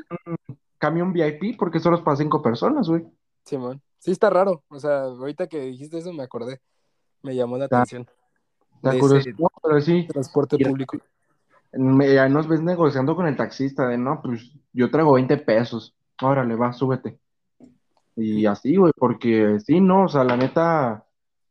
sí. 0.48 0.54
camión 0.78 1.12
VIP 1.12 1.56
porque 1.58 1.80
solo 1.80 1.96
es 1.96 2.02
para 2.02 2.16
cinco 2.16 2.40
personas, 2.42 2.88
güey. 2.88 3.04
Simón. 3.44 3.82
Sí, 3.98 4.12
está 4.12 4.30
raro. 4.30 4.64
O 4.68 4.78
sea, 4.78 5.02
ahorita 5.02 5.46
que 5.48 5.60
dijiste 5.60 5.98
eso 5.98 6.12
me 6.12 6.22
acordé. 6.22 6.60
Me 7.22 7.34
llamó 7.34 7.58
la 7.58 7.64
Está- 7.64 7.78
atención. 7.82 8.08
Está 8.76 8.90
curioso. 8.98 9.16
ese 9.28 9.34
pero 9.62 9.80
sí, 9.80 10.06
transporte 10.08 10.56
público. 10.58 10.98
Ahí 11.72 12.30
nos 12.30 12.48
ves 12.48 12.60
negociando 12.60 13.16
con 13.16 13.26
el 13.26 13.36
taxista 13.36 13.88
de, 13.88 13.98
no, 13.98 14.20
pues 14.22 14.52
yo 14.72 14.90
traigo 14.90 15.14
20 15.14 15.36
pesos. 15.38 15.94
Órale, 16.20 16.54
va, 16.54 16.72
súbete. 16.72 17.18
Y 18.16 18.46
así, 18.46 18.76
güey, 18.76 18.92
porque 18.96 19.58
sí, 19.60 19.80
no, 19.80 20.04
o 20.04 20.08
sea, 20.08 20.24
la 20.24 20.36
neta, 20.36 21.06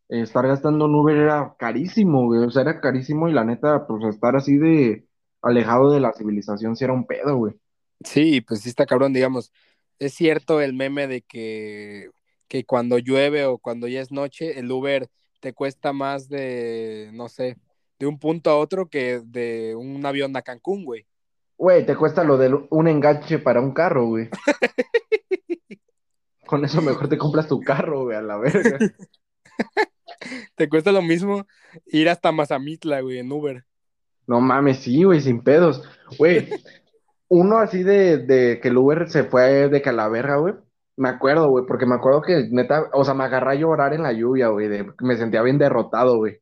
estar 0.08 0.48
gastando 0.48 0.86
en 0.86 0.96
Uber 0.96 1.18
era 1.18 1.56
carísimo, 1.58 2.26
güey, 2.26 2.44
o 2.46 2.52
sea, 2.52 2.62
era 2.62 2.80
carísimo 2.80 3.28
y 3.28 3.34
la 3.34 3.44
neta, 3.44 3.88
pues 3.88 4.04
estar 4.06 4.36
así 4.36 4.58
de 4.58 5.08
alejado 5.42 5.92
de 5.92 6.00
la 6.00 6.14
civilización 6.14 6.76
sí 6.76 6.84
era 6.84 6.94
un 6.94 7.08
pedo, 7.08 7.36
güey. 7.38 7.56
Sí, 8.04 8.42
pues 8.42 8.62
sí 8.62 8.70
está 8.70 8.86
cabrón, 8.86 9.14
digamos. 9.14 9.52
Es 10.00 10.14
cierto 10.14 10.62
el 10.62 10.74
meme 10.74 11.08
de 11.08 11.22
que, 11.22 12.10
que 12.48 12.64
cuando 12.66 12.98
llueve 12.98 13.46
o 13.46 13.58
cuando 13.58 13.88
ya 13.88 14.02
es 14.02 14.12
noche, 14.12 14.60
el 14.60 14.72
Uber 14.72 15.10
te 15.40 15.54
cuesta 15.54 15.94
más 15.94 16.30
de, 16.30 17.10
no 17.14 17.30
sé, 17.30 17.58
de 18.02 18.08
un 18.08 18.18
punto 18.18 18.50
a 18.50 18.58
otro 18.58 18.90
que 18.90 19.22
de 19.24 19.76
un 19.76 20.04
avión 20.04 20.36
a 20.36 20.42
Cancún, 20.42 20.84
güey. 20.84 21.06
Güey, 21.56 21.86
te 21.86 21.96
cuesta 21.96 22.24
lo 22.24 22.36
de 22.40 22.52
un 22.72 22.88
enganche 22.88 23.38
para 23.38 23.62
un 23.62 23.74
carro, 23.74 24.08
güey. 24.08 24.28
Con 26.48 26.66
eso 26.66 26.82
mejor 26.82 27.08
te 27.08 27.20
compras 27.20 27.48
tu 27.48 27.62
carro, 27.62 28.06
güey, 28.06 28.18
a 28.18 28.22
la 28.24 28.38
verga. 28.38 28.80
Te 30.56 30.68
cuesta 30.68 30.92
lo 30.92 31.02
mismo 31.04 31.46
ir 31.86 32.10
hasta 32.10 32.32
Mazamitla, 32.32 33.02
güey, 33.02 33.20
en 33.20 33.32
Uber. 33.32 33.64
No 34.28 34.42
mames, 34.42 34.80
sí, 34.80 35.04
güey, 35.04 35.22
sin 35.22 35.44
pedos. 35.44 35.84
Güey, 36.18 36.50
uno 37.30 37.58
así 37.60 37.84
de, 37.84 38.18
de 38.18 38.60
que 38.60 38.68
el 38.70 38.78
Uber 38.78 39.10
se 39.10 39.24
fue 39.26 39.70
de 39.70 39.82
Calaverga, 39.82 40.38
güey. 40.38 40.56
Me 40.98 41.10
acuerdo, 41.10 41.50
güey, 41.50 41.66
porque 41.68 41.86
me 41.86 41.96
acuerdo 41.96 42.22
que 42.22 42.48
neta, 42.52 42.90
o 42.94 43.06
sea, 43.06 43.14
me 43.14 43.24
agarré 43.24 43.52
a 43.52 43.56
llorar 43.56 43.94
en 43.94 44.04
la 44.04 44.12
lluvia, 44.12 44.48
güey, 44.50 44.68
de- 44.68 44.92
me 45.02 45.16
sentía 45.18 45.42
bien 45.44 45.58
derrotado, 45.60 46.18
güey. 46.18 46.41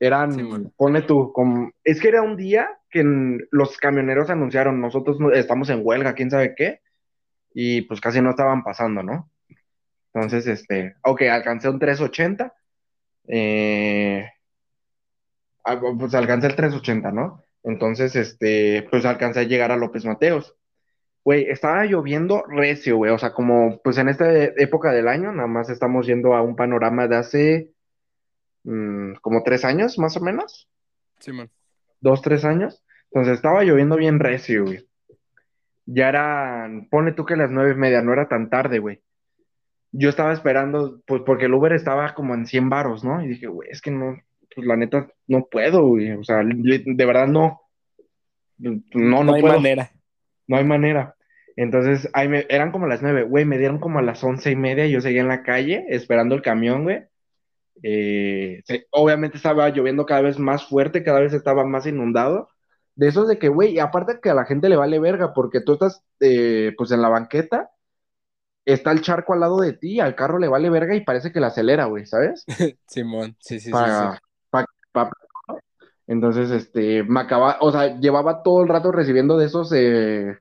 Eran, 0.00 0.32
Sí, 0.32 0.42
pone 0.76 1.02
tú, 1.02 1.32
como, 1.32 1.70
es 1.82 2.00
que 2.00 2.08
era 2.08 2.22
un 2.22 2.36
día 2.36 2.68
que 2.90 3.02
los 3.50 3.76
camioneros 3.78 4.30
anunciaron, 4.30 4.80
nosotros 4.80 5.18
no- 5.20 5.32
estamos 5.32 5.68
en 5.70 5.80
huelga, 5.82 6.14
quién 6.14 6.30
sabe 6.30 6.54
qué, 6.54 6.80
y 7.52 7.82
pues 7.82 8.00
casi 8.00 8.20
no 8.20 8.30
estaban 8.30 8.62
pasando, 8.62 9.02
¿no? 9.02 9.30
Entonces, 10.12 10.46
este, 10.46 10.94
ok, 11.04 11.22
alcancé 11.22 11.68
un 11.68 11.78
380, 11.78 12.54
eh, 13.28 14.28
ah, 15.64 15.80
pues 15.98 16.14
alcancé 16.14 16.46
el 16.48 16.56
380, 16.56 17.10
¿no? 17.12 17.42
Entonces, 17.62 18.14
este, 18.16 18.86
pues 18.90 19.04
alcancé 19.04 19.40
a 19.40 19.44
llegar 19.44 19.72
a 19.72 19.76
López 19.76 20.04
Mateos. 20.04 20.54
Güey, 21.24 21.44
estaba 21.48 21.84
lloviendo 21.86 22.44
recio, 22.46 22.98
güey. 22.98 23.10
O 23.10 23.18
sea, 23.18 23.32
como 23.32 23.80
pues 23.82 23.96
en 23.96 24.10
esta 24.10 24.30
época 24.34 24.92
del 24.92 25.08
año, 25.08 25.32
nada 25.32 25.48
más 25.48 25.70
estamos 25.70 26.06
yendo 26.06 26.34
a 26.34 26.42
un 26.42 26.54
panorama 26.54 27.08
de 27.08 27.16
hace 27.16 27.73
mm, 28.64 29.14
como 29.20 29.42
tres 29.42 29.64
años, 29.64 29.98
más 29.98 30.16
o 30.16 30.20
menos. 30.20 30.68
Sí, 31.20 31.32
man. 31.32 31.48
Dos, 32.00 32.20
tres 32.22 32.44
años. 32.44 32.82
Entonces 33.12 33.34
estaba 33.36 33.62
lloviendo 33.62 33.96
bien 33.96 34.18
recio, 34.18 34.64
güey. 34.64 34.86
Ya 35.86 36.08
eran, 36.08 36.88
pone 36.90 37.12
tú 37.12 37.24
que 37.24 37.36
las 37.36 37.50
nueve 37.50 37.72
y 37.72 37.76
media, 37.76 38.02
no 38.02 38.12
era 38.12 38.26
tan 38.28 38.50
tarde, 38.50 38.78
güey. 38.78 39.02
Yo 39.92 40.08
estaba 40.08 40.32
esperando, 40.32 41.00
pues 41.06 41.22
porque 41.24 41.44
el 41.44 41.54
Uber 41.54 41.72
estaba 41.72 42.14
como 42.14 42.34
en 42.34 42.46
100 42.46 42.68
varos, 42.68 43.04
¿no? 43.04 43.22
Y 43.22 43.28
dije, 43.28 43.46
güey, 43.46 43.68
es 43.70 43.80
que 43.80 43.90
no, 43.92 44.16
pues 44.54 44.66
la 44.66 44.76
neta, 44.76 45.08
no 45.28 45.46
puedo, 45.50 45.86
güey. 45.86 46.10
O 46.12 46.24
sea, 46.24 46.42
de 46.42 47.06
verdad 47.06 47.28
no. 47.28 47.60
No, 48.58 48.80
no, 48.94 49.24
No 49.24 49.34
hay 49.34 49.40
puedo. 49.42 49.54
manera. 49.56 49.90
No 50.46 50.56
hay 50.56 50.64
manera. 50.64 51.14
Entonces, 51.56 52.08
ahí 52.12 52.28
me- 52.28 52.46
eran 52.48 52.72
como 52.72 52.86
las 52.88 53.02
nueve, 53.02 53.22
güey, 53.22 53.44
me 53.44 53.58
dieron 53.58 53.78
como 53.78 53.98
a 54.00 54.02
las 54.02 54.24
once 54.24 54.50
y 54.50 54.56
media, 54.56 54.86
yo 54.86 55.00
seguía 55.00 55.20
en 55.20 55.28
la 55.28 55.42
calle 55.44 55.84
esperando 55.88 56.34
el 56.34 56.42
camión, 56.42 56.82
güey. 56.82 57.04
Eh, 57.82 58.62
se- 58.64 58.86
obviamente 58.90 59.36
estaba 59.36 59.68
lloviendo 59.70 60.06
cada 60.06 60.22
vez 60.22 60.38
más 60.38 60.66
fuerte, 60.66 61.02
cada 61.04 61.20
vez 61.20 61.32
estaba 61.32 61.64
más 61.64 61.86
inundado. 61.86 62.48
De 62.94 63.08
esos 63.08 63.28
de 63.28 63.38
que, 63.38 63.48
güey, 63.48 63.72
y 63.74 63.78
aparte 63.80 64.20
que 64.22 64.30
a 64.30 64.34
la 64.34 64.44
gente 64.44 64.68
le 64.68 64.76
vale 64.76 64.98
verga, 65.00 65.32
porque 65.34 65.60
tú 65.60 65.72
estás, 65.74 66.04
eh, 66.20 66.72
pues 66.76 66.90
en 66.92 67.02
la 67.02 67.08
banqueta, 67.08 67.70
está 68.64 68.92
el 68.92 69.02
charco 69.02 69.32
al 69.34 69.40
lado 69.40 69.60
de 69.60 69.72
ti, 69.72 70.00
al 70.00 70.14
carro 70.14 70.38
le 70.38 70.48
vale 70.48 70.70
verga 70.70 70.94
y 70.94 71.04
parece 71.04 71.32
que 71.32 71.40
la 71.40 71.48
acelera, 71.48 71.86
güey, 71.86 72.06
¿sabes? 72.06 72.44
Simón, 72.88 73.36
sí, 73.40 73.60
sí, 73.60 73.72
sí, 73.72 73.76
Para, 74.50 74.66
entonces, 76.06 76.50
este, 76.50 77.02
me 77.04 77.20
acaba, 77.20 77.56
o 77.60 77.72
sea, 77.72 77.98
llevaba 77.98 78.42
todo 78.42 78.62
el 78.62 78.68
rato 78.68 78.92
recibiendo 78.92 79.38
de 79.38 79.46
esos, 79.46 79.72
eh, 79.74 80.38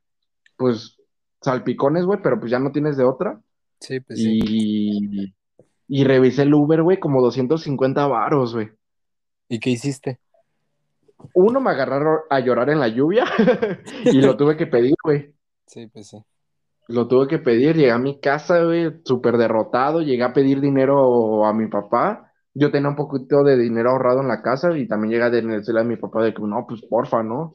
pues, 0.57 0.97
salpicones, 1.41 2.05
güey, 2.05 2.19
pero 2.21 2.39
pues 2.39 2.51
ya 2.51 2.59
no 2.59 2.71
tienes 2.71 2.97
de 2.97 3.05
otra. 3.05 3.41
Sí, 3.79 3.99
pues 3.99 4.19
sí. 4.21 5.33
Y, 5.95 6.05
revisé 6.05 6.41
el 6.41 6.53
Uber, 6.55 6.81
güey, 6.81 6.99
como 6.99 7.21
250 7.21 8.07
varos, 8.07 8.55
güey. 8.55 8.71
¿Y 9.47 9.59
qué 9.59 9.69
hiciste? 9.69 10.19
Uno 11.35 11.61
me 11.61 11.69
agarraron 11.69 12.21
a 12.31 12.39
llorar 12.39 12.71
en 12.71 12.79
la 12.79 12.87
lluvia 12.87 13.25
y 14.05 14.19
lo 14.19 14.35
tuve 14.37 14.57
que 14.57 14.65
pedir, 14.65 14.95
güey. 15.03 15.35
Sí, 15.67 15.85
pues 15.93 16.07
sí. 16.07 16.17
Lo 16.87 17.07
tuve 17.07 17.27
que 17.27 17.37
pedir, 17.37 17.75
llegué 17.75 17.91
a 17.91 17.99
mi 17.99 18.19
casa, 18.19 18.63
güey, 18.63 19.01
súper 19.05 19.37
derrotado, 19.37 20.01
llegué 20.01 20.23
a 20.23 20.33
pedir 20.33 20.61
dinero 20.61 21.45
a 21.45 21.53
mi 21.53 21.67
papá. 21.67 22.31
Yo 22.55 22.71
tenía 22.71 22.89
un 22.89 22.95
poquito 22.95 23.43
de 23.43 23.55
dinero 23.55 23.91
ahorrado 23.91 24.21
en 24.21 24.29
la 24.29 24.41
casa 24.41 24.75
y 24.75 24.87
también 24.87 25.11
llegué 25.11 25.23
a 25.25 25.29
decirle 25.29 25.81
a 25.81 25.83
mi 25.83 25.97
papá 25.97 26.23
de 26.23 26.33
que, 26.33 26.41
no, 26.41 26.65
pues 26.67 26.81
porfa, 26.89 27.21
¿no? 27.21 27.53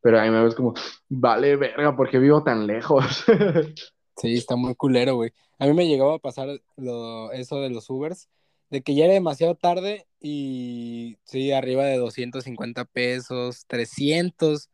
Pero 0.00 0.20
ahí 0.20 0.30
me 0.30 0.44
ves 0.44 0.54
como, 0.54 0.74
vale, 1.08 1.56
verga, 1.56 1.96
¿por 1.96 2.08
qué 2.08 2.20
vivo 2.20 2.44
tan 2.44 2.68
lejos? 2.68 3.24
Sí, 4.20 4.34
está 4.34 4.56
muy 4.56 4.74
culero, 4.74 5.14
güey. 5.16 5.32
A 5.58 5.66
mí 5.66 5.72
me 5.72 5.86
llegaba 5.88 6.14
a 6.16 6.18
pasar 6.18 6.48
lo, 6.76 7.32
eso 7.32 7.60
de 7.60 7.70
los 7.70 7.88
Ubers, 7.90 8.28
de 8.70 8.82
que 8.82 8.94
ya 8.94 9.04
era 9.06 9.14
demasiado 9.14 9.54
tarde 9.54 10.06
y 10.20 11.16
sí, 11.24 11.52
arriba 11.52 11.84
de 11.84 11.96
250 11.96 12.84
pesos, 12.84 13.64
300. 13.66 14.68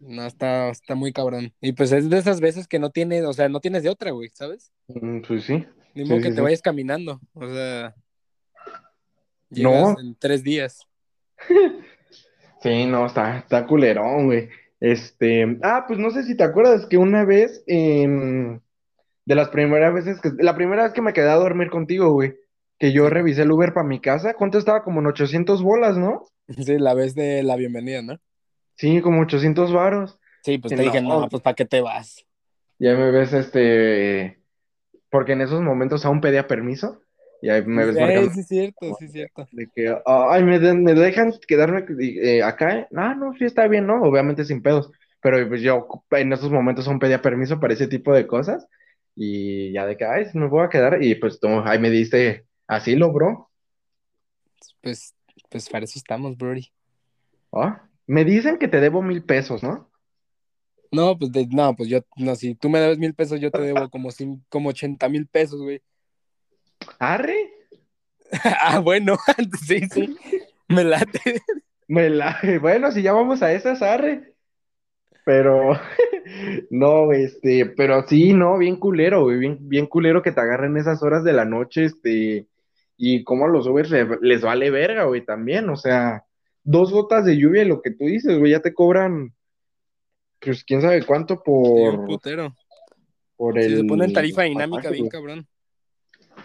No, 0.00 0.24
está, 0.26 0.70
está 0.70 0.94
muy 0.94 1.12
cabrón. 1.12 1.52
Y 1.60 1.72
pues 1.72 1.92
es 1.92 2.08
de 2.08 2.18
esas 2.18 2.40
veces 2.40 2.66
que 2.68 2.78
no 2.78 2.90
tienes, 2.90 3.24
o 3.24 3.32
sea, 3.32 3.48
no 3.48 3.60
tienes 3.60 3.82
de 3.82 3.90
otra, 3.90 4.12
güey, 4.12 4.30
¿sabes? 4.32 4.72
Mm, 4.88 5.20
Pues 5.26 5.44
sí. 5.44 5.64
Ni 5.94 6.04
Sí, 6.04 6.08
modo 6.08 6.18
sí, 6.18 6.22
que 6.22 6.28
te 6.30 6.36
sí. 6.36 6.40
vayas 6.40 6.62
caminando. 6.62 7.20
O 7.34 7.46
sea, 7.52 7.94
llegas 9.50 9.94
No. 9.94 10.00
en 10.00 10.14
tres 10.14 10.42
días. 10.42 10.86
Sí, 12.62 12.84
no, 12.84 13.06
está, 13.06 13.38
está 13.38 13.66
culerón, 13.66 14.26
güey. 14.26 14.50
Este, 14.80 15.58
ah, 15.62 15.84
pues 15.86 15.98
no 15.98 16.10
sé 16.10 16.24
si 16.24 16.36
te 16.36 16.42
acuerdas 16.42 16.86
que 16.86 16.96
una 16.96 17.24
vez, 17.24 17.62
em, 17.66 18.60
de 19.26 19.34
las 19.34 19.50
primeras 19.50 19.92
veces 19.92 20.20
que, 20.20 20.30
la 20.38 20.56
primera 20.56 20.84
vez 20.84 20.92
que 20.92 21.02
me 21.02 21.12
quedé 21.12 21.28
a 21.28 21.36
dormir 21.36 21.68
contigo, 21.70 22.10
güey, 22.10 22.34
que 22.78 22.92
yo 22.92 23.10
revisé 23.10 23.42
el 23.42 23.52
Uber 23.52 23.74
para 23.74 23.86
mi 23.86 24.00
casa, 24.00 24.34
¿cuánto 24.34 24.56
estaba? 24.58 24.82
Como 24.82 25.00
en 25.00 25.06
800 25.06 25.62
bolas, 25.62 25.96
¿no? 25.96 26.24
Sí, 26.66 26.78
la 26.78 26.94
vez 26.94 27.14
de 27.14 27.42
la 27.44 27.54
bienvenida, 27.56 28.02
¿no? 28.02 28.18
Sí, 28.74 29.00
como 29.02 29.20
800 29.20 29.72
varos. 29.72 30.18
Sí, 30.42 30.58
pues 30.58 30.74
te 30.74 30.82
dije, 30.82 31.02
no. 31.02 31.20
no, 31.20 31.28
pues 31.28 31.42
¿para 31.42 31.54
qué 31.54 31.66
te 31.66 31.82
vas? 31.82 32.24
Ya 32.78 32.96
me 32.96 33.10
ves, 33.10 33.34
este, 33.34 34.40
porque 35.10 35.32
en 35.32 35.42
esos 35.42 35.60
momentos 35.60 36.06
aún 36.06 36.22
pedía 36.22 36.48
permiso, 36.48 37.02
y 37.42 37.48
ahí 37.48 37.64
me 37.64 37.84
ves 37.86 37.96
Eh, 37.96 38.00
marcando 38.00 38.30
sí, 38.30 38.40
es 38.40 38.46
cierto, 38.48 38.94
sí, 38.98 39.04
es 39.04 39.12
cierto. 39.12 39.48
de 39.52 39.68
que, 39.74 39.96
ay, 40.06 40.44
me, 40.44 40.58
de- 40.58 40.74
me 40.74 40.94
dejan 40.94 41.32
quedarme 41.46 41.84
eh, 42.00 42.42
acá. 42.42 42.88
Ah, 42.96 43.14
no, 43.14 43.32
sí 43.38 43.44
está 43.44 43.66
bien, 43.68 43.86
¿no? 43.86 44.02
Obviamente 44.02 44.44
sin 44.44 44.62
pedos. 44.62 44.90
Pero 45.22 45.46
pues 45.48 45.60
yo 45.62 45.86
en 46.12 46.32
esos 46.32 46.50
momentos 46.50 46.86
aún 46.88 46.98
pedía 46.98 47.20
permiso 47.20 47.60
para 47.60 47.74
ese 47.74 47.86
tipo 47.88 48.12
de 48.12 48.26
cosas. 48.26 48.66
Y 49.16 49.72
ya 49.72 49.86
de 49.86 49.96
que, 49.96 50.04
ay, 50.04 50.26
me 50.34 50.46
voy 50.48 50.64
a 50.64 50.68
quedar. 50.68 51.02
Y 51.02 51.14
pues 51.16 51.40
tú 51.40 51.48
ahí 51.64 51.78
me 51.78 51.90
diste 51.90 52.46
asilo, 52.66 53.12
bro. 53.12 53.50
Pues, 54.80 55.14
pues 55.50 55.68
para 55.68 55.84
eso 55.84 55.98
estamos, 55.98 56.36
Brody. 56.36 56.70
Ah, 57.52 57.82
me 58.06 58.24
dicen 58.24 58.58
que 58.58 58.68
te 58.68 58.80
debo 58.80 59.02
mil 59.02 59.24
pesos, 59.24 59.62
¿no? 59.62 59.90
No, 60.92 61.16
pues 61.18 61.30
de- 61.32 61.46
no, 61.46 61.74
pues 61.76 61.88
yo, 61.88 62.00
no, 62.16 62.34
si 62.34 62.54
tú 62.54 62.68
me 62.68 62.80
debes 62.80 62.98
mil 62.98 63.14
pesos, 63.14 63.40
yo 63.40 63.50
te 63.50 63.60
debo 63.60 63.88
como, 63.90 64.10
cin- 64.10 64.42
como 64.48 64.70
80 64.70 65.08
mil 65.08 65.26
pesos, 65.26 65.60
güey. 65.60 65.82
Arre, 66.98 67.50
ah, 68.62 68.78
bueno, 68.80 69.16
sí, 69.66 69.80
sí, 69.88 70.16
me 70.68 70.84
late. 70.84 71.42
me 71.88 72.08
la... 72.10 72.38
Bueno, 72.60 72.92
si 72.92 73.02
ya 73.02 73.12
vamos 73.12 73.42
a 73.42 73.52
esas, 73.52 73.82
arre. 73.82 74.34
Pero, 75.24 75.72
no, 76.70 77.12
este, 77.12 77.66
pero 77.66 78.06
sí, 78.06 78.32
no, 78.32 78.58
bien 78.58 78.76
culero, 78.76 79.22
güey, 79.24 79.38
bien, 79.38 79.58
bien 79.68 79.86
culero 79.86 80.22
que 80.22 80.32
te 80.32 80.40
agarren 80.40 80.76
esas 80.76 81.02
horas 81.02 81.24
de 81.24 81.32
la 81.32 81.44
noche, 81.44 81.84
este, 81.84 82.46
y 82.96 83.24
cómo 83.24 83.44
a 83.46 83.48
los 83.48 83.66
Ubers 83.66 83.90
le- 83.90 84.18
les 84.22 84.42
vale 84.42 84.70
verga, 84.70 85.04
güey, 85.04 85.24
también, 85.24 85.68
o 85.68 85.76
sea, 85.76 86.24
dos 86.62 86.92
gotas 86.92 87.24
de 87.24 87.36
lluvia 87.36 87.62
y 87.62 87.68
lo 87.68 87.82
que 87.82 87.90
tú 87.90 88.04
dices, 88.06 88.38
güey, 88.38 88.52
ya 88.52 88.60
te 88.60 88.72
cobran, 88.74 89.34
pues, 90.40 90.64
quién 90.64 90.80
sabe 90.82 91.04
cuánto 91.04 91.34
Sí, 91.34 91.40
un 91.42 91.96
por, 91.96 92.06
putero. 92.06 92.56
por 93.36 93.54
Sí, 93.60 93.66
el 93.66 93.76
se 93.78 93.84
pone 93.84 94.04
en 94.06 94.12
tarifa 94.12 94.42
dinámica 94.42 94.76
pasaje, 94.76 94.94
bien 94.94 95.08
güey. 95.08 95.10
cabrón. 95.10 95.48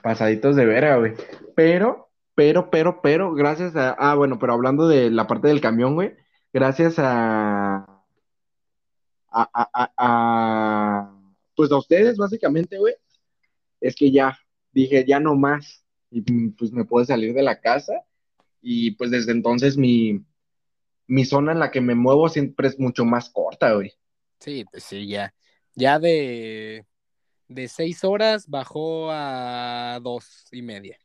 Pasaditos 0.02 0.56
de 0.56 0.66
verga, 0.66 0.98
güey, 0.98 1.14
pero, 1.56 2.10
pero, 2.36 2.70
pero, 2.70 3.02
pero, 3.02 3.34
gracias 3.34 3.76
a, 3.76 3.92
ah, 3.92 4.16
bueno, 4.16 4.40
pero 4.40 4.54
hablando 4.54 4.88
de 4.88 5.10
la 5.10 5.28
parte 5.28 5.48
del 5.48 5.62
camión, 5.62 5.96
güey, 5.96 6.16
gracias 6.54 6.96
a 6.98 7.96
a, 9.36 9.50
a, 9.54 9.94
a, 9.98 11.12
pues 11.56 11.72
a 11.72 11.78
ustedes 11.78 12.18
básicamente, 12.18 12.78
güey, 12.78 12.96
es 13.82 13.96
que 13.96 14.12
ya 14.12 14.38
dije, 14.72 15.06
ya 15.06 15.20
no 15.20 15.36
más, 15.36 15.84
y 16.10 16.22
pues 16.52 16.72
me 16.72 16.86
puedo 16.86 17.06
salir 17.06 17.34
de 17.34 17.44
la 17.44 17.60
casa, 17.60 17.94
y 18.62 18.92
pues 18.92 19.12
desde 19.12 19.32
entonces 19.32 19.78
mi, 19.78 20.24
mi 21.08 21.26
zona 21.26 21.52
en 21.52 21.60
la 21.60 21.72
que 21.72 21.82
me 21.82 21.96
muevo 21.96 22.30
siempre 22.30 22.68
es 22.68 22.80
mucho 22.80 23.06
más 23.06 23.30
corta, 23.30 23.74
güey. 23.74 23.94
Sí, 24.40 24.66
pues 24.72 24.84
sí, 24.84 25.08
ya. 25.08 25.34
Ya 25.76 26.00
de, 26.00 26.86
de 27.48 27.68
seis 27.68 28.04
horas 28.04 28.48
bajó 28.50 29.10
a 29.12 30.00
dos 30.02 30.48
y 30.52 30.62
media. 30.62 30.98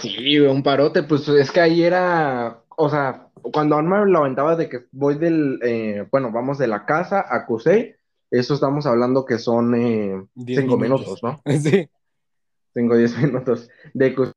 Sí, 0.00 0.38
un 0.40 0.62
parote, 0.62 1.02
pues 1.04 1.28
es 1.28 1.50
que 1.52 1.60
ahí 1.60 1.82
era, 1.82 2.62
o 2.76 2.88
sea, 2.90 3.28
cuando 3.52 3.80
me 3.82 4.04
lo 4.10 4.18
aventaba 4.20 4.56
de 4.56 4.68
que 4.68 4.86
voy 4.90 5.16
del, 5.16 5.60
eh, 5.62 6.06
bueno, 6.10 6.32
vamos 6.32 6.58
de 6.58 6.66
la 6.66 6.84
casa 6.84 7.24
a 7.28 7.46
Cusey, 7.46 7.94
eso 8.30 8.54
estamos 8.54 8.84
hablando 8.86 9.24
que 9.24 9.38
son 9.38 9.74
eh, 9.76 10.26
Diez 10.34 10.60
cinco 10.60 10.76
minutos. 10.76 11.06
minutos, 11.06 11.22
¿no? 11.22 11.42
Sí, 11.60 11.88
Tengo 12.72 12.96
10 12.96 13.16
minutos. 13.22 13.70
De 13.92 14.14
Cus- 14.16 14.32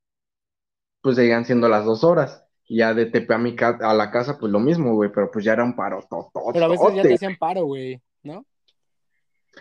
pues 1.02 1.16
seguían 1.16 1.46
siendo 1.46 1.68
las 1.68 1.86
dos 1.86 2.04
horas. 2.04 2.44
Y 2.70 2.78
ya 2.80 2.94
de 2.94 3.06
Tepe 3.06 3.34
a 3.34 3.38
mi 3.38 3.56
a 3.60 3.94
la 3.94 4.12
casa, 4.12 4.38
pues 4.38 4.52
lo 4.52 4.60
mismo, 4.60 4.94
güey, 4.94 5.10
pero 5.12 5.32
pues 5.32 5.46
ya 5.46 5.54
era 5.54 5.64
un 5.64 5.76
paro 5.76 6.02
tototote. 6.10 6.52
pero 6.54 6.66
a 6.66 6.68
veces 6.68 6.96
ya 6.96 7.02
te 7.02 7.14
hacían 7.16 7.38
paro, 7.38 7.64
güey, 7.66 8.02
¿no? 8.24 8.46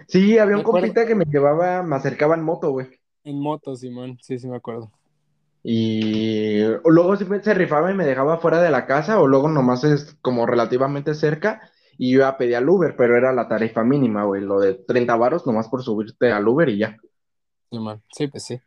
Sí, 0.09 0.39
había 0.39 0.57
un 0.57 0.63
compita 0.63 1.07
que 1.07 1.15
me 1.15 1.25
llevaba, 1.25 1.83
me 1.83 1.97
acercaba 1.97 2.35
en 2.35 2.43
moto, 2.43 2.71
güey. 2.71 2.87
En 3.25 3.41
moto, 3.41 3.75
Simón, 3.75 4.19
sí, 4.21 4.39
sí 4.39 4.49
me 4.49 4.57
acuerdo. 4.57 4.91
Y 5.63 6.63
luego 6.85 7.17
se 7.17 7.55
rifaba 7.55 7.91
y 7.91 7.95
me 7.95 8.07
dejaba 8.07 8.39
fuera 8.39 8.63
de 8.63 8.71
la 8.71 8.87
casa, 8.87 9.21
o 9.21 9.27
luego 9.27 9.49
nomás 9.49 9.83
es 9.83 10.17
como 10.23 10.47
relativamente 10.47 11.15
cerca, 11.15 11.61
y 11.99 12.13
yo 12.13 12.21
ya 12.21 12.37
pedía 12.37 12.59
al 12.59 12.69
Uber, 12.69 12.95
pero 12.97 13.17
era 13.17 13.33
la 13.33 13.49
tarifa 13.49 13.83
mínima, 13.83 14.25
güey, 14.25 14.43
lo 14.43 14.61
de 14.61 14.75
30 14.75 15.17
varos 15.17 15.45
nomás 15.47 15.69
por 15.69 15.83
subirte 15.83 16.31
al 16.31 16.47
Uber 16.47 16.69
y 16.69 16.79
ya. 16.79 16.97
Simón, 17.71 18.03
sí, 18.13 18.29
pues 18.29 18.45
sí. 18.45 18.57
Sí, 18.57 18.63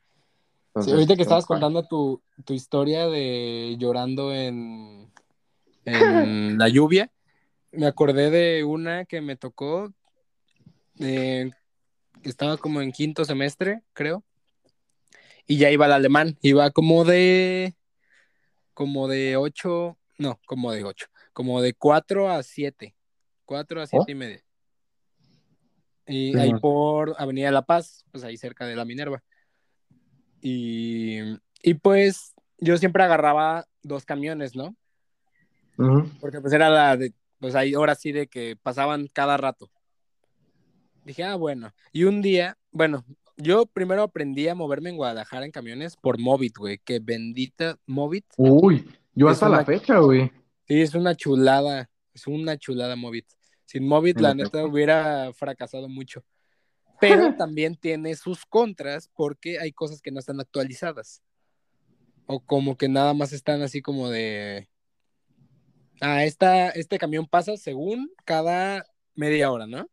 Entonces, 0.67 0.93
ahorita 0.93 1.15
que 1.15 1.21
estabas 1.21 1.45
pues, 1.47 1.57
contando 1.59 1.83
tu, 1.87 2.21
tu 2.45 2.53
historia 2.53 3.07
de 3.07 3.75
llorando 3.79 4.33
en, 4.33 5.09
en 5.85 6.57
la 6.57 6.67
lluvia, 6.67 7.09
me 7.71 7.87
acordé 7.87 8.29
de 8.29 8.63
una 8.63 9.05
que 9.05 9.21
me 9.21 9.35
tocó, 9.35 9.93
eh, 10.99 11.51
estaba 12.23 12.57
como 12.57 12.81
en 12.81 12.91
quinto 12.91 13.25
semestre, 13.25 13.81
creo, 13.93 14.23
y 15.47 15.57
ya 15.57 15.71
iba 15.71 15.85
al 15.85 15.93
alemán, 15.93 16.37
iba 16.41 16.69
como 16.71 17.05
de, 17.05 17.75
como 18.73 19.07
de 19.07 19.35
ocho, 19.35 19.97
no, 20.17 20.39
como 20.45 20.71
de 20.71 20.83
ocho, 20.83 21.07
como 21.33 21.61
de 21.61 21.73
cuatro 21.73 22.29
a 22.29 22.43
siete, 22.43 22.95
cuatro 23.45 23.81
a 23.81 23.87
siete 23.87 24.11
y 24.11 24.15
media. 24.15 24.43
Y 26.05 26.37
ahí 26.37 26.51
por 26.59 27.15
Avenida 27.17 27.51
La 27.51 27.63
Paz, 27.63 28.05
pues 28.11 28.23
ahí 28.23 28.37
cerca 28.37 28.65
de 28.65 28.75
la 28.75 28.85
Minerva. 28.85 29.23
Y, 30.41 31.19
y 31.61 31.73
pues 31.75 32.33
yo 32.57 32.77
siempre 32.77 33.03
agarraba 33.03 33.65
dos 33.81 34.05
camiones, 34.05 34.55
¿no? 34.55 34.75
Porque 36.19 36.41
pues 36.41 36.53
era 36.53 36.69
la 36.69 36.97
de, 36.97 37.13
pues 37.39 37.55
ahí 37.55 37.73
ahora 37.73 37.95
sí 37.95 38.11
de 38.11 38.27
que 38.27 38.55
pasaban 38.61 39.07
cada 39.13 39.37
rato. 39.37 39.71
Dije, 41.05 41.23
ah, 41.23 41.35
bueno. 41.35 41.73
Y 41.91 42.03
un 42.03 42.21
día, 42.21 42.57
bueno, 42.71 43.05
yo 43.37 43.65
primero 43.65 44.03
aprendí 44.03 44.47
a 44.47 44.55
moverme 44.55 44.89
en 44.89 44.97
Guadalajara 44.97 45.45
en 45.45 45.51
camiones 45.51 45.95
por 45.95 46.19
Movit, 46.19 46.57
güey. 46.57 46.79
Que 46.79 46.99
bendita 46.99 47.77
Movit. 47.85 48.25
Uy, 48.37 48.87
yo 49.13 49.29
hasta 49.29 49.47
una- 49.47 49.57
la 49.59 49.65
fecha, 49.65 49.99
güey. 49.99 50.31
Sí, 50.67 50.81
es 50.81 50.93
una 50.93 51.15
chulada. 51.15 51.89
Es 52.13 52.27
una 52.27 52.57
chulada 52.57 52.95
Movit. 52.95 53.25
Sin 53.65 53.87
Movit, 53.87 54.19
la 54.19 54.33
neta, 54.33 54.65
hubiera 54.65 55.31
fracasado 55.33 55.87
mucho. 55.87 56.23
Pero 56.99 57.33
también 57.37 57.75
tiene 57.75 58.15
sus 58.15 58.45
contras 58.45 59.09
porque 59.15 59.59
hay 59.59 59.71
cosas 59.71 60.01
que 60.01 60.11
no 60.11 60.19
están 60.19 60.39
actualizadas. 60.39 61.21
O 62.25 62.39
como 62.41 62.77
que 62.77 62.89
nada 62.89 63.13
más 63.13 63.31
están 63.31 63.61
así 63.61 63.81
como 63.81 64.09
de. 64.09 64.69
Ah, 66.01 66.23
esta, 66.25 66.69
este 66.69 66.97
camión 66.97 67.25
pasa 67.25 67.57
según 67.57 68.11
cada 68.25 68.85
media 69.15 69.51
hora, 69.51 69.65
¿no? 69.67 69.89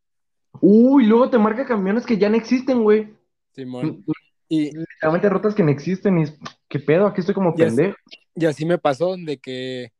Uy, 0.60 1.06
luego 1.06 1.30
te 1.30 1.38
marca 1.38 1.66
camiones 1.66 2.06
que 2.06 2.18
ya 2.18 2.28
no 2.28 2.36
existen, 2.36 2.82
güey. 2.82 3.14
Simón. 3.52 4.04
Y, 4.48 4.76
Literalmente 4.76 5.28
rutas 5.28 5.54
que 5.54 5.62
no 5.62 5.70
existen. 5.70 6.18
Y 6.18 6.22
es, 6.24 6.38
¿qué 6.68 6.78
pedo? 6.78 7.06
Aquí 7.06 7.20
estoy 7.20 7.34
como 7.34 7.54
Y 7.56 7.62
pendejo. 7.62 7.96
y 8.34 8.46
así 8.46 8.64
me 8.64 8.78
pasó 8.78 9.16
de 9.16 9.38
que 9.38 9.92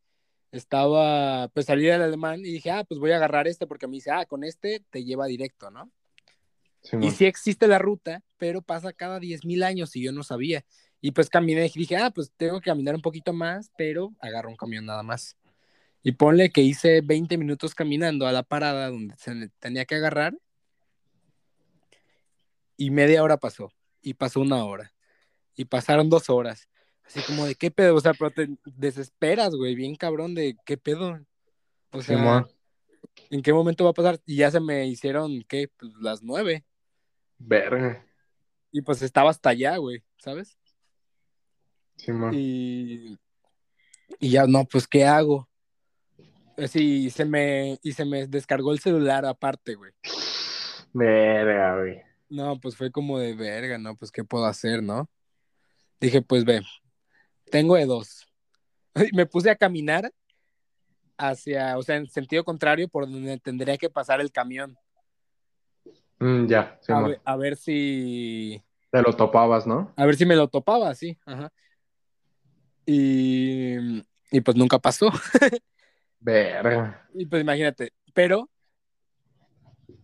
estaba, 0.52 1.48
pues 1.48 1.66
salí 1.66 1.86
del 1.86 2.02
alemán 2.02 2.40
y 2.40 2.52
dije, 2.52 2.70
ah, 2.70 2.84
pues 2.84 3.00
voy 3.00 3.12
a 3.12 3.16
agarrar 3.16 3.46
este 3.48 3.66
porque 3.66 3.86
me 3.86 3.94
dice, 3.94 4.10
ah, 4.10 4.26
con 4.26 4.44
este 4.44 4.82
te 4.90 5.04
lleva 5.04 5.26
directo, 5.26 5.70
¿no? 5.70 5.90
Simón. 6.82 7.04
Y 7.04 7.10
sí 7.10 7.24
existe 7.26 7.66
la 7.66 7.78
ruta, 7.78 8.22
pero 8.36 8.62
pasa 8.62 8.92
cada 8.92 9.18
10.000 9.18 9.64
años 9.64 9.96
y 9.96 10.02
yo 10.02 10.12
no 10.12 10.22
sabía. 10.22 10.64
Y 11.00 11.10
pues 11.10 11.28
caminé 11.28 11.66
y 11.66 11.78
dije, 11.78 11.96
ah, 11.96 12.10
pues 12.10 12.32
tengo 12.36 12.60
que 12.60 12.70
caminar 12.70 12.94
un 12.94 13.02
poquito 13.02 13.32
más, 13.32 13.70
pero 13.76 14.12
agarro 14.20 14.50
un 14.50 14.56
camión 14.56 14.86
nada 14.86 15.02
más. 15.02 15.36
Y 16.02 16.12
ponle 16.12 16.50
que 16.50 16.62
hice 16.62 17.00
20 17.00 17.36
minutos 17.36 17.74
caminando 17.74 18.26
a 18.26 18.32
la 18.32 18.44
parada 18.44 18.90
donde 18.90 19.16
se 19.18 19.50
tenía 19.58 19.84
que 19.84 19.96
agarrar. 19.96 20.36
Y 22.76 22.90
media 22.90 23.22
hora 23.22 23.36
pasó. 23.36 23.72
Y 24.02 24.14
pasó 24.14 24.40
una 24.40 24.64
hora. 24.64 24.92
Y 25.54 25.64
pasaron 25.64 26.08
dos 26.08 26.28
horas. 26.30 26.68
Así 27.04 27.20
como 27.20 27.46
de 27.46 27.54
qué 27.54 27.70
pedo, 27.70 27.94
o 27.94 28.00
sea, 28.00 28.14
pero 28.14 28.30
te 28.30 28.48
desesperas, 28.64 29.54
güey, 29.54 29.76
bien 29.76 29.94
cabrón 29.94 30.34
de 30.34 30.56
qué 30.64 30.76
pedo. 30.76 31.20
O 31.92 32.02
sea, 32.02 32.16
Simón. 32.16 32.48
¿en 33.30 33.42
qué 33.42 33.52
momento 33.52 33.84
va 33.84 33.90
a 33.90 33.94
pasar? 33.94 34.20
Y 34.26 34.36
ya 34.36 34.50
se 34.50 34.60
me 34.60 34.86
hicieron, 34.86 35.42
¿qué? 35.48 35.68
Pues 35.76 35.92
las 36.00 36.22
nueve. 36.22 36.64
Verga. 37.38 38.04
Y 38.72 38.82
pues 38.82 39.02
estaba 39.02 39.30
hasta 39.30 39.50
allá, 39.50 39.76
güey, 39.76 40.02
¿sabes? 40.18 40.58
Simón. 41.96 42.34
Y, 42.34 43.16
y 44.18 44.30
ya, 44.30 44.46
no, 44.46 44.64
pues, 44.64 44.86
¿qué 44.88 45.04
hago? 45.04 45.48
Así, 46.56 47.06
y 47.06 47.10
se 47.10 47.24
me, 47.24 47.78
y 47.82 47.92
se 47.92 48.04
me 48.04 48.26
descargó 48.26 48.72
el 48.72 48.80
celular 48.80 49.24
aparte, 49.26 49.74
güey. 49.74 49.92
Verga, 50.92 51.78
güey. 51.78 52.05
No, 52.28 52.58
pues 52.60 52.76
fue 52.76 52.90
como 52.90 53.18
de 53.18 53.34
verga, 53.34 53.78
¿no? 53.78 53.96
Pues, 53.96 54.10
¿qué 54.10 54.24
puedo 54.24 54.46
hacer, 54.46 54.82
no? 54.82 55.08
Dije, 56.00 56.22
pues, 56.22 56.44
ve, 56.44 56.62
tengo 57.50 57.76
de 57.76 57.86
dos. 57.86 58.26
Me 59.12 59.26
puse 59.26 59.50
a 59.50 59.56
caminar 59.56 60.12
hacia, 61.16 61.78
o 61.78 61.82
sea, 61.82 61.96
en 61.96 62.08
sentido 62.08 62.44
contrario, 62.44 62.88
por 62.88 63.08
donde 63.10 63.38
tendría 63.38 63.78
que 63.78 63.88
pasar 63.88 64.20
el 64.20 64.32
camión. 64.32 64.76
Mm, 66.18 66.46
ya, 66.46 66.78
A 66.80 66.84
Simón. 66.84 67.04
ver, 67.10 67.20
a 67.24 67.36
ver 67.36 67.56
si, 67.56 68.62
Te 68.90 69.02
lo 69.02 69.12
topabas, 69.14 69.66
¿no? 69.66 69.92
a 69.96 70.06
ver 70.06 70.16
si 70.16 70.26
me 70.26 70.36
lo 70.36 70.48
topaba, 70.48 70.94
sí, 70.94 71.18
ajá. 71.26 71.52
Y, 72.86 73.76
y 74.30 74.40
pues 74.42 74.56
nunca 74.56 74.78
pasó. 74.78 75.10
Verga. 76.20 77.08
Y 77.14 77.26
pues 77.26 77.42
imagínate, 77.42 77.92
pero 78.14 78.50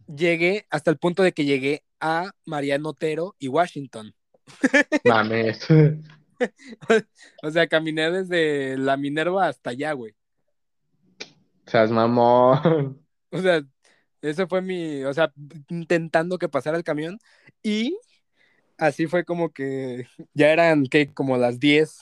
llegué 0.07 0.67
hasta 0.71 0.91
el 0.91 0.99
punto 0.99 1.23
de 1.23 1.33
que 1.33 1.45
llegué 1.45 1.85
a 2.03 2.33
Mariano 2.45 2.91
Otero 2.91 3.37
y 3.39 3.49
Washington. 3.49 4.13
Mames. 5.05 5.67
O 7.43 7.51
sea, 7.51 7.69
caminé 7.69 8.11
desde 8.11 8.77
la 8.77 8.97
Minerva 8.97 9.47
hasta 9.47 9.71
allá, 9.71 9.93
güey. 9.93 10.15
Seas 11.67 11.93
mamón. 11.93 13.01
O 13.31 13.39
sea, 13.39 13.63
eso 14.21 14.49
fue 14.49 14.61
mi, 14.61 15.05
o 15.05 15.15
sea, 15.15 15.33
intentando 15.69 16.39
que 16.39 16.49
pasara 16.49 16.77
el 16.77 16.85
camión 16.85 17.19
y 17.63 17.97
así 18.77 19.07
fue 19.07 19.25
como 19.25 19.53
que 19.53 20.09
ya 20.35 20.51
eran, 20.53 20.85
¿qué? 20.87 21.15
Como 21.15 21.37
las 21.37 21.61
10. 21.61 22.01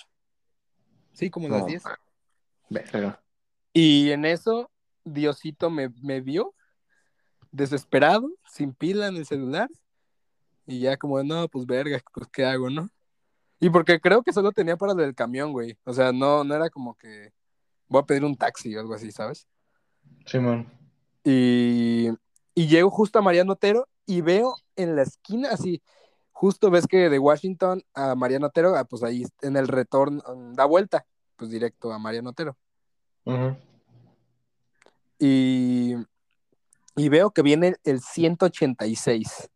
Sí, 1.12 1.28
como 1.28 1.48
las 1.48 1.60
No. 1.60 1.66
10. 1.66 1.82
Verga. 2.70 3.22
Y 3.74 4.10
en 4.10 4.24
eso, 4.24 4.70
Diosito 5.04 5.68
me, 5.68 5.90
me 6.02 6.22
vio 6.22 6.54
desesperado, 7.52 8.30
sin 8.46 8.72
pila 8.72 9.08
en 9.08 9.16
el 9.16 9.26
celular. 9.26 9.68
Y 10.70 10.78
ya 10.78 10.96
como, 10.96 11.20
no, 11.24 11.48
pues 11.48 11.66
verga, 11.66 12.00
pues 12.14 12.28
qué 12.32 12.44
hago, 12.44 12.70
¿no? 12.70 12.88
Y 13.58 13.70
porque 13.70 14.00
creo 14.00 14.22
que 14.22 14.32
solo 14.32 14.52
tenía 14.52 14.76
para 14.76 14.94
lo 14.94 15.02
del 15.02 15.16
camión, 15.16 15.50
güey. 15.50 15.76
O 15.82 15.92
sea, 15.92 16.12
no, 16.12 16.44
no 16.44 16.54
era 16.54 16.70
como 16.70 16.94
que 16.94 17.32
voy 17.88 18.00
a 18.00 18.06
pedir 18.06 18.24
un 18.24 18.36
taxi 18.36 18.76
o 18.76 18.80
algo 18.80 18.94
así, 18.94 19.10
¿sabes? 19.10 19.48
Simón. 20.26 20.72
Y, 21.24 22.10
y 22.54 22.68
llego 22.68 22.88
justo 22.88 23.18
a 23.18 23.22
Mariano 23.22 23.54
Otero 23.54 23.88
y 24.06 24.20
veo 24.20 24.54
en 24.76 24.94
la 24.94 25.02
esquina, 25.02 25.48
así, 25.50 25.82
justo 26.30 26.70
ves 26.70 26.86
que 26.86 27.10
de 27.10 27.18
Washington 27.18 27.82
a 27.92 28.14
Mariano 28.14 28.46
Otero, 28.46 28.76
ah, 28.76 28.84
pues 28.84 29.02
ahí 29.02 29.24
en 29.42 29.56
el 29.56 29.66
retorno, 29.66 30.22
da 30.52 30.66
vuelta, 30.66 31.04
pues 31.34 31.50
directo 31.50 31.92
a 31.92 31.98
Mariano 31.98 32.30
Otero. 32.30 32.56
Ujú. 33.24 33.56
Y, 35.18 35.96
y 36.94 37.08
veo 37.08 37.32
que 37.32 37.42
viene 37.42 37.74
el 37.82 38.00
186. 38.00 39.50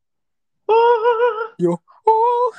Yo, 1.59 1.83
"Oh". 2.05 2.50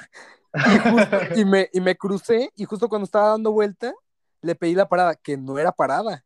y, 0.53 0.77
justo- 0.79 1.17
y 1.35 1.45
me, 1.45 1.69
y 1.73 1.81
me 1.81 1.95
crucé 1.95 2.49
y 2.55 2.65
justo 2.65 2.87
cuando 2.87 3.05
estaba 3.05 3.29
dando 3.29 3.51
vuelta, 3.51 3.93
le 4.41 4.55
pedí 4.55 4.73
la 4.75 4.87
parada, 4.87 5.15
que 5.15 5.37
no 5.37 5.57
era 5.57 5.71
parada. 5.71 6.23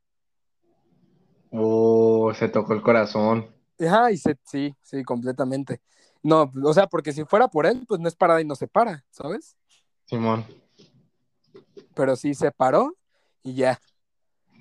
Oh, 1.51 2.31
se 2.33 2.47
tocó 2.49 2.73
el 2.73 2.81
corazón. 2.81 3.49
Ajá, 3.79 4.11
y 4.11 4.17
se, 4.17 4.37
sí, 4.45 4.75
sí, 4.83 5.03
completamente. 5.03 5.81
No, 6.21 6.51
o 6.63 6.73
sea, 6.73 6.87
porque 6.87 7.13
si 7.13 7.23
fuera 7.23 7.47
por 7.47 7.65
él, 7.65 7.85
pues 7.87 7.99
no 7.99 8.07
es 8.07 8.15
parada 8.15 8.41
y 8.41 8.45
no 8.45 8.55
se 8.55 8.67
para, 8.67 9.05
¿sabes? 9.09 9.55
Simón. 10.05 10.45
Pero 11.95 12.15
sí 12.15 12.33
se 12.33 12.51
paró 12.51 12.95
y 13.41 13.55
ya. 13.55 13.79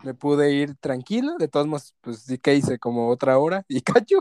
Me 0.04 0.14
pude 0.14 0.52
ir 0.52 0.76
tranquilo. 0.76 1.34
De 1.38 1.48
todos 1.48 1.66
modos, 1.66 1.94
pues 2.00 2.20
sí 2.20 2.38
que 2.38 2.54
hice 2.54 2.78
como 2.78 3.08
otra 3.08 3.38
hora 3.38 3.64
y 3.68 3.80
cacho. 3.82 4.18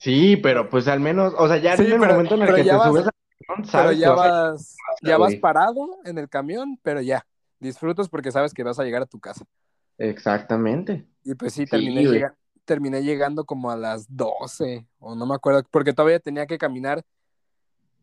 Sí, 0.00 0.36
pero 0.38 0.68
pues 0.70 0.88
al 0.88 0.98
menos, 1.00 1.34
o 1.36 1.46
sea, 1.46 1.58
ya 1.58 1.76
Sí, 1.76 1.84
en 1.84 1.92
el 1.92 2.00
pero- 2.00 2.12
momento 2.14 2.34
en 2.34 2.40
el 2.40 2.46
pero 2.46 2.56
que 2.56 2.64
ya 2.64 2.72
te 2.72 2.78
vas- 2.78 2.88
subes 2.88 3.04
al 3.06 3.12
camión, 3.46 3.56
Pero 3.62 3.68
sabes 3.70 3.90
que 3.96 4.00
ya 4.00 4.10
vas 4.12 4.76
ya 5.02 5.18
vas 5.18 5.34
parado 5.36 5.98
en 6.04 6.18
el 6.18 6.28
camión, 6.28 6.78
pero 6.82 7.00
ya. 7.02 7.26
Disfrutas 7.58 8.08
porque 8.08 8.32
sabes 8.32 8.54
que 8.54 8.62
vas 8.64 8.78
a 8.78 8.84
llegar 8.84 9.02
a 9.02 9.06
tu 9.06 9.20
casa. 9.20 9.44
Exactamente. 9.98 11.06
Y 11.24 11.34
pues 11.34 11.52
sí, 11.52 11.66
terminé, 11.66 12.02
güey. 12.06 12.14
llega- 12.14 12.34
terminé 12.64 13.02
llegando 13.02 13.44
como 13.44 13.70
a 13.70 13.76
las 13.76 14.06
12, 14.16 14.86
o 14.98 15.14
no 15.14 15.26
me 15.26 15.34
acuerdo, 15.34 15.62
porque 15.70 15.92
todavía 15.92 16.18
tenía 16.20 16.46
que 16.46 16.56
caminar 16.56 17.02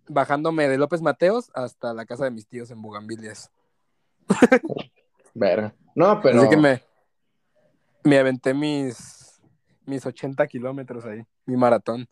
bajándome 0.07 0.67
de 0.67 0.77
López 0.77 1.01
Mateos 1.01 1.49
hasta 1.55 1.93
la 1.95 2.05
casa 2.05 2.25
de 2.25 2.31
mis 2.31 2.47
tíos 2.47 2.69
en 2.69 2.81
Bugambilias. 2.81 3.49
Verga. 5.33 5.73
No, 5.95 6.19
pero. 6.21 6.41
Así 6.41 6.49
que 6.49 6.57
me, 6.57 6.83
me 8.03 8.19
aventé 8.19 8.53
mis, 8.53 9.39
mis 9.85 10.05
80 10.05 10.45
kilómetros 10.47 11.05
ahí, 11.05 11.23
mi 11.47 11.57
maratón. 11.57 12.07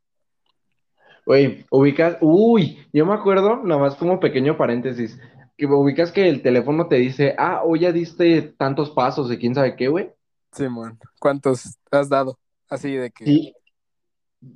Güey, 1.25 1.65
ubicas. 1.69 2.17
Uy, 2.21 2.88
yo 2.91 3.05
me 3.05 3.13
acuerdo, 3.13 3.57
nada 3.63 3.79
más 3.79 3.95
como 3.95 4.19
pequeño 4.19 4.57
paréntesis, 4.57 5.19
que 5.57 5.65
ubicas 5.65 6.11
que 6.11 6.27
el 6.27 6.41
teléfono 6.41 6.88
te 6.88 6.95
dice, 6.95 7.36
ah, 7.38 7.61
hoy 7.63 7.81
ya 7.81 7.91
diste 7.91 8.41
tantos 8.57 8.91
pasos 8.91 9.31
y 9.31 9.38
quién 9.38 9.53
sabe 9.53 9.75
qué, 9.75 9.88
güey. 9.88 10.11
Simón, 10.51 10.97
¿cuántos 11.19 11.77
has 11.91 12.09
dado? 12.09 12.39
Así 12.69 12.95
de 12.95 13.11
que... 13.11 13.25
Sí. 13.25 13.53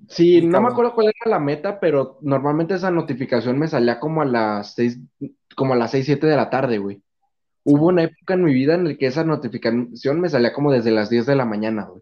Sí, 0.07 0.41
Sí, 0.41 0.45
no 0.45 0.61
me 0.61 0.67
acuerdo 0.67 0.93
cuál 0.93 1.07
era 1.07 1.31
la 1.31 1.39
meta, 1.39 1.79
pero 1.79 2.19
normalmente 2.21 2.75
esa 2.75 2.91
notificación 2.91 3.57
me 3.57 3.67
salía 3.67 3.99
como 3.99 4.21
a 4.21 4.25
las 4.25 4.75
seis, 4.75 4.99
como 5.55 5.73
a 5.73 5.77
las 5.77 5.89
seis, 5.89 6.05
siete 6.05 6.27
de 6.27 6.35
la 6.35 6.51
tarde, 6.51 6.77
güey. 6.77 7.01
Hubo 7.63 7.87
una 7.87 8.03
época 8.03 8.35
en 8.35 8.43
mi 8.43 8.53
vida 8.53 8.75
en 8.75 8.87
la 8.87 8.95
que 8.95 9.07
esa 9.07 9.23
notificación 9.23 10.19
me 10.19 10.29
salía 10.29 10.53
como 10.53 10.71
desde 10.71 10.91
las 10.91 11.09
10 11.09 11.25
de 11.25 11.35
la 11.35 11.45
mañana, 11.45 11.85
güey. 11.85 12.01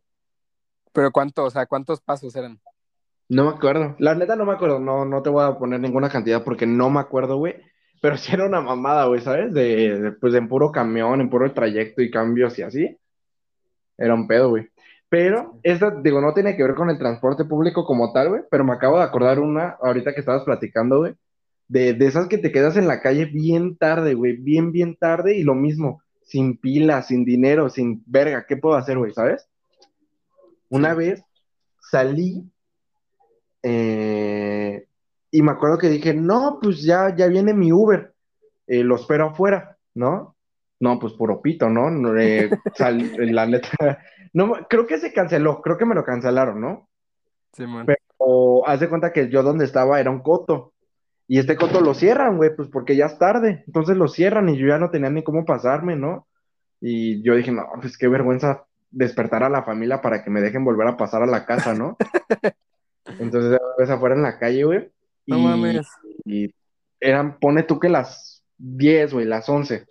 Pero 0.93 1.11
¿cuánto, 1.11 1.43
o 1.43 1.49
sea, 1.49 1.65
cuántos 1.65 1.99
pasos 2.01 2.35
eran? 2.35 2.59
No 3.29 3.45
me 3.45 3.49
acuerdo. 3.51 3.95
La 3.99 4.15
neta 4.15 4.35
no 4.35 4.45
me 4.45 4.53
acuerdo. 4.53 4.79
No, 4.79 5.05
no 5.05 5.21
te 5.21 5.29
voy 5.29 5.43
a 5.43 5.57
poner 5.57 5.79
ninguna 5.79 6.09
cantidad 6.09 6.43
porque 6.43 6.65
no 6.65 6.89
me 6.89 6.99
acuerdo, 6.99 7.37
güey. 7.37 7.55
Pero 8.01 8.17
sí 8.17 8.31
era 8.33 8.45
una 8.45 8.61
mamada, 8.61 9.05
güey, 9.05 9.21
¿sabes? 9.21 9.53
De, 9.53 9.99
de, 9.99 10.11
pues 10.13 10.33
en 10.35 10.47
puro 10.47 10.71
camión, 10.71 11.19
en 11.21 11.29
puro 11.29 11.51
trayecto 11.53 12.01
y 12.01 12.11
cambios 12.11 12.57
y 12.59 12.63
así. 12.63 12.97
Era 13.97 14.13
un 14.13 14.27
pedo, 14.27 14.49
güey. 14.49 14.69
Pero 15.09 15.59
esta, 15.63 15.91
digo, 15.91 16.21
no 16.21 16.33
tiene 16.33 16.55
que 16.55 16.63
ver 16.63 16.75
con 16.75 16.89
el 16.89 16.97
transporte 16.97 17.45
público 17.45 17.85
como 17.85 18.11
tal, 18.11 18.29
güey, 18.29 18.41
pero 18.51 18.63
me 18.65 18.73
acabo 18.73 18.97
de 18.97 19.03
acordar 19.03 19.39
una, 19.39 19.77
ahorita 19.81 20.13
que 20.13 20.19
estabas 20.19 20.43
platicando, 20.43 20.99
güey, 20.99 21.15
de, 21.67 21.93
de 21.93 22.05
esas 22.07 22.27
que 22.27 22.37
te 22.37 22.51
quedas 22.51 22.75
en 22.77 22.87
la 22.87 23.01
calle 23.01 23.25
bien 23.25 23.77
tarde, 23.77 24.15
güey, 24.15 24.35
bien, 24.35 24.71
bien 24.73 24.97
tarde 24.97 25.35
y 25.37 25.43
lo 25.43 25.55
mismo, 25.55 26.01
sin 26.23 26.57
pila, 26.57 27.03
sin 27.03 27.23
dinero, 27.23 27.69
sin 27.69 28.03
verga, 28.05 28.45
¿qué 28.47 28.57
puedo 28.57 28.75
hacer, 28.75 28.97
güey, 28.97 29.13
sabes? 29.13 29.47
Una 30.69 30.93
vez 30.93 31.23
salí 31.79 32.43
eh, 33.69 34.87
y 35.29 35.41
me 35.41 35.51
acuerdo 35.51 35.77
que 35.77 35.89
dije, 35.89 36.13
no, 36.13 36.59
pues 36.61 36.81
ya, 36.83 37.13
ya 37.15 37.27
viene 37.27 37.53
mi 37.53 37.73
Uber, 37.73 38.13
eh, 38.65 38.83
lo 38.83 38.95
espero 38.95 39.27
afuera, 39.27 39.77
¿no? 39.93 40.35
No, 40.79 40.99
pues 40.99 41.13
por 41.13 41.31
opito, 41.31 41.69
¿no? 41.69 41.89
No, 41.91 42.17
eh, 42.17 42.49
sal- 42.75 43.11
la 43.17 43.45
neta, 43.45 43.99
no, 44.33 44.53
creo 44.69 44.87
que 44.87 44.99
se 44.99 45.11
canceló, 45.11 45.61
creo 45.61 45.77
que 45.77 45.85
me 45.85 45.95
lo 45.95 46.05
cancelaron, 46.05 46.61
¿no? 46.61 46.87
Sí, 47.51 47.67
man. 47.67 47.85
Pero 47.85 48.65
haz 48.65 48.79
de 48.79 48.87
cuenta 48.87 49.11
que 49.11 49.29
yo 49.29 49.43
donde 49.43 49.65
estaba 49.65 49.99
era 49.99 50.11
un 50.11 50.21
coto. 50.21 50.73
Y 51.27 51.39
este 51.39 51.57
coto 51.57 51.81
lo 51.81 51.93
cierran, 51.93 52.37
güey, 52.37 52.55
pues 52.55 52.69
porque 52.69 52.95
ya 52.95 53.07
es 53.07 53.19
tarde. 53.19 53.65
Entonces 53.67 53.97
lo 53.97 54.07
cierran 54.07 54.47
y 54.47 54.57
yo 54.57 54.67
ya 54.67 54.77
no 54.77 54.91
tenía 54.91 55.09
ni 55.09 55.23
cómo 55.23 55.43
pasarme, 55.43 55.97
¿no? 55.97 56.25
Y 56.79 57.21
yo 57.21 57.35
dije, 57.35 57.51
no, 57.51 57.65
pues 57.81 57.97
qué 57.97 58.07
vergüenza 58.07 58.65
despertar 58.91 59.43
a 59.43 59.49
la 59.49 59.63
familia 59.63 60.01
para 60.01 60.23
que 60.23 60.29
me 60.29 60.39
dejen 60.39 60.63
volver 60.63 60.87
a 60.87 60.95
pasar 60.95 61.23
a 61.23 61.27
la 61.27 61.45
casa, 61.45 61.73
¿no? 61.73 61.97
Entonces 63.19 63.59
ves 63.77 63.89
afuera 63.89 64.15
en 64.15 64.23
la 64.23 64.37
calle, 64.39 64.63
güey. 64.63 64.89
No 65.27 65.37
Y, 65.37 65.41
mames. 65.43 65.87
y 66.25 66.53
eran, 66.99 67.39
pone 67.39 67.63
tú 67.63 67.79
que 67.79 67.89
las 67.89 68.43
10, 68.57 69.13
güey, 69.13 69.25
las 69.25 69.47
11. 69.49 69.85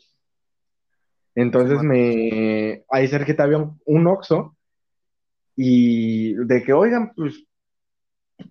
Entonces 1.35 1.83
me, 1.83 2.85
ahí 2.91 3.09
cerquita 3.09 3.45
había 3.45 3.59
un, 3.59 3.81
un 3.85 4.07
Oxxo 4.07 4.57
y 5.55 6.35
de 6.35 6.63
que, 6.63 6.73
oigan, 6.73 7.13
pues, 7.15 7.45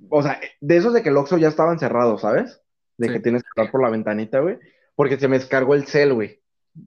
o 0.09 0.21
sea, 0.21 0.39
de 0.61 0.77
esos 0.77 0.93
de 0.93 1.01
que 1.03 1.09
el 1.09 1.17
Oxxo 1.17 1.37
ya 1.37 1.47
estaban 1.47 1.79
cerrados, 1.79 2.21
¿sabes? 2.21 2.61
De 2.97 3.07
Sí. 3.07 3.13
que 3.13 3.19
tienes 3.19 3.43
que 3.43 3.49
entrar 3.55 3.71
por 3.71 3.81
la 3.83 3.89
ventanita, 3.89 4.39
güey, 4.39 4.57
porque 4.95 5.19
se 5.19 5.27
me 5.27 5.37
descargó 5.39 5.73
el 5.75 5.85
cel, 5.85 6.13
güey. 6.13 6.41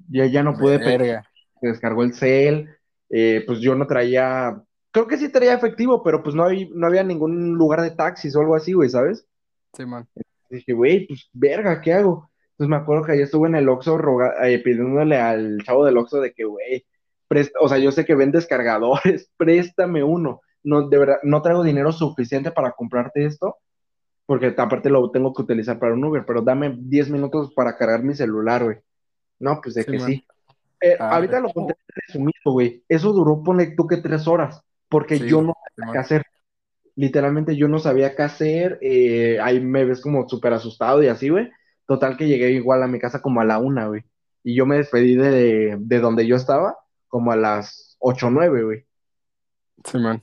Ya, 0.09 0.27
ya 0.27 0.43
no 0.43 0.55
pude 0.57 0.79
pedir, 0.79 0.99
Verga. 1.01 1.31
se 1.61 1.67
descargó 1.69 2.03
el 2.03 2.15
cel, 2.15 2.69
eh, 3.11 3.43
pues 3.47 3.59
yo 3.61 3.75
no 3.75 3.87
traía, 3.87 4.63
creo 4.91 5.07
que 5.07 5.17
sí 5.19 5.29
traía 5.31 5.55
efectivo, 5.55 6.03
pero 6.03 6.23
pues 6.23 6.35
no 6.35 6.45
había, 6.45 6.67
no 6.73 6.87
había 6.87 7.03
ningún 7.03 7.55
lugar 7.55 7.83
de 7.83 7.91
taxis 7.91 8.35
o 8.37 8.41
algo 8.41 8.55
así, 8.55 8.73
güey, 8.73 8.89
¿sabes? 8.89 9.27
Sí, 9.75 9.85
man. 9.87 10.07
Dije, 10.51 10.73
güey, 10.73 11.07
pues 11.07 11.29
verga, 11.33 11.81
¿qué 11.81 11.93
hago? 11.93 12.31
Entonces 12.53 12.71
me 12.71 12.77
acuerdo 12.77 13.05
que 13.05 13.13
ahí 13.13 13.21
estuve 13.21 13.49
en 13.49 13.55
el 13.55 13.69
Oxxo 13.69 13.99
eh, 14.43 14.59
pidiéndole 14.61 15.17
al 15.17 15.59
chavo 15.65 15.85
del 15.85 15.97
Oxxo 15.99 16.21
de 16.21 16.33
que, 16.33 16.45
güey, 16.45 16.85
o 17.61 17.69
sea, 17.69 17.79
yo 17.79 17.93
sé 17.93 18.05
que 18.05 18.15
vendes 18.15 18.47
cargadores, 18.47 19.31
préstame 19.37 20.03
uno. 20.03 20.41
No, 20.65 20.89
de 20.89 20.99
verdad, 20.99 21.19
no 21.23 21.41
traigo 21.41 21.63
dinero 21.63 21.93
suficiente 21.93 22.51
para 22.51 22.73
comprarte 22.73 23.25
esto, 23.25 23.59
porque 24.27 24.55
aparte 24.57 24.91
lo 24.91 25.11
tengo 25.11 25.33
que 25.33 25.43
utilizar 25.43 25.79
para 25.79 25.95
un 25.95 26.05
Uber, 26.05 26.25
pero 26.27 26.43
dame 26.43 26.75
10 26.79 27.11
minutos 27.11 27.53
para 27.55 27.77
cargar 27.77 28.03
mi 28.03 28.15
celular, 28.15 28.65
güey. 28.65 28.79
No, 29.39 29.61
pues 29.63 29.75
de 29.75 29.85
Sí, 29.85 29.91
que 29.93 29.99
man. 29.99 30.07
sí. 30.09 30.25
Eh, 30.81 30.97
Arre. 30.99 31.15
ahorita 31.15 31.41
lo 31.41 31.53
conté 31.53 31.77
resumido, 32.07 32.53
güey. 32.53 32.83
Eso 32.89 33.13
duró, 33.13 33.43
ponle 33.43 33.75
tú 33.77 33.87
que 33.87 33.99
tres 33.99 34.27
horas, 34.27 34.63
porque 34.89 35.19
Sí, 35.19 35.25
yo 35.27 35.43
no 35.43 35.55
sabía 35.77 35.93
qué 35.93 35.99
hacer. 35.99 36.23
Literalmente 36.97 37.57
yo 37.57 37.69
no 37.69 37.79
sabía 37.79 38.17
qué 38.17 38.23
hacer. 38.23 38.79
eh, 38.83 39.39
ahí 39.43 39.61
me 39.61 39.85
ves 39.85 40.01
como 40.03 40.29
súper 40.29 40.53
asustado 40.55 41.03
y 41.03 41.09
así, 41.09 41.29
güey. 41.31 41.51
Total 41.87 42.17
que 42.17 42.29
llegué 42.29 42.51
igual 42.53 42.83
a 42.83 42.89
mi 42.89 42.99
casa 43.01 43.23
como 43.23 43.41
a 43.41 43.45
la 43.45 43.59
una, 43.59 43.89
güey. 43.89 44.03
Y 44.45 44.57
yo 44.57 44.67
me 44.67 44.77
despedí 44.79 45.15
de, 45.17 45.77
de 45.81 46.01
donde 46.01 46.27
yo 46.27 46.37
estaba 46.37 46.77
como 47.09 47.33
a 47.33 47.37
las 47.37 47.97
ocho 48.01 48.29
o 48.29 48.31
nueve, 48.31 48.63
güey. 48.65 48.87
Sí, 49.85 49.99
man. 49.99 50.23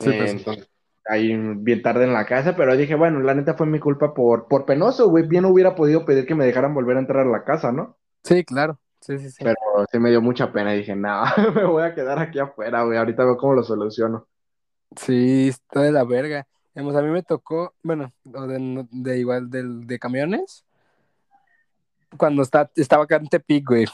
Sí, 0.00 0.10
Eh, 0.10 0.16
pues. 0.16 0.32
entonces, 0.32 0.68
ahí 1.06 1.36
bien 1.58 1.82
tarde 1.82 2.04
en 2.04 2.12
la 2.12 2.26
casa, 2.26 2.56
pero 2.56 2.76
dije, 2.76 2.94
bueno, 2.94 3.20
la 3.20 3.34
neta 3.34 3.54
fue 3.54 3.66
mi 3.66 3.78
culpa 3.80 4.14
por, 4.14 4.48
por 4.48 4.66
penoso, 4.66 5.08
güey. 5.10 5.26
Bien 5.26 5.44
hubiera 5.44 5.74
podido 5.74 6.04
pedir 6.04 6.26
que 6.26 6.34
me 6.34 6.46
dejaran 6.46 6.74
volver 6.74 6.96
a 6.96 7.00
entrar 7.00 7.26
a 7.26 7.30
la 7.30 7.44
casa, 7.44 7.72
¿no? 7.72 7.98
Sí, 8.24 8.44
claro. 8.44 8.78
Sí, 9.04 9.18
sí, 9.18 9.30
sí. 9.30 9.44
Pero 9.44 9.56
sí 9.92 9.98
me 9.98 10.08
dio 10.08 10.22
mucha 10.22 10.50
pena 10.50 10.74
y 10.74 10.78
dije, 10.78 10.96
no, 10.96 11.24
me 11.54 11.64
voy 11.66 11.82
a 11.82 11.94
quedar 11.94 12.18
aquí 12.18 12.38
afuera, 12.38 12.84
güey. 12.84 12.96
Ahorita 12.96 13.22
veo 13.22 13.36
cómo 13.36 13.52
lo 13.52 13.62
soluciono. 13.62 14.26
Sí, 14.96 15.48
está 15.48 15.82
de 15.82 15.92
la 15.92 16.04
verga. 16.04 16.46
Digamos, 16.74 16.96
a 16.96 17.02
mí 17.02 17.10
me 17.10 17.22
tocó, 17.22 17.74
bueno, 17.82 18.14
de, 18.24 18.86
de 18.90 19.18
igual 19.18 19.50
del, 19.50 19.86
de 19.86 19.98
camiones, 19.98 20.64
cuando 22.16 22.40
está, 22.40 22.70
estaba 22.76 23.04
acá 23.04 23.16
en 23.16 23.28
Tepic, 23.28 23.68
güey. 23.68 23.84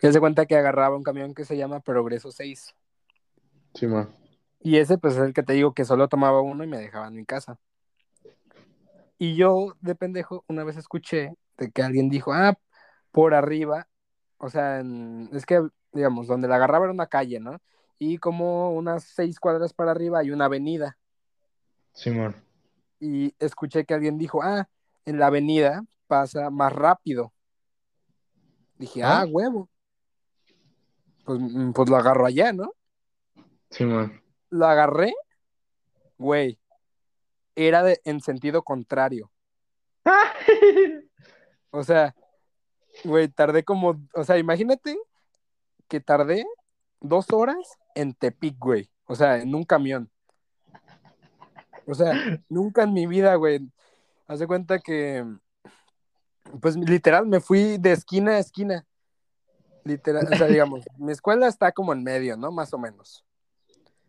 Y 0.00 0.12
se 0.12 0.20
cuenta 0.20 0.46
que 0.46 0.56
agarraba 0.56 0.96
un 0.96 1.02
camión 1.02 1.34
que 1.34 1.44
se 1.44 1.56
llama 1.56 1.80
Progreso 1.80 2.30
6. 2.30 2.72
Sí, 3.74 3.86
man. 3.88 4.14
Y 4.60 4.76
ese, 4.76 4.96
pues, 4.96 5.14
es 5.14 5.22
el 5.22 5.34
que 5.34 5.42
te 5.42 5.54
digo 5.54 5.74
que 5.74 5.84
solo 5.84 6.06
tomaba 6.06 6.40
uno 6.40 6.62
y 6.62 6.68
me 6.68 6.78
dejaba 6.78 7.08
en 7.08 7.16
mi 7.16 7.24
casa. 7.24 7.58
Y 9.18 9.34
yo, 9.34 9.74
de 9.80 9.96
pendejo, 9.96 10.44
una 10.46 10.62
vez 10.62 10.76
escuché 10.76 11.34
de 11.58 11.72
que 11.72 11.82
alguien 11.82 12.08
dijo, 12.08 12.32
ah, 12.32 12.56
por 13.10 13.34
arriba, 13.34 13.88
o 14.40 14.48
sea, 14.50 14.80
en- 14.80 15.28
es 15.32 15.46
que, 15.46 15.62
digamos, 15.92 16.26
donde 16.26 16.48
la 16.48 16.56
agarraba 16.56 16.86
era 16.86 16.92
una 16.92 17.06
calle, 17.06 17.38
¿no? 17.40 17.60
Y 17.98 18.18
como 18.18 18.72
unas 18.72 19.04
seis 19.04 19.38
cuadras 19.38 19.72
para 19.74 19.90
arriba 19.92 20.18
hay 20.20 20.30
una 20.32 20.46
avenida. 20.46 20.96
Sí, 21.92 22.10
man. 22.10 22.34
y 23.02 23.34
escuché 23.38 23.84
que 23.84 23.94
alguien 23.94 24.18
dijo, 24.18 24.42
ah, 24.42 24.68
en 25.06 25.18
la 25.18 25.26
avenida 25.28 25.82
pasa 26.06 26.50
más 26.50 26.72
rápido. 26.72 27.32
Dije, 28.76 29.02
¿Ah? 29.02 29.20
ah, 29.20 29.26
huevo. 29.26 29.68
Pues, 31.24 31.38
mm, 31.40 31.72
pues 31.72 31.88
lo 31.88 31.96
agarro 31.96 32.26
allá, 32.26 32.52
¿no? 32.52 32.72
Sí, 33.70 33.84
man. 33.84 34.22
Lo 34.50 34.66
agarré, 34.66 35.12
güey. 36.18 36.58
Era 37.54 37.82
de, 37.82 38.00
en 38.04 38.20
sentido 38.20 38.62
contrario. 38.62 39.30
O 41.72 41.84
sea, 41.84 42.14
güey, 43.04 43.28
tardé 43.28 43.64
como, 43.64 44.00
o 44.14 44.24
sea, 44.24 44.38
imagínate 44.38 44.96
que 45.88 46.00
tardé 46.00 46.44
dos 47.00 47.32
horas 47.32 47.78
en 47.94 48.14
Tepic, 48.14 48.56
güey. 48.58 48.90
O 49.06 49.14
sea, 49.14 49.38
en 49.38 49.54
un 49.54 49.64
camión. 49.64 50.10
O 51.86 51.94
sea, 51.94 52.12
nunca 52.48 52.84
en 52.84 52.92
mi 52.92 53.06
vida, 53.06 53.34
güey. 53.34 53.60
Haz 54.26 54.38
de 54.38 54.46
cuenta 54.46 54.78
que, 54.78 55.24
pues 56.60 56.76
literal, 56.76 57.26
me 57.26 57.40
fui 57.40 57.78
de 57.78 57.92
esquina 57.92 58.32
a 58.32 58.38
esquina. 58.38 58.86
Literal, 59.84 60.28
o 60.32 60.36
sea, 60.36 60.46
digamos, 60.46 60.84
mi 60.98 61.12
escuela 61.12 61.48
está 61.48 61.72
como 61.72 61.92
en 61.92 62.04
medio, 62.04 62.36
¿no? 62.36 62.52
Más 62.52 62.72
o 62.72 62.78
menos. 62.78 63.24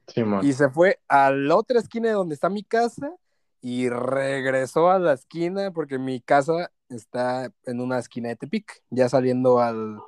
Sí. 0.08 0.24
Y 0.44 0.54
se 0.54 0.70
fue 0.70 1.00
a 1.08 1.32
la 1.32 1.56
otra 1.56 1.80
esquina 1.80 2.10
de 2.10 2.14
donde 2.14 2.36
está 2.36 2.50
mi 2.50 2.64
casa 2.64 3.16
y 3.62 3.90
regresó 3.90 4.90
a 4.90 5.00
la 5.00 5.14
esquina 5.14 5.72
porque 5.72 5.98
mi 5.98 6.20
casa 6.20 6.72
está 6.96 7.52
en 7.66 7.82
una 7.82 8.00
esquina 8.00 8.30
de 8.30 8.36
Tepic, 8.36 8.84
ya 8.90 9.10
saliendo 9.10 9.60
al, 9.60 10.00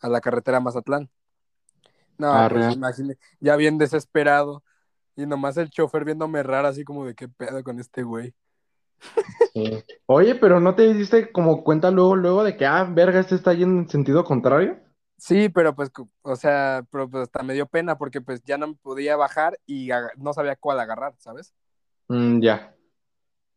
a 0.00 0.08
la 0.08 0.20
carretera 0.20 0.60
Mazatlán. 0.60 1.10
No, 2.16 2.32
Arre. 2.32 2.60
pues 2.60 2.74
imagínate, 2.74 3.20
ya 3.40 3.56
bien 3.56 3.78
desesperado. 3.78 4.62
Y 5.16 5.26
nomás 5.26 5.56
el 5.56 5.70
chofer 5.70 6.04
viéndome 6.04 6.42
raro, 6.42 6.68
así 6.68 6.84
como 6.84 7.04
de 7.04 7.14
qué 7.14 7.28
pedo 7.28 7.62
con 7.64 7.80
este 7.80 8.02
güey. 8.02 8.34
Sí. 9.52 9.84
Oye, 10.06 10.34
pero 10.36 10.60
¿no 10.60 10.74
te 10.74 10.92
diste 10.94 11.32
como 11.32 11.64
cuenta 11.64 11.90
luego, 11.90 12.16
luego 12.16 12.44
de 12.44 12.56
que, 12.56 12.66
ah, 12.66 12.84
verga, 12.84 13.20
este 13.20 13.34
está 13.34 13.52
yendo 13.52 13.82
en 13.82 13.88
sentido 13.88 14.24
contrario? 14.24 14.78
Sí, 15.16 15.48
pero 15.48 15.74
pues, 15.74 15.90
o 16.22 16.36
sea, 16.36 16.86
pero 16.90 17.10
pues 17.10 17.24
hasta 17.24 17.42
me 17.42 17.54
dio 17.54 17.66
pena 17.66 17.98
porque 17.98 18.20
pues 18.20 18.42
ya 18.44 18.56
no 18.56 18.68
me 18.68 18.74
podía 18.74 19.16
bajar 19.16 19.58
y 19.66 19.90
no 20.16 20.32
sabía 20.32 20.54
cuál 20.54 20.78
agarrar, 20.78 21.14
¿sabes? 21.18 21.52
Mm, 22.06 22.40
ya. 22.40 22.74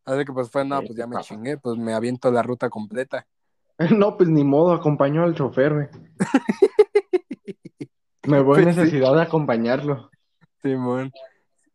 Así 0.05 0.25
que 0.25 0.33
pues 0.33 0.49
fue, 0.49 0.65
no, 0.65 0.79
pues 0.81 0.95
ya 0.95 1.07
me 1.07 1.19
chingué, 1.21 1.57
pues 1.57 1.77
me 1.77 1.93
aviento 1.93 2.31
la 2.31 2.41
ruta 2.43 2.69
completa. 2.69 3.25
No, 3.97 4.15
pues 4.15 4.29
ni 4.29 4.43
modo, 4.43 4.73
acompañó 4.73 5.23
al 5.23 5.33
chofer, 5.33 5.73
güey. 5.73 5.87
Me 8.27 8.39
voy 8.41 8.61
Pues 8.63 8.75
sí. 8.75 8.81
necesidad 8.81 9.15
de 9.15 9.21
acompañarlo. 9.23 10.09
Simón. 10.61 11.11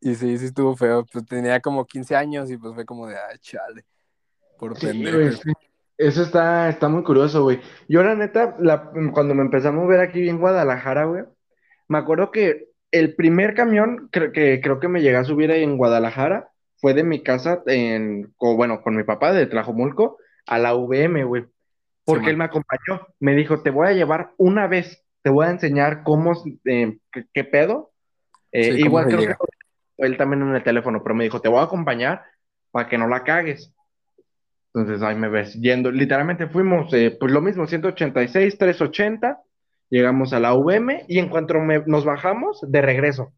Y 0.00 0.14
sí, 0.14 0.38
sí 0.38 0.46
estuvo 0.46 0.76
feo. 0.76 1.04
Pues 1.12 1.26
tenía 1.26 1.60
como 1.60 1.84
15 1.84 2.14
años 2.14 2.50
y 2.50 2.56
pues 2.58 2.74
fue 2.74 2.84
como 2.84 3.06
de, 3.08 3.16
ay, 3.16 3.38
chale, 3.40 3.84
por 4.58 4.78
Sí, 4.78 4.86
pendejo. 4.86 5.18
güey. 5.18 5.30
Eso 5.98 6.22
está, 6.22 6.68
está 6.68 6.88
muy 6.88 7.02
curioso, 7.02 7.42
güey. 7.42 7.60
Yo, 7.88 8.02
la 8.02 8.14
neta, 8.14 8.54
la- 8.60 8.90
cuando 9.12 9.34
me 9.34 9.42
empezamos 9.42 9.84
a 9.84 9.88
ver 9.88 10.00
aquí 10.00 10.28
en 10.28 10.38
Guadalajara, 10.38 11.06
güey, 11.06 11.24
me 11.88 11.98
acuerdo 11.98 12.30
que 12.30 12.68
el 12.92 13.16
primer 13.16 13.54
camión 13.54 14.08
que 14.12 14.60
creo 14.62 14.78
que 14.78 14.88
me 14.88 15.00
llegué 15.02 15.16
a 15.16 15.24
subir 15.24 15.50
ahí 15.50 15.62
en 15.64 15.76
Guadalajara 15.78 16.50
fue 16.78 16.94
de 16.94 17.04
mi 17.04 17.22
casa, 17.22 17.62
en, 17.66 18.32
co- 18.36 18.56
bueno, 18.56 18.82
con 18.82 18.96
mi 18.96 19.04
papá 19.04 19.32
de 19.32 19.46
Tlajomulco 19.46 20.18
a 20.46 20.58
la 20.58 20.74
VM, 20.74 21.24
güey. 21.24 21.44
Porque 22.04 22.30
él 22.30 22.36
me 22.36 22.44
acompañó. 22.44 23.06
Me 23.18 23.34
dijo, 23.34 23.62
te 23.62 23.70
voy 23.70 23.88
a 23.88 23.92
llevar 23.92 24.30
una 24.36 24.66
vez, 24.68 25.04
te 25.22 25.30
voy 25.30 25.46
a 25.46 25.50
enseñar 25.50 26.02
cómo, 26.04 26.34
eh, 26.64 26.98
qué, 27.10 27.24
qué 27.32 27.44
pedo. 27.44 27.90
Eh, 28.52 28.74
Sí, 28.74 28.82
igual 28.82 29.06
creo 29.06 29.20
llega. 29.20 29.36
que 29.36 30.06
él 30.06 30.16
también 30.16 30.42
en 30.42 30.54
el 30.54 30.62
teléfono, 30.62 31.02
pero 31.02 31.14
me 31.14 31.24
dijo, 31.24 31.40
te 31.40 31.48
voy 31.48 31.58
a 31.58 31.64
acompañar 31.64 32.22
para 32.70 32.88
que 32.88 32.96
no 32.98 33.08
la 33.08 33.24
cagues. 33.24 33.72
Entonces 34.74 35.02
ahí 35.02 35.16
me 35.16 35.28
ves 35.28 35.54
yendo. 35.54 35.90
Literalmente 35.90 36.46
fuimos, 36.48 36.92
eh, 36.92 37.16
pues 37.18 37.32
lo 37.32 37.40
mismo, 37.40 37.66
186, 37.66 38.58
380. 38.58 39.40
Llegamos 39.88 40.32
a 40.32 40.40
la 40.40 40.54
VM 40.54 41.04
y 41.08 41.18
en 41.18 41.28
cuanto 41.28 41.54
me- 41.60 41.82
nos 41.86 42.04
bajamos, 42.04 42.60
de 42.68 42.82
regreso. 42.82 43.32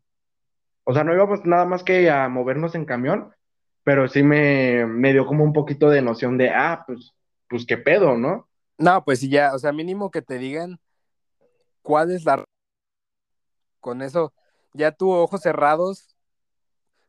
O 0.91 0.95
sea, 0.95 1.05
no 1.05 1.13
íbamos 1.13 1.45
nada 1.45 1.67
más 1.67 1.85
que 1.85 2.09
a 2.09 2.31
movernos 2.31 2.75
en 2.75 2.87
camión, 2.87 3.31
pero 3.85 4.09
sí 4.09 4.23
me, 4.23 4.87
me 4.87 5.13
dio 5.13 5.27
como 5.27 5.45
un 5.45 5.53
poquito 5.53 5.91
de 5.91 6.01
noción 6.01 6.39
de, 6.39 6.49
ah, 6.49 6.83
pues, 6.87 7.13
pues 7.47 7.67
qué 7.67 7.77
pedo, 7.77 8.17
¿no? 8.17 8.49
No, 8.79 9.05
pues 9.05 9.21
sí, 9.21 9.29
ya, 9.29 9.55
o 9.55 9.59
sea, 9.59 9.71
mínimo 9.71 10.11
que 10.11 10.23
te 10.23 10.39
digan 10.39 10.81
cuál 11.83 12.11
es 12.11 12.25
la... 12.25 12.43
Con 13.81 14.01
eso, 14.01 14.33
ya 14.73 14.91
tu 14.91 15.11
ojos 15.11 15.43
cerrados, 15.43 16.17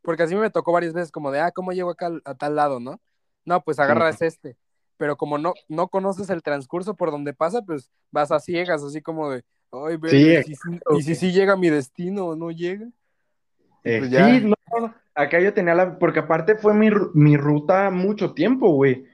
porque 0.01 0.23
así 0.23 0.35
me 0.35 0.49
tocó 0.49 0.73
varias 0.73 0.91
veces 0.91 1.09
como 1.09 1.31
de, 1.31 1.39
ah, 1.39 1.51
¿cómo 1.51 1.71
llego 1.71 1.91
acá 1.91 2.11
a 2.25 2.35
tal 2.35 2.57
lado, 2.57 2.81
no? 2.81 2.99
No, 3.45 3.63
pues 3.63 3.79
agarras 3.79 4.21
este, 4.21 4.57
pero 4.97 5.15
como 5.15 5.37
no, 5.37 5.53
no 5.69 5.87
conoces 5.87 6.29
el 6.29 6.43
transcurso 6.43 6.97
por 6.97 7.11
donde 7.11 7.33
pasa, 7.33 7.61
pues 7.61 7.89
vas 8.11 8.29
a 8.33 8.41
ciegas, 8.41 8.83
así 8.83 9.01
como 9.01 9.29
de, 9.29 9.45
ay, 9.71 9.95
ve, 9.95 10.09
Sí, 10.09 10.51
y 10.51 10.55
si 10.55 10.79
y 10.97 11.01
si 11.01 11.15
sí 11.15 11.31
llega 11.31 11.53
a 11.53 11.57
mi 11.57 11.69
destino 11.69 12.25
o 12.25 12.35
no 12.35 12.51
llega. 12.51 12.85
Eh, 13.83 13.99
Pues 13.99 14.11
ya. 14.11 14.25
sí, 14.25 14.41
no, 14.41 14.55
no, 14.79 14.95
acá 15.15 15.39
yo 15.39 15.53
tenía 15.53 15.75
la, 15.75 15.97
porque 15.99 16.19
aparte 16.19 16.55
fue 16.57 16.73
mi, 16.73 16.89
mi 17.13 17.37
ruta 17.37 17.89
mucho 17.91 18.33
tiempo, 18.33 18.71
güey. 18.73 19.05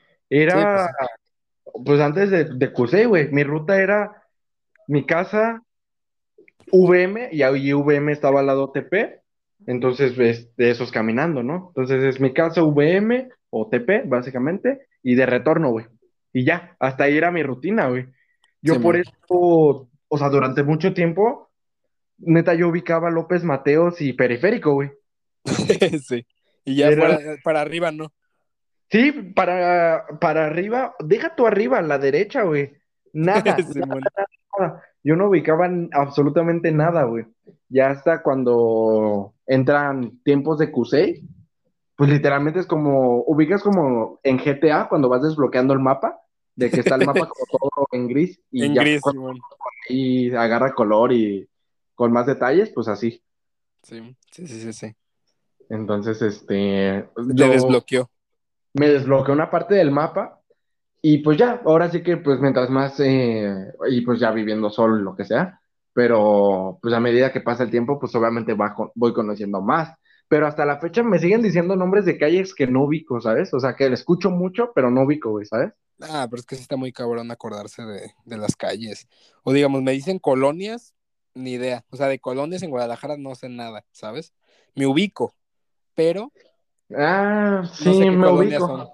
Sí, 0.48 0.66
Era, 0.70 0.72
pues 0.72 0.96
pues 1.86 2.00
antes 2.02 2.30
de, 2.32 2.46
de 2.46 2.74
Cusey, 2.74 3.06
güey, 3.06 3.30
mi 3.32 3.44
ruta 3.44 3.82
era 3.82 4.24
mi 4.88 5.06
casa, 5.06 5.64
VM, 6.72 7.30
y 7.32 7.44
ahí 7.44 7.74
VM 7.74 8.12
estaba 8.12 8.40
al 8.42 8.48
lado 8.48 8.72
TP, 8.72 9.22
entonces 9.68 10.16
ves, 10.18 10.56
de 10.58 10.72
esos 10.72 10.92
caminando, 10.92 11.44
¿no? 11.44 11.68
Entonces 11.70 12.04
es 12.04 12.20
mi 12.22 12.34
casa, 12.34 12.64
VM 12.64 13.30
o 13.50 13.70
TP, 13.70 14.04
básicamente, 14.06 14.88
y 15.04 15.16
de 15.16 15.26
retorno, 15.26 15.72
güey. 15.72 15.86
Y 16.34 16.46
ya, 16.46 16.76
hasta 16.80 17.06
ahí 17.06 17.18
era 17.18 17.32
mi 17.32 17.44
rutina, 17.44 17.90
güey. 17.90 18.08
Yo 18.62 18.82
por 18.82 18.96
Simón. 18.96 18.98
eso, 18.98 19.14
o 19.30 20.18
sea, 20.18 20.30
durante 20.30 20.64
mucho 20.64 20.94
tiempo, 20.94 21.45
neta, 22.18 22.54
yo 22.54 22.70
ubicaba 22.70 23.10
López 23.10 23.44
Mateos 23.44 24.02
y 24.02 24.14
Periférico, 24.14 24.74
güey. 24.74 24.92
sí. 26.08 26.26
Y 26.64 26.76
ya 26.78 26.88
Era- 26.90 27.02
para, 27.18 27.20
para 27.44 27.62
arriba, 27.62 27.92
¿no? 27.92 28.12
Sí, 28.90 29.12
para, 29.36 30.06
para 30.22 30.46
arriba, 30.46 30.94
deja 31.00 31.36
tú 31.36 31.48
arriba, 31.48 31.80
a 31.80 31.82
la 31.82 31.98
derecha, 31.98 32.44
güey. 32.44 32.74
Nada. 33.14 33.58
Yo 35.04 35.16
no 35.16 35.28
ubicaba 35.30 35.70
absolutamente 35.92 36.72
nada, 36.72 37.04
güey. 37.04 37.26
Ya 37.70 37.90
hasta 37.92 38.22
cuando 38.24 39.34
entran 39.46 40.20
tiempos 40.24 40.58
de 40.60 40.72
Q6, 40.72 41.22
pues 41.96 42.10
literalmente 42.10 42.60
es 42.60 42.66
como, 42.66 43.22
ubicas 43.28 43.62
como 43.62 44.20
en 44.24 44.38
GTA 44.38 44.88
cuando 44.90 45.10
vas 45.10 45.22
desbloqueando 45.22 45.74
el 45.74 45.80
mapa, 45.80 46.20
de 46.56 46.70
que 46.72 46.80
está 46.80 46.96
el 46.96 47.06
mapa 47.06 47.28
como 47.30 47.46
todo 47.60 47.88
en 47.92 48.08
gris 48.08 48.40
y 48.52 48.66
En 48.66 48.74
ya 48.76 48.82
gris, 48.82 49.02
cuando 49.02 49.22
Simón. 49.22 49.40
ahí 49.90 50.30
agarra 50.32 50.74
color 50.74 51.12
y 51.12 51.48
con 51.96 52.12
más 52.12 52.26
detalles, 52.28 52.72
pues 52.74 52.88
así. 52.88 53.24
Sí, 53.84 54.16
sí, 54.32 54.48
sí, 54.48 54.62
sí. 54.62 54.74
sí. 54.74 54.96
Entonces, 55.70 56.22
este, 56.22 57.10
Te 57.38 57.50
desbloqueó. 57.50 58.10
me 58.74 58.90
desbloqueó 58.90 59.34
una 59.34 59.50
parte 59.50 59.76
del 59.76 59.92
mapa 59.92 60.42
y 61.02 61.20
pues 61.20 61.38
ya, 61.38 61.62
ahora 61.66 61.92
sí 61.92 62.04
que 62.04 62.18
pues 62.18 62.40
mientras 62.40 62.70
más, 62.70 63.00
eh, 63.00 63.74
y 63.90 64.02
pues 64.02 64.20
ya 64.20 64.32
viviendo 64.32 64.70
solo, 64.72 64.98
lo 64.98 65.16
que 65.16 65.26
sea, 65.26 65.62
pero 65.94 66.80
pues 66.82 66.94
a 66.94 67.00
medida 67.02 67.32
que 67.32 67.42
pasa 67.42 67.64
el 67.64 67.72
tiempo, 67.72 68.00
pues 68.00 68.16
obviamente 68.16 68.54
va 68.56 68.74
con- 68.76 68.92
voy 68.96 69.14
conociendo 69.14 69.62
más. 69.62 69.96
Pero 70.28 70.48
hasta 70.48 70.66
la 70.66 70.80
fecha 70.80 71.04
me 71.04 71.20
siguen 71.20 71.44
diciendo 71.44 71.76
nombres 71.76 72.06
de 72.06 72.18
calles 72.18 72.56
que 72.56 72.66
no 72.68 72.86
ubico, 72.86 73.22
¿sabes? 73.22 73.54
O 73.54 73.60
sea, 73.60 73.76
que 73.76 73.88
le 73.90 73.96
escucho 73.96 74.32
mucho, 74.32 74.72
pero 74.74 74.90
no 74.92 75.04
ubico, 75.04 75.30
güey, 75.32 75.46
¿sabes? 75.46 75.74
Ah, 76.02 76.28
pero 76.30 76.40
es 76.40 76.48
que 76.48 76.56
sí 76.56 76.64
está 76.64 76.78
muy 76.78 76.92
cabrón 76.92 77.30
acordarse 77.32 77.84
de, 77.84 78.12
de 78.26 78.38
las 78.38 78.56
calles. 78.56 79.08
O 79.44 79.54
digamos, 79.54 79.84
me 79.84 79.92
dicen 79.92 80.18
colonias, 80.18 80.95
ni 81.36 81.52
idea. 81.54 81.86
O 81.92 81.98
sea, 81.98 82.08
de 82.08 82.20
colonias 82.20 82.64
en 82.64 82.70
Guadalajara 82.72 83.18
no 83.18 83.36
sé 83.36 83.50
nada, 83.50 83.86
¿sabes? 83.92 84.34
Me 84.74 84.88
ubico, 84.88 85.34
pero 85.94 86.32
Ah, 86.96 87.62
no 87.64 87.68
sí, 87.68 87.94
sé 87.94 88.04
qué 88.04 88.12
me 88.12 88.30
ubico. 88.32 88.68
son. 88.68 88.90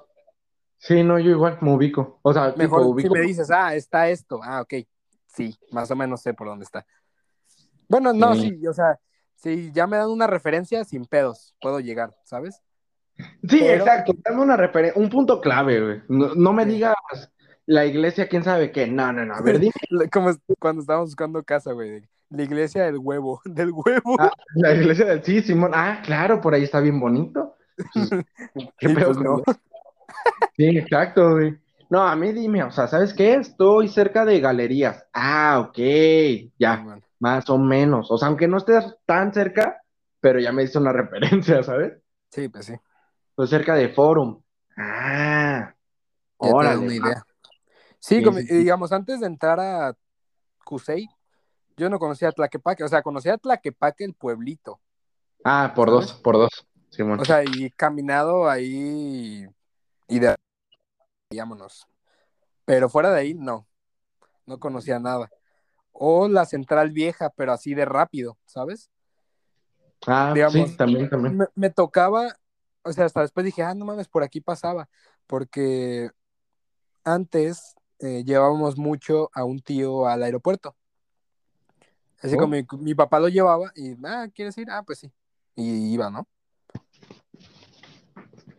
Sí, 0.77 1.03
no, 1.03 1.19
yo 1.19 1.31
igual 1.31 1.57
me 1.61 1.73
ubico. 1.73 2.19
O 2.23 2.33
sea, 2.33 2.47
tipo, 2.51 2.57
Mejor 2.63 2.81
si 2.83 2.87
ubico. 2.89 3.13
me 3.13 3.21
dices, 3.21 3.51
ah, 3.51 3.75
está 3.75 4.09
esto. 4.09 4.39
Ah, 4.43 4.61
ok. 4.61 4.73
Sí, 5.27 5.55
más 5.71 5.89
o 5.91 5.95
menos 5.95 6.21
sé 6.21 6.33
por 6.33 6.47
dónde 6.47 6.65
está. 6.65 6.85
Bueno, 7.87 8.13
no, 8.13 8.33
Sí. 8.35 8.49
sí, 8.59 8.67
o 8.67 8.73
sea, 8.73 8.99
si 9.35 9.71
ya 9.73 9.85
me 9.87 9.97
dan 9.97 10.09
una 10.09 10.27
referencia, 10.27 10.83
sin 10.85 11.05
pedos, 11.05 11.55
puedo 11.61 11.79
llegar, 11.79 12.15
¿sabes? 12.23 12.61
Sí, 13.17 13.59
Pero- 13.59 13.73
exacto. 13.83 14.13
Dame 14.23 14.41
una 14.41 14.57
referencia, 14.57 14.99
un 15.01 15.09
punto 15.09 15.39
clave, 15.41 15.81
güey. 15.81 16.01
No, 16.07 16.33
no 16.35 16.53
me 16.53 16.63
Sí. 16.63 16.71
digas 16.71 16.95
la 17.65 17.85
iglesia, 17.85 18.27
quién 18.27 18.43
sabe 18.43 18.71
qué. 18.71 18.87
No, 18.87 19.11
no, 19.13 19.25
no. 19.25 19.35
A 19.35 19.41
ver, 19.41 19.59
dime. 19.71 20.09
Como 20.11 20.29
es- 20.31 20.39
cuando 20.59 20.81
estábamos 20.81 21.09
buscando 21.09 21.43
casa, 21.43 21.73
güey. 21.73 22.07
La 22.31 22.43
iglesia 22.43 22.85
del 22.85 22.97
huevo, 22.97 23.41
del 23.45 23.71
huevo. 23.71 24.15
Ah, 24.19 24.31
la 24.55 24.73
iglesia 24.73 25.05
del 25.05 25.23
sí, 25.23 25.41
Simón. 25.41 25.71
Ah, 25.73 26.01
claro, 26.03 26.41
por 26.41 26.53
ahí 26.53 26.63
está 26.63 26.79
bien 26.79 26.99
bonito. 26.99 27.55
Pues, 27.93 28.09
¿qué 28.79 28.89
pedo 28.89 29.05
pues 29.07 29.17
con 29.17 29.23
no. 29.23 29.43
Sí, 30.55 30.77
exacto, 30.77 31.31
güey. 31.31 31.57
No, 31.89 32.01
a 32.03 32.15
mí 32.15 32.31
dime, 32.31 32.63
o 32.63 32.71
sea, 32.71 32.87
¿sabes 32.87 33.13
qué? 33.13 33.35
Estoy 33.35 33.89
cerca 33.89 34.23
de 34.23 34.39
galerías. 34.39 35.05
Ah, 35.13 35.59
ok, 35.67 35.77
ya, 36.57 37.01
más 37.19 37.49
o 37.49 37.57
menos. 37.57 38.09
O 38.11 38.17
sea, 38.17 38.29
aunque 38.29 38.47
no 38.47 38.57
estés 38.57 38.85
tan 39.05 39.33
cerca, 39.33 39.81
pero 40.21 40.39
ya 40.39 40.53
me 40.53 40.63
hizo 40.63 40.79
una 40.79 40.93
referencia, 40.93 41.61
¿sabes? 41.63 41.93
Sí, 42.29 42.47
pues 42.47 42.65
sí. 42.65 42.73
Estoy 43.31 43.47
cerca 43.47 43.75
de 43.75 43.89
Forum. 43.89 44.41
Ah, 44.77 45.73
órale. 46.37 46.77
una 46.85 46.95
idea. 46.95 47.25
Sí, 47.99 48.17
Sí, 48.17 48.23
como- 48.23 48.37
sí, 48.39 48.47
sí. 48.47 48.55
digamos, 48.55 48.91
antes 48.93 49.19
de 49.19 49.27
entrar 49.27 49.59
a 49.59 49.93
Cusey, 50.63 51.09
yo 51.81 51.89
no 51.89 51.97
conocía 51.97 52.29
a 52.29 52.31
Tlaquepaque, 52.31 52.83
o 52.83 52.87
sea, 52.87 53.01
conocía 53.01 53.33
a 53.33 53.37
Tlaquepaque 53.39 54.03
el 54.03 54.13
pueblito, 54.13 54.79
Ah, 55.43 55.73
por 55.75 55.89
¿Sabes? 55.89 56.07
dos, 56.09 56.21
por 56.21 56.37
dos, 56.37 56.67
Simón. 56.91 57.19
o 57.19 57.25
sea, 57.25 57.43
y 57.43 57.71
caminado 57.71 58.47
ahí 58.47 59.47
y 60.07 60.19
de 60.19 60.35
vámonos. 61.35 61.87
Pero 62.65 62.87
fuera 62.87 63.11
de 63.11 63.19
ahí, 63.19 63.33
no, 63.33 63.65
no 64.45 64.59
conocía 64.59 64.99
nada. 64.99 65.31
O 65.91 66.27
la 66.27 66.45
central 66.45 66.91
vieja, 66.91 67.31
pero 67.31 67.51
así 67.51 67.73
de 67.73 67.85
rápido, 67.85 68.37
¿sabes? 68.45 68.91
Ah, 70.05 70.31
digamos, 70.35 70.69
sí, 70.69 70.77
también, 70.77 71.09
también. 71.09 71.37
Me, 71.37 71.45
me 71.55 71.69
tocaba, 71.71 72.35
o 72.83 72.93
sea, 72.93 73.05
hasta 73.05 73.21
después 73.21 73.43
dije, 73.43 73.63
ah, 73.63 73.73
no 73.73 73.85
mames, 73.85 74.07
por 74.07 74.21
aquí 74.21 74.39
pasaba, 74.39 74.87
porque 75.25 76.11
antes 77.03 77.75
eh, 77.97 78.23
llevábamos 78.23 78.77
mucho 78.77 79.31
a 79.33 79.43
un 79.43 79.61
tío 79.61 80.05
al 80.05 80.21
aeropuerto. 80.21 80.75
Así 82.21 82.35
Oh. 82.35 82.39
como 82.39 82.55
mi, 82.55 82.65
mi 82.79 82.95
papá 82.95 83.19
lo 83.19 83.27
llevaba 83.29 83.71
y, 83.75 83.95
ah, 84.05 84.27
¿quieres 84.33 84.57
ir? 84.57 84.69
Ah, 84.69 84.83
pues 84.83 84.99
sí. 84.99 85.11
Y 85.55 85.93
iba, 85.93 86.09
¿no? 86.09 86.27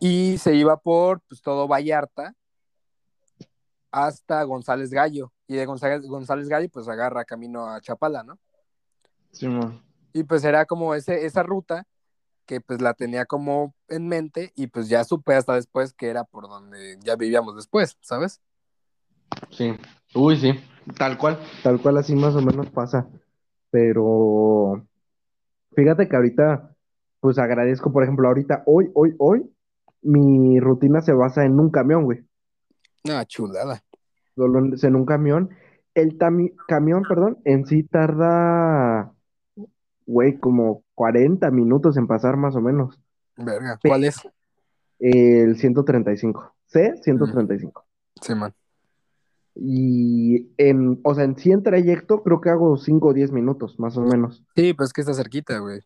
Y 0.01 0.37
se 0.39 0.55
iba 0.55 0.77
por 0.77 1.21
pues, 1.29 1.41
todo 1.41 1.69
Vallarta 1.69 2.35
hasta 3.93 4.43
González 4.43 4.91
Gallo. 4.91 5.33
Y 5.47 5.55
de 5.55 5.67
González, 5.67 6.07
González 6.07 6.49
Gallo, 6.49 6.69
pues 6.71 6.89
agarra 6.89 7.25
camino 7.25 7.69
a 7.69 7.81
Chapala, 7.81 8.23
¿no? 8.23 8.39
Simón. 9.31 9.83
Y 10.13 10.25
pues 10.25 10.45
era 10.45 10.67
como 10.67 10.95
ese, 10.95 11.25
esa 11.25 11.43
ruta 11.43 11.87
que 12.47 12.61
pues 12.61 12.83
la 12.83 12.95
tenía 12.95 13.25
como 13.27 13.75
en 13.89 14.09
mente 14.09 14.53
y 14.57 14.67
pues 14.67 14.89
ya 14.89 15.05
supe 15.05 15.35
hasta 15.35 15.55
después 15.55 15.93
que 15.93 16.09
era 16.09 16.25
por 16.25 16.49
donde 16.49 16.99
ya 17.03 17.15
vivíamos 17.17 17.55
después, 17.55 17.97
¿sabes? 18.01 18.41
Sí. 19.51 19.75
Uy, 20.15 20.37
sí. 20.37 20.53
Tal 20.99 21.17
cual. 21.17 21.39
Tal 21.63 21.81
cual 21.81 21.99
así 21.99 22.15
más 22.17 22.35
o 22.35 22.43
menos 22.43 22.69
pasa. 22.71 23.07
Pero 23.73 24.87
fíjate 25.75 26.07
que 26.07 26.15
ahorita, 26.15 26.77
pues 27.21 27.39
agradezco, 27.39 27.91
por 27.91 28.03
ejemplo, 28.03 28.29
ahorita, 28.29 28.63
hoy, 28.67 28.91
hoy, 28.93 29.17
hoy, 29.19 29.51
mi 30.03 30.61
rutina 30.61 31.01
se 31.01 31.15
basa 31.15 31.47
en 31.47 31.59
un 31.59 31.71
camión, 31.71 32.05
güey. 32.05 32.23
Ah, 33.09 33.25
chulada. 33.25 33.83
Solo 34.37 34.59
en, 34.59 34.95
un 34.95 35.07
camión. 35.07 35.51
El 35.95 36.19
camión, 36.19 37.03
perdón, 37.09 37.39
en 37.45 37.67
sí 37.67 37.83
tarda, 37.83 39.15
güey, 40.05 40.39
como 40.39 40.85
40 40.95 41.51
minutos 41.51 41.97
en 41.97 42.07
pasar 42.07 42.37
más 42.37 42.55
o 42.55 42.61
menos. 42.61 43.01
Verga. 43.39 43.79
¿Cuál 43.83 44.05
es? 44.05 44.17
El 44.99 45.57
135. 45.57 46.55
C, 46.67 46.95
135. 47.03 47.87
Sí, 48.21 48.35
man. 48.35 48.53
Y 49.55 50.51
en, 50.57 51.01
o 51.03 51.15
sea, 51.15 51.25
en 51.25 51.37
sí 51.37 51.53
en 51.53 51.63
trayecto 51.63 52.23
creo 52.23 52.41
que 52.41 52.49
hago 52.51 52.77
5 52.77 53.09
o 53.09 53.13
10 53.13 53.33
minutos, 53.33 53.79
más 53.79 53.97
o 53.97 54.03
menos. 54.03 54.43
Sí, 54.57 54.73
pues 54.73 54.93
que 54.93 55.03
está 55.03 55.13
cerquita, 55.15 55.59
güey. 55.59 55.81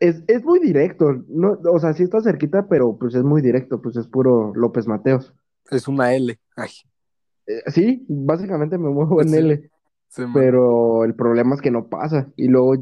Es, 0.00 0.24
es 0.26 0.42
muy 0.44 0.58
directo, 0.58 1.12
no, 1.28 1.56
o 1.72 1.78
sea, 1.78 1.92
sí 1.92 2.02
está 2.02 2.20
cerquita, 2.20 2.66
pero 2.68 2.96
pues 2.98 3.14
es 3.14 3.22
muy 3.22 3.40
directo, 3.42 3.80
pues 3.80 3.96
es 3.96 4.08
puro 4.08 4.52
López 4.56 4.88
Mateos. 4.88 5.32
Es 5.70 5.86
una 5.86 6.14
L. 6.14 6.36
Ay, 6.56 6.70
Eh, 7.46 7.62
sí, 7.70 8.04
básicamente 8.08 8.76
me 8.76 8.90
muevo 8.90 9.22
en 9.22 9.28
Sí. 9.28 9.36
L, 9.36 9.70
sí, 10.08 10.22
pero 10.34 11.04
el 11.04 11.14
problema 11.14 11.54
es 11.54 11.60
que 11.60 11.70
no 11.70 11.86
pasa. 11.88 12.26
Y 12.36 12.48
luego 12.48 12.74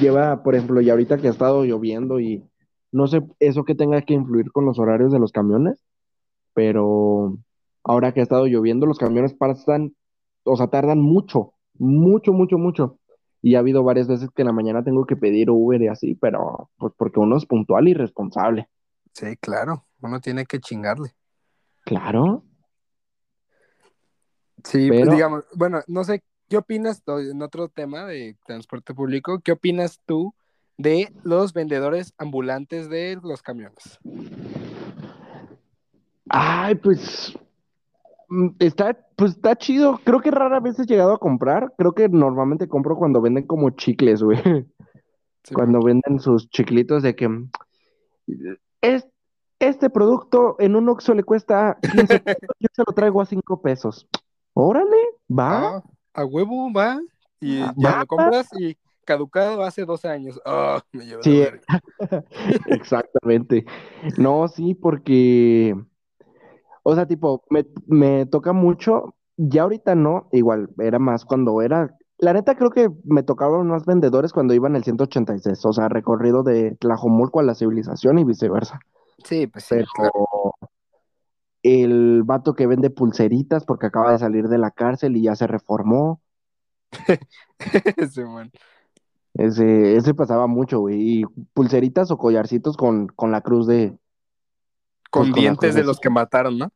lleva, 0.00 0.42
por 0.42 0.54
ejemplo, 0.54 0.80
y 0.80 0.88
ahorita 0.88 1.18
que 1.18 1.28
ha 1.28 1.32
estado 1.32 1.64
lloviendo 1.64 2.18
y 2.18 2.42
no 2.92 3.08
sé 3.08 3.22
eso 3.40 3.64
que 3.64 3.74
tenga 3.74 4.00
que 4.02 4.14
influir 4.14 4.50
con 4.50 4.64
los 4.64 4.78
horarios 4.78 5.12
de 5.12 5.18
los 5.18 5.32
camiones, 5.32 5.78
pero 6.54 7.36
ahora 7.84 8.12
que 8.12 8.20
ha 8.20 8.22
estado 8.22 8.46
lloviendo, 8.46 8.86
los 8.86 8.98
camiones 8.98 9.34
pasan, 9.34 9.94
o 10.44 10.56
sea, 10.56 10.68
tardan 10.68 11.00
mucho, 11.00 11.54
mucho, 11.74 12.32
mucho, 12.32 12.58
mucho. 12.58 12.98
Y 13.42 13.56
ha 13.56 13.58
habido 13.58 13.82
varias 13.84 14.08
veces 14.08 14.30
que 14.34 14.42
en 14.42 14.46
la 14.46 14.52
mañana 14.54 14.82
tengo 14.82 15.04
que 15.04 15.16
pedir 15.16 15.50
Uber 15.50 15.80
y 15.82 15.88
así, 15.88 16.14
pero 16.14 16.70
pues 16.78 16.94
porque 16.96 17.20
uno 17.20 17.36
es 17.36 17.44
puntual 17.44 17.86
y 17.88 17.94
responsable. 17.94 18.68
Sí, 19.12 19.36
claro, 19.36 19.84
uno 20.00 20.18
tiene 20.20 20.46
que 20.46 20.58
chingarle. 20.60 21.14
Claro. 21.84 22.42
Sí, 24.64 24.88
Pero- 24.88 25.12
digamos, 25.12 25.44
bueno, 25.54 25.80
no 25.86 26.04
sé, 26.04 26.22
¿qué 26.48 26.56
opinas 26.56 27.02
en 27.06 27.42
otro 27.42 27.68
tema 27.68 28.06
de 28.06 28.38
transporte 28.46 28.94
público? 28.94 29.40
¿Qué 29.40 29.52
opinas 29.52 30.00
tú 30.06 30.34
de 30.78 31.12
los 31.22 31.52
vendedores 31.52 32.14
ambulantes 32.16 32.88
de 32.88 33.18
los 33.22 33.42
camiones? 33.42 34.00
Ay, 36.30 36.74
pues 36.76 37.36
está, 38.58 38.96
pues 39.16 39.32
está 39.32 39.56
chido. 39.56 40.00
Creo 40.04 40.20
que 40.20 40.30
rara 40.30 40.60
vez 40.60 40.78
he 40.78 40.86
llegado 40.86 41.12
a 41.12 41.18
comprar. 41.18 41.72
Creo 41.78 41.92
que 41.92 42.08
normalmente 42.08 42.68
compro 42.68 42.96
cuando 42.96 43.20
venden 43.20 43.46
como 43.46 43.70
chicles, 43.70 44.22
güey. 44.22 44.38
Sí, 45.42 45.54
Cuando 45.54 45.80
venden 45.80 46.20
sus 46.20 46.48
chiclitos 46.48 47.02
de 47.02 47.14
que 47.14 47.28
mm, 47.28 47.50
es, 48.80 49.06
este 49.58 49.90
producto 49.90 50.56
en 50.58 50.74
un 50.74 50.88
Oxxo 50.88 51.14
le 51.14 51.22
cuesta 51.22 51.76
15 51.82 52.20
pesos, 52.20 52.40
yo 52.58 52.68
se 52.72 52.82
lo 52.86 52.92
traigo 52.94 53.20
a 53.20 53.26
5 53.26 53.60
pesos. 53.60 54.06
Órale, 54.54 54.96
va. 55.30 55.76
Ah, 55.76 55.82
a 56.14 56.24
huevo 56.24 56.72
va 56.72 56.98
y 57.40 57.60
Ah, 57.60 57.74
ya 57.76 57.90
va. 57.92 57.98
lo 58.00 58.06
compras 58.06 58.48
y 58.58 58.76
caducado 59.04 59.62
hace 59.62 59.84
dos 59.84 60.04
años. 60.04 60.40
Ah, 60.46 60.82
me 60.92 61.04
Sí. 61.22 61.44
Exactamente. 62.66 63.66
No, 64.16 64.48
sí, 64.48 64.74
porque, 64.74 65.76
o 66.84 66.94
sea, 66.96 67.06
tipo, 67.06 67.44
me, 67.50 67.66
me 67.88 68.26
toca 68.26 68.52
mucho, 68.54 69.16
ya 69.38 69.64
ahorita 69.64 69.96
no, 69.96 70.28
igual, 70.32 70.70
era 70.78 71.00
más 71.00 71.26
cuando 71.26 71.62
era, 71.62 71.96
la 72.18 72.34
neta 72.34 72.56
creo 72.56 72.70
que 72.70 72.90
me 73.04 73.24
tocaban 73.24 73.68
más 73.68 73.86
vendedores 73.86 74.32
cuando 74.32 74.54
iba 74.54 74.68
en 74.68 74.76
el 74.76 74.84
186, 74.84 75.64
o 75.66 75.72
sea, 75.74 75.88
recorrido 75.90 76.44
de 76.44 76.76
Tlajomulco 76.80 77.40
a 77.40 77.44
la 77.44 77.56
civilización 77.56 78.18
y 78.20 78.24
viceversa. 78.24 78.84
Sí, 79.24 79.46
pues 79.48 79.64
sí, 79.66 79.76
Pero 79.76 79.86
claro. 79.94 80.54
el 81.64 82.22
vato 82.24 82.54
que 82.54 82.66
vende 82.68 82.90
pulseritas 82.90 83.64
porque 83.64 83.86
acaba 83.86 84.12
de 84.12 84.18
salir 84.18 84.48
de 84.48 84.58
la 84.58 84.70
cárcel 84.70 85.16
y 85.16 85.22
ya 85.22 85.34
se 85.36 85.46
reformó, 85.48 86.22
Simón. 88.10 88.52
ese, 89.34 89.96
ese 89.96 90.14
pasaba 90.14 90.46
mucho, 90.46 90.80
güey, 90.80 91.20
y 91.22 91.24
pulseritas 91.54 92.10
o 92.10 92.18
collarcitos 92.18 92.76
con, 92.76 93.08
con 93.08 93.30
la 93.32 93.40
cruz 93.42 93.66
de... 93.66 93.98
Con 95.14 95.22
Pues 95.22 95.32
con 95.32 95.40
dientes 95.40 95.74
de 95.76 95.84
los 95.84 96.00
que 96.00 96.10
mataron, 96.10 96.58
¿no? 96.58 96.72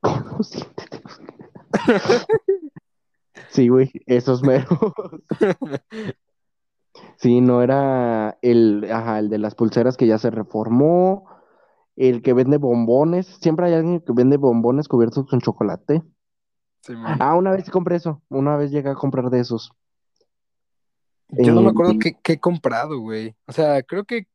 Con 0.00 0.24
los 0.36 0.50
dientes 0.50 0.90
de 0.90 1.00
los- 1.00 2.26
Sí, 3.50 3.68
güey, 3.68 3.92
esos 4.06 4.42
meros. 4.42 4.66
Sí, 7.18 7.40
no 7.40 7.62
era 7.62 8.36
el, 8.42 8.88
ajá, 8.90 9.20
el 9.20 9.28
de 9.30 9.38
las 9.38 9.54
pulseras 9.54 9.96
que 9.96 10.08
ya 10.08 10.18
se 10.18 10.30
reformó, 10.30 11.28
el 11.94 12.20
que 12.20 12.32
vende 12.32 12.56
bombones. 12.56 13.26
Siempre 13.40 13.66
hay 13.66 13.74
alguien 13.74 14.00
que 14.00 14.12
vende 14.12 14.38
bombones 14.38 14.88
cubiertos 14.88 15.28
con 15.28 15.40
chocolate. 15.40 16.02
Ah, 17.20 17.36
una 17.36 17.52
vez 17.52 17.70
compré 17.70 17.94
eso. 17.94 18.22
Una 18.28 18.56
vez 18.56 18.72
llegué 18.72 18.90
a 18.90 18.94
comprar 18.96 19.30
de 19.30 19.38
esos. 19.38 19.70
Yo 21.28 21.54
no 21.54 21.60
me 21.60 21.68
eh, 21.68 21.70
acuerdo 21.70 21.92
y- 21.92 21.98
qué, 22.00 22.18
qué 22.20 22.32
he 22.32 22.40
comprado, 22.40 22.98
güey. 22.98 23.36
O 23.46 23.52
sea, 23.52 23.84
creo 23.84 24.04
que 24.04 24.26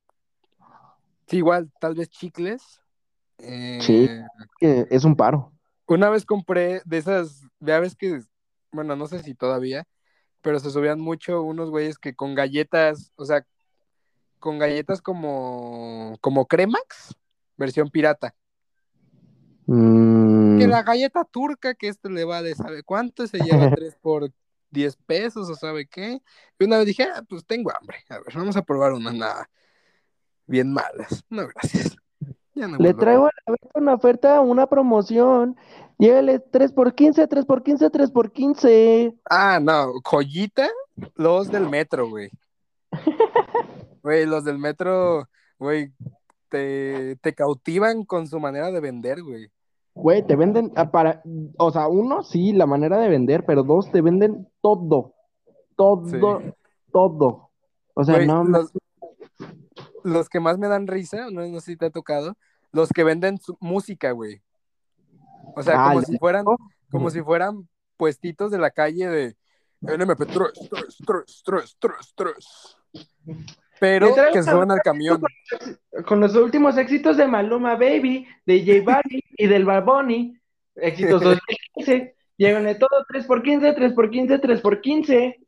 sí, 1.28 1.38
igual, 1.38 1.74
tal 1.82 1.96
vez 1.96 2.10
chicles. 2.10 2.80
Eh, 3.44 3.80
Sí. 3.82 4.10
Que 4.60 4.88
es 4.90 5.04
un 5.04 5.16
paro. 5.16 5.52
Una 5.88 6.10
vez 6.10 6.26
compré 6.26 6.82
de 6.86 6.98
esas, 6.98 7.42
ya 7.60 7.80
ves 7.80 7.96
que, 7.96 8.22
bueno, 8.72 8.96
no 8.96 9.06
sé 9.08 9.20
si 9.22 9.36
todavía, 9.36 9.86
pero 10.42 10.60
se 10.60 10.72
subían 10.72 11.00
mucho 11.00 11.44
unos 11.44 11.70
güeyes 11.70 11.98
que 12.00 12.16
con 12.16 12.36
galletas, 12.36 13.12
o 13.16 13.26
sea, 13.26 13.46
con 14.40 14.60
galletas 14.60 15.02
como, 15.02 16.18
como 16.22 16.48
Cremax, 16.48 17.16
versión 17.58 17.90
pirata. 17.90 18.34
Mm, 19.66 20.60
Que 20.60 20.68
la 20.68 20.84
galleta 20.84 21.24
turca, 21.26 21.74
que 21.76 21.88
este 21.88 22.10
le 22.10 22.24
vale, 22.26 22.56
¿sabe 22.56 22.84
cuánto? 22.84 23.26
Se 23.28 23.40
lleva 23.40 23.70
3 23.76 23.96
por 24.02 24.32
10 24.72 24.96
pesos 25.06 25.50
o 25.50 25.56
sabe 25.56 25.86
qué. 25.88 26.22
Y 26.60 26.64
una 26.66 26.78
vez 26.78 26.88
dije, 26.88 27.04
ah, 27.04 27.24
pues 27.28 27.46
tengo 27.46 27.72
hambre. 27.76 27.98
A 28.10 28.16
ver, 28.20 28.34
vamos 28.36 28.58
a 28.58 28.64
probar 28.64 28.94
unas 28.94 29.14
nada. 29.14 29.50
Bien 30.48 30.74
malas. 30.74 31.24
No, 31.30 31.48
gracias. 31.48 31.96
No 32.56 32.78
Le 32.78 32.94
traigo 32.94 33.26
a 33.26 33.32
la 33.46 33.56
venta 33.60 33.80
una 33.80 33.94
oferta, 33.96 34.42
una 34.42 34.68
promoción. 34.68 35.56
Llévele 35.98 36.40
3 36.40 36.72
por 36.72 36.94
15, 36.94 37.28
3 37.28 37.46
por 37.46 37.64
15, 37.64 37.90
3 37.90 38.12
por 38.12 38.32
15. 38.32 39.16
Ah, 39.30 39.60
no, 39.62 39.94
joyita, 40.04 40.70
los 41.16 41.50
del 41.50 41.70
metro, 41.70 42.10
güey. 42.10 42.30
Güey, 44.02 44.26
los 44.26 44.44
del 44.44 44.60
metro, 44.60 45.30
güey, 45.58 45.94
te, 46.50 47.16
te 47.22 47.34
cautivan 47.34 48.04
con 48.04 48.28
su 48.28 48.40
manera 48.40 48.70
de 48.70 48.80
vender, 48.82 49.24
güey. 49.24 49.50
Güey, 49.96 50.26
te 50.26 50.36
venden 50.36 50.72
ah, 50.76 50.92
para, 50.92 51.22
o 51.58 51.72
sea, 51.72 51.88
uno, 51.88 52.24
sí, 52.24 52.52
la 52.52 52.66
manera 52.66 52.98
de 52.98 53.10
vender, 53.10 53.46
pero 53.46 53.64
dos, 53.64 53.92
te 53.92 54.02
venden 54.02 54.48
todo, 54.62 55.14
todo, 55.76 56.06
Sí. 56.08 56.18
todo. 56.92 57.50
O 57.94 58.04
sea, 58.04 58.16
Güey, 58.16 58.28
no, 58.28 58.44
los, 58.44 58.72
los 60.04 60.30
que 60.30 60.40
más 60.40 60.58
me 60.58 60.68
dan 60.68 60.88
risa, 60.88 61.30
no, 61.32 61.46
no 61.48 61.60
sé 61.60 61.72
si 61.72 61.78
te 61.78 61.86
ha 61.88 61.90
tocado, 61.90 62.36
los 62.72 62.90
que 62.90 63.04
venden 63.04 63.38
su- 63.40 63.58
música, 63.60 64.12
güey. 64.12 64.42
O 65.56 65.62
sea, 65.64 65.76
Ah, 65.86 65.90
como 65.90 66.02
si 66.02 66.18
fueran, 66.18 66.46
como 66.92 67.10
si 67.10 67.22
fueran 67.22 67.68
puestitos 67.98 68.52
de 68.52 68.58
la 68.58 68.72
calle 68.72 69.08
de 69.08 69.36
NMP3, 69.82 70.52
3, 70.70 70.98
3, 71.06 71.42
3, 71.46 71.78
3, 71.80 71.96
3. 72.16 72.78
Pero 73.80 74.16
que 74.32 74.42
suban 74.44 74.72
al 74.72 74.80
camión. 74.82 75.22
con 76.08 76.20
los 76.22 76.36
últimos 76.36 76.78
éxitos 76.78 77.18
de 77.18 77.28
Maluma 77.28 77.76
Baby, 77.76 78.26
de 78.46 78.60
J 78.66 78.84
Balvin 78.86 79.22
y 79.38 79.48
del 79.48 79.66
Bad 79.66 79.84
Bunny, 79.84 80.40
éxitos 80.76 81.22
2015, 81.76 82.16
llévenle 82.38 82.76
todo 82.76 82.90
3 83.10 83.26
por 83.26 83.44
15, 83.44 83.74
3 83.74 83.94
por 83.94 84.10
15, 84.10 84.40
3 84.40 84.62
por 84.62 84.80
15. 84.82 85.40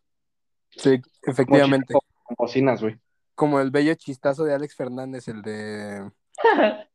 Sí, 0.72 1.02
efectivamente. 1.24 1.94
Con 1.94 2.36
bocinas, 2.38 2.82
güey. 2.82 3.00
Como 3.36 3.60
el 3.60 3.72
bello 3.72 3.94
chistazo 3.96 4.46
de 4.46 4.54
Alex 4.54 4.76
Fernández, 4.76 5.28
el 5.28 5.42
de 5.42 6.10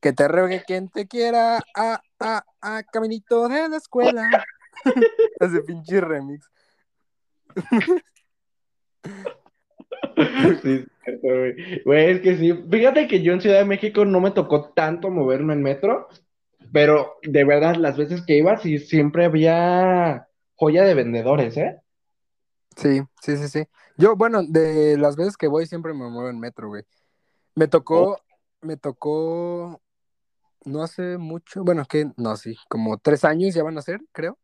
que 0.00 0.12
te 0.12 0.28
rogue 0.28 0.62
quien 0.66 0.88
te 0.88 1.06
quiera, 1.06 1.58
a, 1.74 2.02
a, 2.20 2.44
a, 2.60 2.82
caminito 2.82 3.48
de 3.48 3.68
la 3.68 3.76
escuela. 3.76 4.28
Ese 5.40 5.60
pinche 5.62 6.00
remix. 6.00 6.50
Sí, 10.62 10.72
es 10.72 10.86
cierto, 11.02 11.26
güey. 11.26 11.82
Güey, 11.84 12.10
es 12.10 12.20
que 12.20 12.36
sí. 12.36 12.52
Fíjate 12.70 13.08
que 13.08 13.22
yo 13.22 13.32
en 13.32 13.40
Ciudad 13.40 13.58
de 13.58 13.64
México 13.64 14.04
no 14.04 14.20
me 14.20 14.30
tocó 14.30 14.70
tanto 14.70 15.10
moverme 15.10 15.54
en 15.54 15.62
metro, 15.62 16.08
pero 16.72 17.16
de 17.22 17.44
verdad, 17.44 17.76
las 17.76 17.96
veces 17.96 18.22
que 18.24 18.36
iba, 18.36 18.56
sí, 18.58 18.78
siempre 18.78 19.24
había 19.24 20.28
joya 20.54 20.84
de 20.84 20.94
vendedores, 20.94 21.56
¿eh? 21.56 21.80
Sí, 22.76 23.02
sí, 23.22 23.36
sí, 23.36 23.48
sí. 23.48 23.64
Yo, 23.96 24.16
bueno, 24.16 24.42
de 24.42 24.98
las 24.98 25.16
veces 25.16 25.36
que 25.36 25.48
voy 25.48 25.66
siempre 25.66 25.92
me 25.92 26.08
muevo 26.08 26.28
en 26.28 26.40
metro, 26.40 26.68
güey. 26.68 26.84
Me 27.54 27.68
tocó, 27.68 28.20
me 28.60 28.76
tocó, 28.76 29.80
no 30.64 30.82
hace 30.82 31.18
mucho, 31.18 31.62
bueno, 31.62 31.84
que, 31.84 32.10
no, 32.16 32.36
sí, 32.36 32.56
como 32.68 32.98
tres 32.98 33.24
años 33.24 33.54
ya 33.54 33.62
van 33.62 33.78
a 33.78 33.82
ser, 33.82 34.00
creo. 34.12 34.38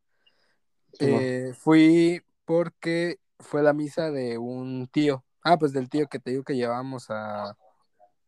Sí, 0.92 1.06
¿no? 1.06 1.18
Eh, 1.20 1.52
fui 1.54 2.22
porque 2.44 3.18
fue 3.38 3.62
la 3.62 3.72
misa 3.72 4.10
de 4.10 4.38
un 4.38 4.88
tío. 4.88 5.24
Ah, 5.42 5.58
pues 5.58 5.72
del 5.72 5.88
tío 5.88 6.06
que 6.08 6.18
te 6.18 6.30
digo 6.32 6.44
que 6.44 6.56
llevamos 6.56 7.10
a, 7.10 7.56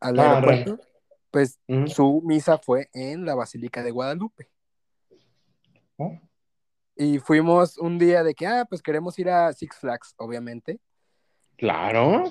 al 0.01 0.19
Ah, 0.19 0.35
aeropuerto. 0.35 0.81
Pues 1.31 1.59
su 1.87 2.23
misa 2.25 2.59
fue 2.59 2.91
en 2.93 3.25
la 3.25 3.35
Basílica 3.35 3.83
de 3.83 3.91
Guadalupe. 3.91 4.51
Y 6.95 7.19
fuimos 7.21 7.79
un 7.79 7.99
día 7.99 8.23
de 8.23 8.35
que, 8.35 8.47
ah, 8.47 8.67
pues 8.69 8.83
queremos 8.83 9.19
ir 9.19 9.31
a 9.31 9.53
Six 9.53 9.77
Flags, 9.77 10.15
obviamente. 10.19 10.79
Claro. 11.63 12.25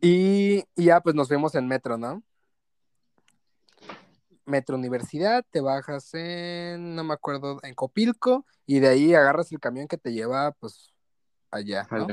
Y, 0.00 0.64
y 0.74 0.84
ya, 0.86 1.02
pues 1.02 1.14
nos 1.14 1.28
fuimos 1.28 1.54
en 1.56 1.68
metro, 1.68 1.98
¿no? 1.98 2.22
Metro 4.46 4.76
Universidad, 4.78 5.44
te 5.50 5.60
bajas 5.60 6.14
en, 6.14 6.94
no 6.94 7.04
me 7.04 7.12
acuerdo, 7.12 7.60
en 7.64 7.74
Copilco, 7.74 8.46
y 8.64 8.80
de 8.80 8.88
ahí 8.88 9.14
agarras 9.14 9.52
el 9.52 9.60
camión 9.60 9.88
que 9.88 9.98
te 9.98 10.14
lleva, 10.14 10.52
pues, 10.52 10.94
allá, 11.50 11.86
¿no? 11.90 12.06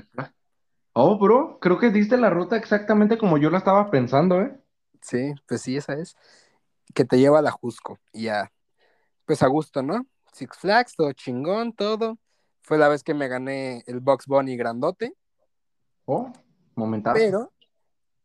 Oh, 0.92 1.18
bro, 1.18 1.60
creo 1.62 1.80
que 1.80 1.92
diste 1.92 2.18
la 2.18 2.30
ruta 2.30 2.58
exactamente 2.58 3.18
como 3.18 3.38
yo 3.38 3.50
la 3.50 3.60
estaba 3.60 3.90
pensando, 3.90 4.42
¿eh? 4.42 4.60
Sí, 5.02 5.34
pues 5.48 5.62
sí, 5.62 5.78
esa 5.78 5.94
es. 5.94 6.18
Que 6.94 7.06
te 7.06 7.20
lleva 7.20 7.40
a 7.40 7.42
la 7.42 7.52
Jusco, 7.52 8.00
y 8.12 8.24
ya, 8.24 8.52
pues 9.24 9.42
a 9.44 9.48
gusto, 9.48 9.82
¿no? 9.82 10.06
Six 10.34 10.58
Flags, 10.58 10.98
todo 10.98 11.14
chingón, 11.14 11.72
todo. 11.72 12.18
Fue 12.64 12.78
la 12.78 12.90
vez 12.90 13.02
que 13.02 13.14
me 13.14 13.30
gané 13.30 13.82
el 13.88 14.02
Box 14.02 14.26
Bunny 14.28 14.58
grandote, 14.58 15.16
Oh, 16.12 16.34
momentazo. 16.80 17.16
pero 17.16 17.52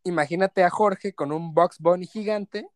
imagínate 0.04 0.64
a 0.64 0.70
Jorge 0.70 1.12
con 1.12 1.32
un 1.32 1.54
Box 1.54 1.78
Bunny 1.78 2.06
gigante 2.06 2.68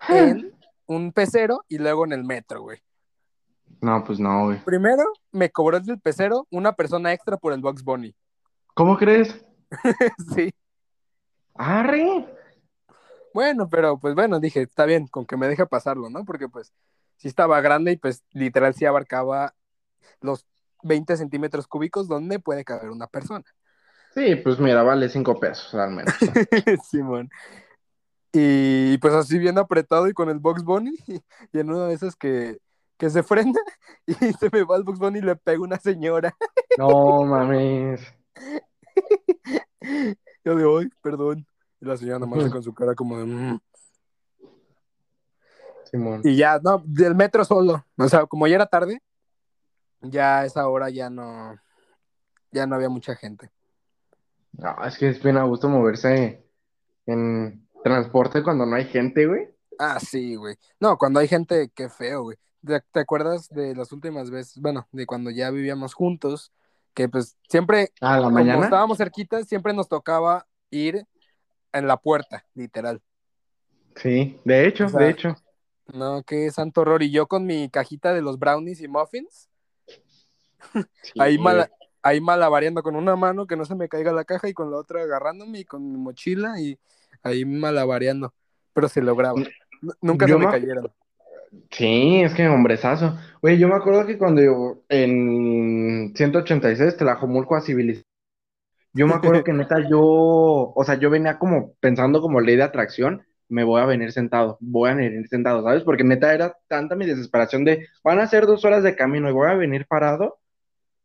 en 0.08 0.52
un 0.86 1.12
pecero 1.12 1.64
y 1.68 1.78
luego 1.78 2.04
en 2.04 2.12
el 2.12 2.24
metro, 2.24 2.62
güey. 2.62 2.78
No, 3.80 4.04
pues 4.04 4.20
no, 4.20 4.46
güey. 4.46 4.64
Primero 4.64 5.04
me 5.30 5.50
cobró 5.50 5.78
el 5.78 6.00
pecero 6.00 6.46
una 6.50 6.72
persona 6.72 7.12
extra 7.12 7.36
por 7.36 7.52
el 7.52 7.60
Box 7.60 7.82
Bunny. 7.82 8.14
¿Cómo 8.74 8.96
crees? 8.96 9.44
sí. 10.34 10.52
¡Arre! 11.54 12.26
Bueno, 13.34 13.68
pero 13.68 13.98
pues 13.98 14.14
bueno, 14.14 14.40
dije, 14.40 14.62
está 14.62 14.84
bien, 14.84 15.06
con 15.06 15.26
que 15.26 15.36
me 15.36 15.48
deje 15.48 15.66
pasarlo, 15.66 16.10
¿no? 16.10 16.24
Porque 16.24 16.48
pues 16.48 16.72
sí 17.16 17.28
estaba 17.28 17.60
grande 17.60 17.92
y 17.92 17.96
pues 17.96 18.24
literal 18.32 18.74
sí 18.74 18.84
abarcaba 18.84 19.54
los 20.20 20.46
20 20.82 21.16
centímetros 21.16 21.66
cúbicos 21.66 22.08
donde 22.08 22.38
puede 22.38 22.64
caber 22.64 22.90
una 22.90 23.06
persona. 23.06 23.44
Sí, 24.14 24.36
pues 24.36 24.58
mira, 24.58 24.82
vale 24.82 25.08
cinco 25.08 25.38
pesos 25.40 25.74
al 25.74 25.90
menos. 25.90 26.14
Simón. 26.90 27.30
Y 28.32 28.96
pues 28.98 29.12
así 29.14 29.38
bien 29.38 29.58
apretado 29.58 30.08
y 30.08 30.12
con 30.14 30.28
el 30.30 30.38
Box 30.38 30.62
Bunny 30.64 30.94
y 31.52 31.58
en 31.58 31.70
una 31.70 31.86
de 31.86 31.94
esas 31.94 32.16
que, 32.16 32.58
que 32.96 33.10
se 33.10 33.22
frena 33.22 33.58
y 34.06 34.14
se 34.14 34.48
me 34.50 34.64
va 34.64 34.76
el 34.76 34.84
Box 34.84 34.98
Bunny 34.98 35.18
y 35.18 35.22
le 35.22 35.36
pega 35.36 35.60
una 35.60 35.78
señora. 35.78 36.34
No 36.78 37.24
mames. 37.26 38.00
Yo 40.42 40.56
de 40.56 40.64
hoy, 40.64 40.90
perdón. 41.02 41.46
Y 41.82 41.84
la 41.84 41.98
señora 41.98 42.18
nomás 42.18 42.50
con 42.50 42.62
su 42.62 42.72
cara 42.72 42.94
como 42.94 43.18
de... 43.18 43.26
"Mm". 43.26 43.60
Simón. 45.90 46.22
Y 46.24 46.34
ya, 46.36 46.58
no, 46.62 46.82
del 46.86 47.14
metro 47.14 47.44
solo. 47.44 47.84
O 47.98 48.08
sea, 48.08 48.24
como 48.24 48.46
ya 48.46 48.54
era 48.54 48.64
tarde, 48.64 49.02
ya 50.00 50.38
a 50.40 50.44
esa 50.46 50.66
hora 50.66 50.88
ya 50.88 51.10
no, 51.10 51.54
ya 52.50 52.66
no 52.66 52.74
había 52.76 52.88
mucha 52.88 53.14
gente. 53.14 53.50
No, 54.52 54.84
es 54.84 54.98
que 54.98 55.08
es 55.08 55.22
bien 55.22 55.36
a 55.38 55.44
gusto 55.44 55.68
moverse 55.68 56.44
en 57.06 57.68
transporte 57.82 58.42
cuando 58.42 58.66
no 58.66 58.76
hay 58.76 58.86
gente, 58.86 59.26
güey. 59.26 59.48
Ah, 59.78 59.98
sí, 59.98 60.36
güey. 60.36 60.56
No, 60.78 60.96
cuando 60.98 61.20
hay 61.20 61.28
gente, 61.28 61.70
qué 61.74 61.88
feo, 61.88 62.22
güey. 62.24 62.36
¿Te, 62.64 62.80
te 62.92 63.00
acuerdas 63.00 63.48
de 63.48 63.74
las 63.74 63.90
últimas 63.92 64.30
veces? 64.30 64.60
Bueno, 64.60 64.86
de 64.92 65.06
cuando 65.06 65.30
ya 65.30 65.50
vivíamos 65.50 65.94
juntos, 65.94 66.52
que 66.94 67.08
pues 67.08 67.36
siempre, 67.48 67.92
A 68.00 68.16
la 68.18 68.24
como 68.24 68.34
mañana. 68.34 68.64
estábamos 68.64 68.98
cerquitas, 68.98 69.48
siempre 69.48 69.72
nos 69.72 69.88
tocaba 69.88 70.46
ir 70.70 71.04
en 71.72 71.86
la 71.88 71.96
puerta, 71.96 72.46
literal. 72.54 73.02
Sí, 73.96 74.38
de 74.44 74.66
hecho, 74.66 74.86
O 74.86 74.88
sea, 74.88 75.00
de 75.00 75.10
hecho. 75.10 75.36
No, 75.92 76.22
qué 76.22 76.50
santo 76.50 76.82
horror. 76.82 77.02
Y 77.02 77.10
yo 77.10 77.26
con 77.26 77.44
mi 77.46 77.68
cajita 77.68 78.12
de 78.14 78.22
los 78.22 78.38
brownies 78.38 78.80
y 78.80 78.88
muffins, 78.88 79.48
Sí, 81.02 81.12
ahí, 81.18 81.38
mala, 81.38 81.70
ahí 82.02 82.20
malabareando 82.20 82.82
con 82.82 82.96
una 82.96 83.16
mano 83.16 83.46
que 83.46 83.56
no 83.56 83.64
se 83.64 83.74
me 83.74 83.88
caiga 83.88 84.12
la 84.12 84.24
caja 84.24 84.48
y 84.48 84.54
con 84.54 84.70
la 84.70 84.76
otra 84.78 85.02
agarrándome 85.02 85.60
y 85.60 85.64
con 85.64 85.90
mi 85.92 85.98
mochila 85.98 86.60
y 86.60 86.78
ahí 87.22 87.44
malabareando. 87.44 88.32
Pero 88.74 88.88
se 88.88 89.02
lograba. 89.02 89.40
Nunca 90.00 90.26
Yo 90.26 90.34
se 90.34 90.38
me 90.40 90.46
me- 90.46 90.52
cayeron. 90.52 90.92
Sí, 91.70 92.22
es 92.22 92.32
que 92.34 92.48
hombrezazo. 92.48 93.16
Güey, 93.42 93.58
yo 93.58 93.68
me 93.68 93.74
acuerdo 93.74 94.06
que 94.06 94.16
cuando 94.16 94.40
yo 94.42 94.82
en 94.88 96.12
186 96.16 96.96
Tlajomulco 96.96 97.56
a 97.56 97.60
Civilización, 97.60 98.06
yo 98.94 99.06
me 99.06 99.14
acuerdo 99.14 99.42
que 99.44 99.52
neta 99.52 99.76
yo, 99.88 100.00
o 100.02 100.84
sea, 100.84 100.96
yo 100.96 101.10
venía 101.10 101.38
como 101.38 101.74
pensando 101.80 102.20
como 102.20 102.40
ley 102.40 102.56
de 102.56 102.62
atracción, 102.62 103.22
me 103.48 103.64
voy 103.64 103.80
a 103.80 103.86
venir 103.86 104.12
sentado, 104.12 104.58
voy 104.60 104.90
a 104.90 104.94
venir 104.94 105.28
sentado, 105.28 105.62
¿sabes? 105.62 105.82
Porque 105.82 106.04
neta 106.04 106.34
era 106.34 106.56
tanta 106.68 106.94
mi 106.96 107.06
desesperación 107.06 107.64
de, 107.64 107.86
van 108.04 108.18
a 108.18 108.26
ser 108.26 108.46
dos 108.46 108.64
horas 108.64 108.82
de 108.82 108.96
camino 108.96 109.28
y 109.28 109.32
voy 109.32 109.48
a 109.50 109.54
venir 109.54 109.86
parado, 109.86 110.38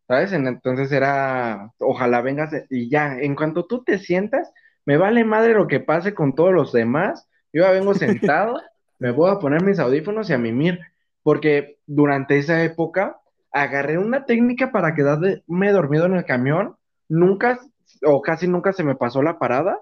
¿sabes? 0.07 0.33
En- 0.33 0.47
Entonces 0.47 0.91
era, 0.91 1.71
ojalá 1.79 2.21
vengas 2.21 2.51
y 2.69 2.89
ya, 2.89 3.17
en 3.19 3.35
cuanto 3.35 3.65
tú 3.67 3.83
te 3.83 3.99
sientas, 3.99 4.51
me 4.85 4.97
vale 4.97 5.23
madre 5.25 5.53
lo 5.53 5.67
que 5.67 5.79
pase 5.79 6.13
con 6.13 6.35
todos 6.35 6.53
los 6.53 6.71
demás, 6.73 7.27
yo 7.53 7.63
ya 7.63 7.71
vengo 7.71 7.93
sentado, 7.93 8.55
me 8.99 9.11
voy 9.11 9.31
a 9.31 9.39
poner 9.39 9.63
mis 9.63 9.79
audífonos 9.79 10.29
y 10.29 10.33
a 10.33 10.37
mimir, 10.37 10.79
porque 11.23 11.79
durante 11.85 12.37
esa 12.37 12.63
época 12.63 13.19
agarré 13.51 13.97
una 13.97 14.25
técnica 14.25 14.71
para 14.71 14.93
quedarme 14.95 15.71
dormido 15.71 16.05
en 16.05 16.15
el 16.15 16.25
camión, 16.25 16.75
nunca 17.09 17.59
o 18.05 18.21
casi 18.21 18.47
nunca 18.47 18.73
se 18.73 18.83
me 18.83 18.95
pasó 18.95 19.21
la 19.23 19.39
parada. 19.39 19.79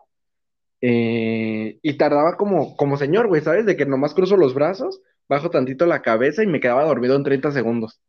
eh, 0.82 1.80
y 1.82 1.98
tardaba 1.98 2.38
como, 2.38 2.76
como 2.78 2.98
señor, 2.98 3.28
güey, 3.28 3.42
¿sabes? 3.42 3.66
De 3.66 3.76
que 3.78 3.86
nomás 3.86 4.14
cruzo 4.14 4.38
los 4.38 4.54
brazos, 4.54 5.02
bajo 5.30 5.50
tantito 5.50 5.86
la 5.86 6.02
cabeza 6.02 6.44
y 6.44 6.48
me 6.48 6.60
quedaba 6.60 6.86
dormido 6.86 7.16
en 7.16 7.24
30 7.24 7.52
segundos. 7.52 8.02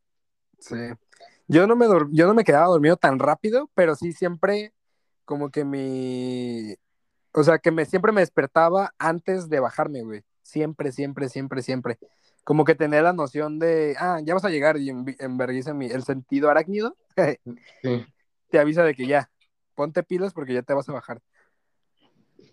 Sí. 0.58 0.76
Yo 1.48 1.66
no 1.66 1.76
me 1.76 1.86
yo 2.12 2.26
no 2.26 2.34
me 2.34 2.44
quedaba 2.44 2.66
dormido 2.66 2.96
tan 2.96 3.18
rápido, 3.18 3.70
pero 3.74 3.94
sí 3.94 4.12
siempre 4.12 4.72
como 5.24 5.50
que 5.50 5.64
mi 5.64 6.76
o 7.36 7.42
sea, 7.44 7.58
que 7.58 7.70
me 7.70 7.84
siempre 7.84 8.12
me 8.12 8.22
despertaba 8.22 8.94
antes 8.98 9.50
de 9.50 9.60
bajarme, 9.60 10.02
güey. 10.02 10.22
Siempre, 10.40 10.90
siempre, 10.90 11.28
siempre, 11.28 11.60
siempre. 11.60 11.98
Como 12.44 12.64
que 12.64 12.74
tenía 12.74 13.02
la 13.02 13.12
noción 13.12 13.58
de, 13.58 13.94
ah, 13.98 14.20
ya 14.24 14.32
vas 14.32 14.46
a 14.46 14.48
llegar 14.48 14.78
y 14.78 14.88
en, 14.88 15.04
en 15.18 15.76
mi 15.76 15.86
el 15.86 16.02
sentido 16.02 16.48
arácnido 16.48 16.96
Sí. 17.82 18.06
te 18.48 18.58
avisa 18.58 18.84
de 18.84 18.94
que 18.94 19.06
ya, 19.06 19.28
ponte 19.74 20.02
pilas 20.02 20.32
porque 20.32 20.54
ya 20.54 20.62
te 20.62 20.72
vas 20.72 20.88
a 20.88 20.94
bajar. 20.94 21.20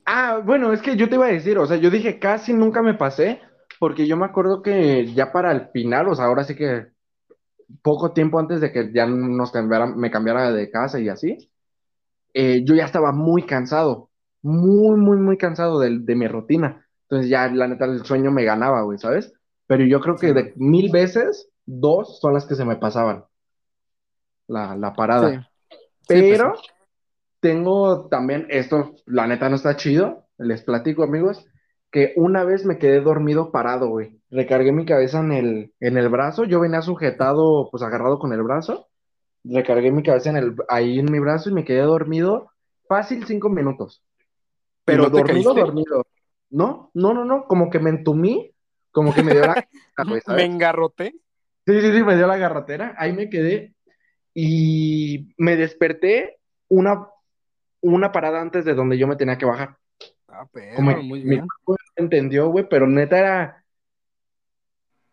Ah, 0.06 0.42
bueno, 0.44 0.74
es 0.74 0.82
que 0.82 0.98
yo 0.98 1.08
te 1.08 1.16
iba 1.16 1.28
a 1.28 1.32
decir, 1.32 1.58
o 1.58 1.66
sea, 1.66 1.78
yo 1.78 1.90
dije 1.90 2.20
casi 2.20 2.52
nunca 2.52 2.82
me 2.82 2.94
pasé, 2.94 3.40
porque 3.80 4.06
yo 4.06 4.18
me 4.18 4.26
acuerdo 4.26 4.62
que 4.62 5.14
ya 5.14 5.32
para 5.32 5.54
el 5.54 5.70
final, 5.70 6.10
o 6.10 6.16
sea, 6.16 6.26
ahora 6.26 6.44
sí 6.44 6.56
que 6.56 6.88
poco 7.82 8.14
tiempo 8.14 8.40
antes 8.40 8.62
de 8.62 8.72
que 8.72 8.92
ya 8.94 9.06
nos 9.06 9.52
cambiara, 9.52 9.88
me 9.88 10.12
cambiara 10.12 10.52
de 10.52 10.70
casa 10.70 11.00
y 11.00 11.10
así, 11.10 11.52
eh, 12.34 12.64
yo 12.64 12.76
ya 12.76 12.86
estaba 12.86 13.12
muy 13.12 13.44
cansado, 13.44 14.10
muy, 14.42 14.98
muy, 14.98 15.18
muy 15.18 15.38
cansado 15.38 15.80
de, 15.80 16.00
de 16.00 16.16
mi 16.16 16.28
rutina. 16.28 16.86
Entonces 17.04 17.30
ya, 17.30 17.48
la 17.50 17.68
neta, 17.68 17.86
el 17.86 18.04
sueño 18.04 18.32
me 18.32 18.44
ganaba, 18.44 18.82
güey, 18.82 18.98
¿sabes? 18.98 19.34
Pero 19.68 19.86
yo 19.86 20.00
creo 20.00 20.16
que 20.16 20.34
de 20.34 20.54
mil 20.56 20.92
veces, 20.92 21.50
dos 21.66 22.20
son 22.20 22.34
las 22.34 22.46
que 22.46 22.56
se 22.56 22.66
me 22.66 22.76
pasaban, 22.76 23.26
la, 24.48 24.76
la 24.76 24.94
parada. 24.94 25.30
Sí. 25.30 25.38
Sí, 26.06 26.22
pues 26.22 26.22
Pero 26.32 26.54
tengo 27.40 28.08
también, 28.08 28.48
esto, 28.50 28.96
la 29.06 29.28
neta 29.28 29.50
no 29.50 29.56
está 29.56 29.78
chido, 29.78 30.26
les 30.38 30.64
platico, 30.64 31.04
amigos, 31.04 31.46
que 31.94 32.12
una 32.16 32.44
vez 32.44 32.66
me 32.66 32.80
quedé 32.80 33.02
dormido 33.02 33.52
parado, 33.52 33.88
güey. 33.88 34.20
Recargué 34.32 34.72
mi 34.72 34.84
cabeza 34.84 35.20
en 35.20 35.32
el, 35.32 35.74
en 35.80 35.96
el 35.96 36.10
brazo, 36.10 36.44
yo 36.44 36.60
venía 36.60 36.82
sujetado, 36.82 37.70
pues 37.70 37.84
agarrado 37.84 38.18
con 38.18 38.34
el 38.34 38.42
brazo. 38.42 38.88
Recargué 39.44 39.92
mi 39.92 40.02
cabeza 40.02 40.32
en 40.32 40.38
el, 40.38 40.56
ahí 40.70 40.98
en 40.98 41.12
mi 41.12 41.20
brazo 41.20 41.52
y 41.52 41.54
me 41.54 41.64
quedé 41.64 41.82
dormido 41.82 42.50
fácil 42.88 43.26
cinco 43.28 43.48
minutos. 43.50 44.04
Pero 44.86 45.12
te 45.12 45.20
dormido, 45.20 45.54
caíste? 45.54 45.60
dormido. 45.60 46.04
No, 46.50 46.90
no, 46.96 47.14
no, 47.14 47.26
no, 47.26 47.46
como 47.46 47.70
que 47.70 47.78
me 47.80 47.92
entumí, 47.92 48.52
como 48.92 49.14
que 49.14 49.22
me 49.22 49.34
dio 49.34 49.42
la... 49.42 49.54
güey, 50.08 50.22
Me 50.36 50.46
engarroté. 50.46 51.12
Sí, 51.68 51.80
sí, 51.80 51.92
sí, 51.94 52.04
me 52.04 52.16
dio 52.16 52.26
la 52.26 52.38
garrotera, 52.38 52.96
ahí 52.98 53.14
me 53.14 53.30
quedé 53.30 53.76
y 54.34 55.32
me 55.38 55.56
desperté 55.58 56.40
una, 56.70 57.08
una 57.82 58.12
parada 58.12 58.42
antes 58.42 58.66
de 58.66 58.74
donde 58.74 58.98
yo 58.98 59.08
me 59.08 59.16
tenía 59.16 59.38
que 59.38 59.46
bajar. 59.46 59.78
Ah, 60.28 60.48
pero, 60.52 60.78
Como 60.78 60.92
muy 61.04 61.24
mi 61.24 61.36
bien. 61.36 61.48
cuerpo 61.48 61.83
entendió, 61.96 62.50
güey, 62.50 62.68
pero 62.70 62.88
neta 62.88 63.18
era, 63.20 63.64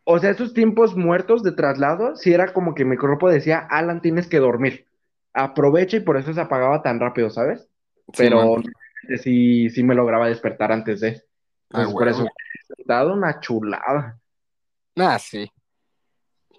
o 0.04 0.18
sea, 0.18 0.30
esos 0.30 0.54
tiempos 0.54 0.96
muertos 0.96 1.42
de 1.42 1.52
traslado, 1.52 2.16
sí 2.16 2.32
era 2.32 2.52
como 2.52 2.74
que 2.74 2.84
mi 2.84 2.96
cuerpo 2.96 3.28
decía, 3.30 3.58
Alan, 3.70 4.00
tienes 4.00 4.26
que 4.28 4.38
dormir, 4.38 4.86
aprovecha 5.32 5.96
y 5.98 6.00
por 6.00 6.16
eso 6.16 6.32
se 6.32 6.40
apagaba 6.40 6.82
tan 6.82 6.98
rápido, 7.00 7.30
¿sabes? 7.30 7.68
Pero 8.16 8.56
sí, 9.22 9.70
sí 9.70 9.82
me 9.82 9.94
lograba 9.94 10.28
despertar 10.28 10.72
antes 10.72 11.00
de, 11.00 11.22
Ah, 11.72 11.82
entonces 11.82 11.92
por 11.94 12.08
eso, 12.08 12.26
dado 12.84 13.12
una 13.12 13.38
chulada. 13.38 14.18
Ah, 14.96 15.18
sí. 15.18 15.48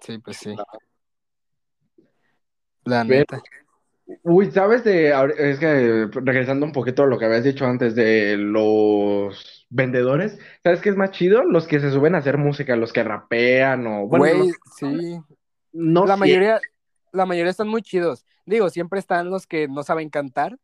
Sí, 0.00 0.18
pues 0.18 0.38
sí. 0.38 0.56
La 2.84 3.04
Pero- 3.06 3.18
neta. 3.20 3.42
Uy, 4.24 4.50
¿sabes 4.50 4.82
de, 4.84 5.10
es 5.38 5.58
que 5.58 6.08
regresando 6.12 6.66
un 6.66 6.72
poquito 6.72 7.04
a 7.04 7.06
lo 7.06 7.18
que 7.18 7.24
habías 7.26 7.44
dicho 7.44 7.64
antes 7.66 7.94
de 7.94 8.36
los 8.36 9.61
vendedores, 9.72 10.38
¿sabes 10.62 10.80
qué 10.80 10.90
es 10.90 10.96
más 10.96 11.10
chido? 11.12 11.42
Los 11.44 11.66
que 11.66 11.80
se 11.80 11.90
suben 11.90 12.14
a 12.14 12.18
hacer 12.18 12.36
música, 12.38 12.76
los 12.76 12.92
que 12.92 13.02
rapean 13.02 13.86
o, 13.86 14.06
bueno, 14.06 14.24
Güey, 14.44 14.52
sí. 14.76 15.18
no 15.72 16.04
la 16.06 16.16
siempre. 16.16 16.16
mayoría, 16.16 16.60
la 17.12 17.26
mayoría 17.26 17.50
están 17.50 17.68
muy 17.68 17.82
chidos. 17.82 18.24
Digo, 18.44 18.68
siempre 18.70 18.98
están 19.00 19.30
los 19.30 19.46
que 19.46 19.68
no 19.68 19.82
saben 19.82 20.10
cantar. 20.10 20.58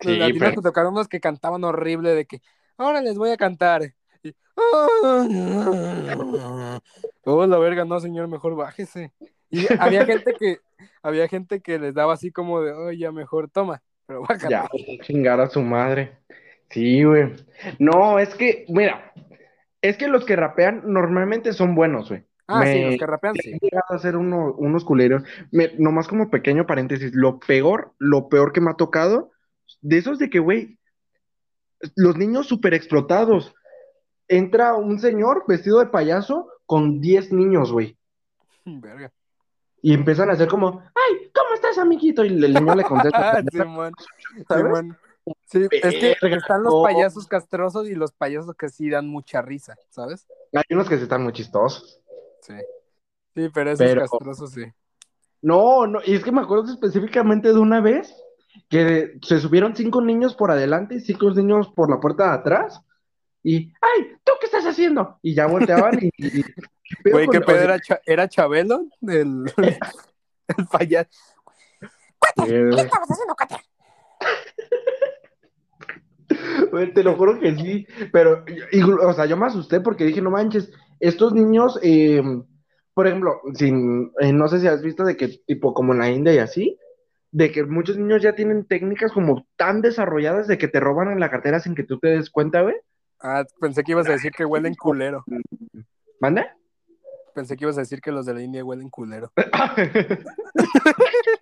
Sí, 0.00 0.18
ti 0.32 0.38
pero- 0.38 0.60
tocaron 0.60 0.92
unos 0.92 1.08
que 1.08 1.20
cantaban 1.20 1.64
horrible 1.64 2.14
de 2.14 2.26
que 2.26 2.42
ahora 2.76 3.00
les 3.00 3.16
voy 3.16 3.30
a 3.30 3.36
cantar. 3.38 3.94
Y, 4.22 4.34
oh, 7.24 7.46
la 7.46 7.58
verga, 7.58 7.84
no, 7.84 7.98
señor, 8.00 8.28
mejor 8.28 8.56
bájese. 8.56 9.12
Y 9.48 9.64
había 9.80 10.04
gente 10.04 10.34
que, 10.38 10.58
había 11.02 11.28
gente 11.28 11.60
que 11.60 11.78
les 11.78 11.94
daba 11.94 12.12
así 12.14 12.30
como 12.30 12.60
de, 12.60 12.72
oh, 12.72 12.92
ya 12.92 13.10
mejor 13.12 13.48
toma, 13.48 13.82
pero. 14.06 14.24
Ya, 14.48 14.68
chingar 15.02 15.40
a 15.40 15.48
su 15.48 15.60
madre. 15.62 16.18
Sí, 16.70 17.04
güey. 17.04 17.32
No, 17.78 18.18
es 18.18 18.34
que, 18.34 18.64
mira, 18.68 19.12
es 19.80 19.96
que 19.96 20.08
los 20.08 20.24
que 20.24 20.36
rapean 20.36 20.82
normalmente 20.86 21.52
son 21.52 21.74
buenos, 21.74 22.08
güey. 22.08 22.24
Ah, 22.48 22.64
sí, 22.64 22.80
los 22.82 22.96
que 22.96 23.06
rapean, 23.06 23.34
sí. 23.34 23.58
llegado 23.60 23.84
a 23.88 23.96
hacer 23.96 24.16
uno- 24.16 24.52
unos 24.54 24.84
culeros. 24.84 25.24
Me- 25.50 25.72
nomás 25.78 26.06
como 26.08 26.30
pequeño 26.30 26.66
paréntesis, 26.66 27.12
lo 27.14 27.38
peor, 27.40 27.92
lo 27.98 28.28
peor 28.28 28.52
que 28.52 28.60
me 28.60 28.70
ha 28.70 28.74
tocado, 28.74 29.32
de 29.80 29.98
esos 29.98 30.18
de 30.18 30.30
que, 30.30 30.38
güey, 30.38 30.78
los 31.96 32.16
niños 32.16 32.46
súper 32.46 32.74
explotados. 32.74 33.54
Entra 34.28 34.74
un 34.74 34.98
señor 34.98 35.44
vestido 35.46 35.78
de 35.80 35.86
payaso 35.86 36.48
con 36.66 37.00
10 37.00 37.32
niños, 37.32 37.72
güey. 37.72 37.96
Verga. 38.64 39.12
Y 39.82 39.94
empiezan 39.94 40.30
a 40.30 40.32
hacer 40.32 40.48
como, 40.48 40.82
ay, 40.94 41.25
¿cómo 41.76 41.92
estás, 41.92 42.04
días, 42.12 42.18
amiguito. 42.18 42.24
Y 42.24 42.28
el 42.28 42.54
niño 42.54 42.74
le 42.74 42.84
contesta. 42.84 43.42
Simón, 43.52 43.92
Simón. 44.48 44.98
Sí, 45.46 45.66
es 45.70 45.94
que 46.20 46.34
están 46.34 46.62
los 46.62 46.84
payasos 46.84 47.26
castrosos 47.26 47.88
y 47.88 47.94
los 47.94 48.12
payasos 48.12 48.54
que 48.54 48.68
sí 48.68 48.88
dan 48.90 49.08
mucha 49.08 49.42
risa, 49.42 49.76
¿sabes? 49.90 50.26
Hay 50.52 50.62
unos 50.70 50.88
que 50.88 50.96
sí 50.96 51.02
están 51.02 51.24
muy 51.24 51.32
chistosos. 51.32 52.00
Sí. 52.42 52.54
Sí, 53.34 53.48
pero 53.52 53.70
esos 53.72 53.86
Pero- 53.86 54.00
castrosos 54.02 54.52
sí. 54.52 54.64
No, 55.42 55.86
no, 55.86 56.00
y 56.04 56.14
es 56.14 56.24
que 56.24 56.32
me 56.32 56.40
acuerdo 56.40 56.64
específicamente 56.72 57.52
de 57.52 57.58
una 57.58 57.80
vez 57.80 58.14
que 58.68 59.18
se 59.22 59.38
subieron 59.38 59.76
cinco 59.76 60.00
niños 60.00 60.34
por 60.34 60.50
adelante 60.50 60.94
y 60.96 61.00
cinco 61.00 61.30
niños 61.30 61.68
por 61.74 61.90
la 61.90 62.00
puerta 62.00 62.28
de 62.28 62.34
atrás. 62.38 62.80
Y, 63.42 63.72
¡ay! 63.80 64.16
¿Tú 64.24 64.32
qué 64.40 64.46
estás 64.46 64.64
haciendo? 64.64 65.18
Y 65.22 65.34
ya 65.34 65.46
volteaban 65.46 65.98
y. 66.00 66.10
y- 66.16 66.42
¿qué 66.42 66.96
pedo 67.04 67.14
Güey, 67.14 67.28
¿qué 67.28 67.40
pedo 67.40 67.58
era, 67.60 67.78
era 68.06 68.28
Chabelo? 68.28 68.86
El, 69.02 69.44
el 70.56 70.66
payaso. 70.70 71.10
Eh, 72.46 72.70
estabas 72.76 73.10
haciendo? 73.10 73.34
Güey, 76.70 76.92
te 76.92 77.02
lo 77.04 77.14
juro 77.16 77.38
que 77.38 77.54
sí, 77.54 77.86
pero, 78.12 78.44
y- 78.72 78.82
o 78.82 79.12
sea, 79.12 79.26
yo 79.26 79.36
me 79.36 79.46
asusté 79.46 79.80
porque 79.80 80.04
dije, 80.04 80.20
no 80.20 80.30
manches, 80.30 80.70
estos 80.98 81.32
niños, 81.32 81.78
eh, 81.82 82.20
por 82.94 83.06
ejemplo, 83.06 83.40
sin, 83.54 84.12
eh, 84.20 84.32
no 84.32 84.48
sé 84.48 84.60
si 84.60 84.66
has 84.66 84.82
visto 84.82 85.04
de 85.04 85.16
que, 85.16 85.28
tipo, 85.46 85.72
como 85.72 85.92
en 85.92 86.00
la 86.00 86.10
India 86.10 86.34
y 86.34 86.38
así, 86.38 86.78
de 87.30 87.52
que 87.52 87.64
muchos 87.64 87.96
niños 87.96 88.22
ya 88.22 88.34
tienen 88.34 88.66
técnicas 88.66 89.12
como 89.12 89.46
tan 89.56 89.82
desarrolladas 89.82 90.48
de 90.48 90.58
que 90.58 90.68
te 90.68 90.80
roban 90.80 91.10
en 91.12 91.20
la 91.20 91.30
cartera 91.30 91.60
sin 91.60 91.74
que 91.74 91.84
tú 91.84 91.98
te 91.98 92.08
des 92.08 92.30
cuenta, 92.30 92.62
güey. 92.62 92.74
Ah, 93.20 93.44
pensé 93.60 93.82
que 93.84 93.92
ibas 93.92 94.08
a 94.08 94.12
decir 94.12 94.32
que 94.32 94.44
huelen 94.44 94.74
culero. 94.74 95.24
¿Manda? 96.20 96.56
Pensé 97.34 97.56
que 97.56 97.64
ibas 97.64 97.76
a 97.76 97.80
decir 97.82 98.00
que 98.00 98.10
los 98.12 98.26
de 98.26 98.34
la 98.34 98.42
India 98.42 98.64
huelen 98.64 98.90
culero. 98.90 99.32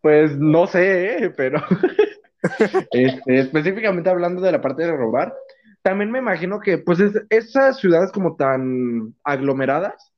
Pues 0.00 0.36
no 0.38 0.66
sé, 0.66 1.24
¿eh? 1.24 1.30
pero 1.30 1.60
este, 2.92 3.40
específicamente 3.40 4.10
hablando 4.10 4.40
de 4.40 4.52
la 4.52 4.60
parte 4.60 4.82
de 4.84 4.96
robar, 4.96 5.34
también 5.82 6.10
me 6.10 6.18
imagino 6.18 6.60
que 6.60 6.78
pues 6.78 7.00
es- 7.00 7.22
esas 7.28 7.78
ciudades 7.78 8.12
como 8.12 8.36
tan 8.36 9.14
aglomeradas, 9.24 10.12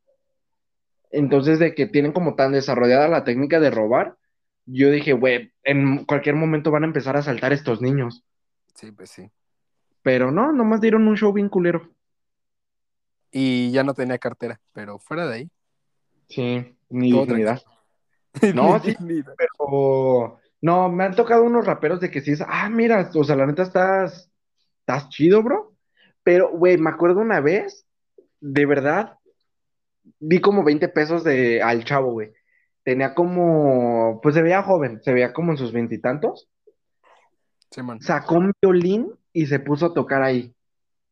entonces 1.11 1.59
de 1.59 1.75
que 1.75 1.87
tienen 1.87 2.13
como 2.13 2.35
tan 2.35 2.53
desarrollada 2.53 3.09
la 3.09 3.25
técnica 3.25 3.61
de 3.61 3.71
robar, 3.71 4.17
yo 4.65 4.91
dije, 4.91 5.13
güey, 5.13 5.53
en 5.65 6.05
cualquier 6.05 6.37
momento 6.37 6.71
van 6.71 6.85
a 6.85 6.87
empezar 6.87 7.17
a 7.17 7.23
saltar 7.23 7.53
estos 7.53 7.81
niños, 7.83 8.25
Sí, 8.75 8.91
pues 8.93 9.11
sí. 9.11 9.31
pero 10.03 10.31
no, 10.31 10.53
nomás 10.53 10.81
dieron 10.81 11.07
un 11.09 11.17
show 11.17 11.33
bien 11.33 11.49
culero. 11.49 11.91
Y 13.31 13.71
ya 13.73 13.83
no 13.83 13.95
tenía 13.95 14.19
cartera, 14.19 14.61
pero 14.73 14.99
fuera 14.99 15.27
de 15.27 15.35
ahí. 15.35 15.51
Sí, 16.29 16.77
ni 16.91 17.11
Todo 17.11 17.27
dignidad. 17.27 17.63
No, 18.55 18.79
sí. 18.81 18.97
Pero 18.99 20.39
no, 20.61 20.89
me 20.89 21.05
han 21.05 21.15
tocado 21.15 21.43
unos 21.45 21.67
raperos 21.67 22.01
de 22.01 22.11
que 22.11 22.21
sí 22.21 22.33
es, 22.33 22.43
ah, 22.47 22.69
mira, 22.71 23.11
o 23.15 23.25
sea, 23.25 23.37
la 23.37 23.47
neta 23.47 23.63
estás, 23.63 24.31
estás 24.81 25.09
chido, 25.09 25.43
bro. 25.43 25.75
Pero, 26.23 26.51
güey, 26.51 26.79
me 26.79 26.91
acuerdo 26.91 27.21
una 27.21 27.41
vez, 27.41 27.85
de 28.41 28.65
verdad, 28.65 29.19
vi 30.21 30.41
como 30.41 30.63
20 30.65 30.89
pesos 30.89 31.25
de 31.25 31.61
al 31.63 31.85
chavo, 31.85 32.13
güey. 32.13 32.33
Tenía 32.85 33.15
como, 33.15 34.21
pues 34.23 34.35
se 34.35 34.43
veía 34.43 34.63
joven, 34.63 35.01
se 35.03 35.13
veía 35.13 35.33
como 35.33 35.53
en 35.53 35.59
sus 35.59 35.73
veintitantos. 35.73 36.49
Sacó 38.01 38.37
un 38.37 38.53
violín 38.61 39.13
y 39.33 39.47
se 39.47 39.59
puso 39.59 39.87
a 39.87 39.95
tocar 39.95 40.23
ahí. 40.23 40.55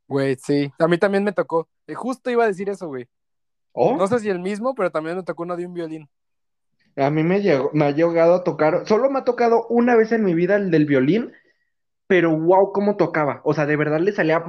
Güey, 0.06 0.36
sí. 0.36 0.72
A 0.78 0.88
mí 0.88 0.98
también 0.98 1.24
me 1.24 1.32
tocó. 1.32 1.68
Eh, 1.86 1.94
Justo 1.94 2.30
iba 2.30 2.44
a 2.44 2.48
decir 2.48 2.68
eso, 2.68 2.88
güey. 2.88 3.08
Oh, 3.72 3.96
No 3.96 4.06
sé 4.08 4.18
si 4.18 4.28
el 4.28 4.40
mismo, 4.40 4.74
pero 4.74 4.90
también 4.90 5.16
me 5.16 5.22
tocó 5.22 5.44
uno 5.44 5.56
de 5.56 5.66
un 5.66 5.74
violín. 5.74 6.08
A 6.96 7.10
mí 7.10 7.22
me 7.22 7.36
ha 7.86 7.90
llegado 7.92 8.34
a 8.36 8.44
tocar, 8.44 8.86
solo 8.86 9.10
me 9.10 9.20
ha 9.20 9.24
tocado 9.24 9.66
una 9.68 9.96
vez 9.96 10.12
en 10.12 10.24
mi 10.24 10.34
vida 10.34 10.56
el 10.56 10.70
del 10.70 10.86
violín, 10.86 11.32
pero 12.06 12.36
wow, 12.38 12.72
cómo 12.72 12.96
tocaba. 12.96 13.40
O 13.44 13.54
sea, 13.54 13.66
de 13.66 13.76
verdad 13.76 14.00
le 14.00 14.12
salía 14.12 14.44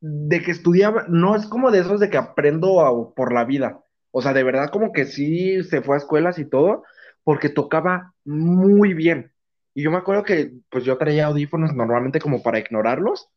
de 0.00 0.42
que 0.42 0.50
estudiaba, 0.52 1.06
no 1.08 1.36
es 1.36 1.46
como 1.46 1.70
de 1.70 1.80
esos 1.80 2.00
de 2.00 2.10
que 2.10 2.18
aprendo 2.18 2.80
a- 2.80 3.14
por 3.14 3.32
la 3.34 3.44
vida. 3.44 3.82
O 4.12 4.22
sea, 4.22 4.32
de 4.32 4.42
verdad 4.44 4.70
como 4.70 4.92
que 4.92 5.06
sí 5.06 5.62
se 5.64 5.82
fue 5.82 5.96
a 5.96 5.98
escuelas 5.98 6.38
y 6.38 6.46
todo, 6.48 6.84
porque 7.24 7.48
tocaba 7.50 8.14
muy 8.24 8.94
bien. 8.94 9.32
Y 9.74 9.82
yo 9.84 9.90
me 9.90 9.98
acuerdo 9.98 10.22
que 10.24 10.52
pues 10.70 10.84
yo 10.84 10.98
traía 10.98 11.26
audífonos 11.26 11.74
normalmente 11.74 12.20
como 12.20 12.42
para 12.42 12.58
ignorarlos. 12.58 13.28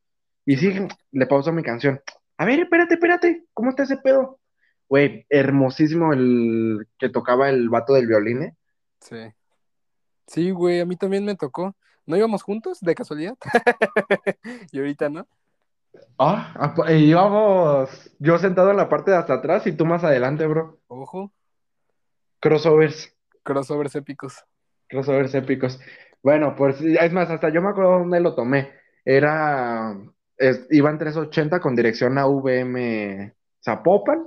Y 0.45 0.57
sí, 0.57 0.73
le 1.11 1.27
pauso 1.27 1.51
mi 1.53 1.63
canción. 1.63 2.01
A 2.37 2.45
ver, 2.45 2.59
espérate, 2.61 2.95
espérate, 2.95 3.45
¿cómo 3.53 3.69
está 3.71 3.83
ese 3.83 3.97
pedo? 3.97 4.39
Güey, 4.89 5.25
hermosísimo 5.29 6.11
el 6.13 6.87
que 6.97 7.09
tocaba 7.09 7.49
el 7.49 7.69
vato 7.69 7.93
del 7.93 8.07
violín, 8.07 8.43
¿eh? 8.43 8.55
Sí. 8.99 9.31
Sí, 10.27 10.51
güey, 10.51 10.81
a 10.81 10.85
mí 10.85 10.95
también 10.95 11.23
me 11.25 11.35
tocó. 11.35 11.75
¿No 12.05 12.17
íbamos 12.17 12.41
juntos, 12.43 12.79
de 12.81 12.95
casualidad? 12.95 13.35
y 14.71 14.79
ahorita 14.79 15.09
no. 15.09 15.27
Ah, 16.17 16.75
y 16.89 16.93
íbamos 17.05 18.11
yo 18.19 18.37
sentado 18.39 18.71
en 18.71 18.77
la 18.77 18.89
parte 18.89 19.11
de 19.11 19.17
hasta 19.17 19.35
atrás 19.35 19.65
y 19.67 19.71
tú 19.73 19.85
más 19.85 20.03
adelante, 20.03 20.45
bro. 20.47 20.79
Ojo, 20.87 21.31
Crossovers, 22.39 23.13
crossovers 23.43 23.95
épicos. 23.95 24.43
crossovers 24.87 25.33
épicos. 25.35 25.79
Bueno, 26.23 26.55
pues 26.55 26.81
es 26.81 27.11
más, 27.13 27.29
hasta 27.29 27.49
yo 27.49 27.61
me 27.61 27.69
acuerdo 27.69 27.99
dónde 27.99 28.19
lo 28.19 28.35
tomé. 28.35 28.71
Era, 29.05 29.95
es- 30.37 30.67
iba 30.71 30.89
en 30.89 30.97
380 30.97 31.59
con 31.59 31.75
dirección 31.75 32.17
a 32.17 32.27
VM 32.27 33.33
Zapopan 33.63 34.25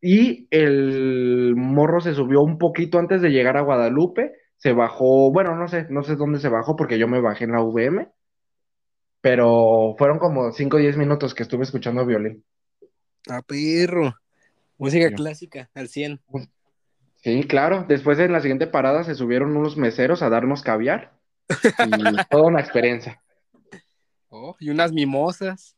y 0.00 0.46
el 0.50 1.54
morro 1.56 2.00
se 2.00 2.14
subió 2.14 2.42
un 2.42 2.58
poquito 2.58 2.98
antes 2.98 3.20
de 3.22 3.30
llegar 3.30 3.56
a 3.56 3.62
Guadalupe. 3.62 4.32
Se 4.56 4.72
bajó, 4.72 5.30
bueno, 5.32 5.54
no 5.56 5.68
sé, 5.68 5.86
no 5.90 6.02
sé 6.02 6.16
dónde 6.16 6.40
se 6.40 6.48
bajó 6.48 6.76
porque 6.76 6.98
yo 6.98 7.06
me 7.08 7.20
bajé 7.20 7.44
en 7.44 7.52
la 7.52 7.62
VM, 7.62 8.08
pero 9.20 9.94
fueron 9.98 10.18
como 10.18 10.52
5 10.52 10.76
o 10.76 10.80
10 10.80 10.96
minutos 10.96 11.34
que 11.34 11.42
estuve 11.42 11.64
escuchando 11.64 12.06
violín. 12.06 12.44
Ah, 13.28 13.42
perro. 13.42 14.14
Música 14.78 15.08
Sí. 15.08 15.14
clásica, 15.14 15.70
al 15.74 15.88
100. 15.88 16.20
Sí, 17.16 17.42
claro. 17.44 17.84
Después 17.88 18.18
en 18.20 18.32
la 18.32 18.40
siguiente 18.40 18.68
parada 18.68 19.02
se 19.02 19.14
subieron 19.14 19.56
unos 19.56 19.76
meseros 19.76 20.22
a 20.22 20.28
darnos 20.30 20.62
caviar. 20.62 21.12
Y 21.48 21.48
toda 22.30 22.46
una 22.46 22.60
experiencia. 22.60 23.20
Oh, 24.28 24.54
y 24.60 24.70
unas 24.70 24.92
mimosas. 24.92 25.76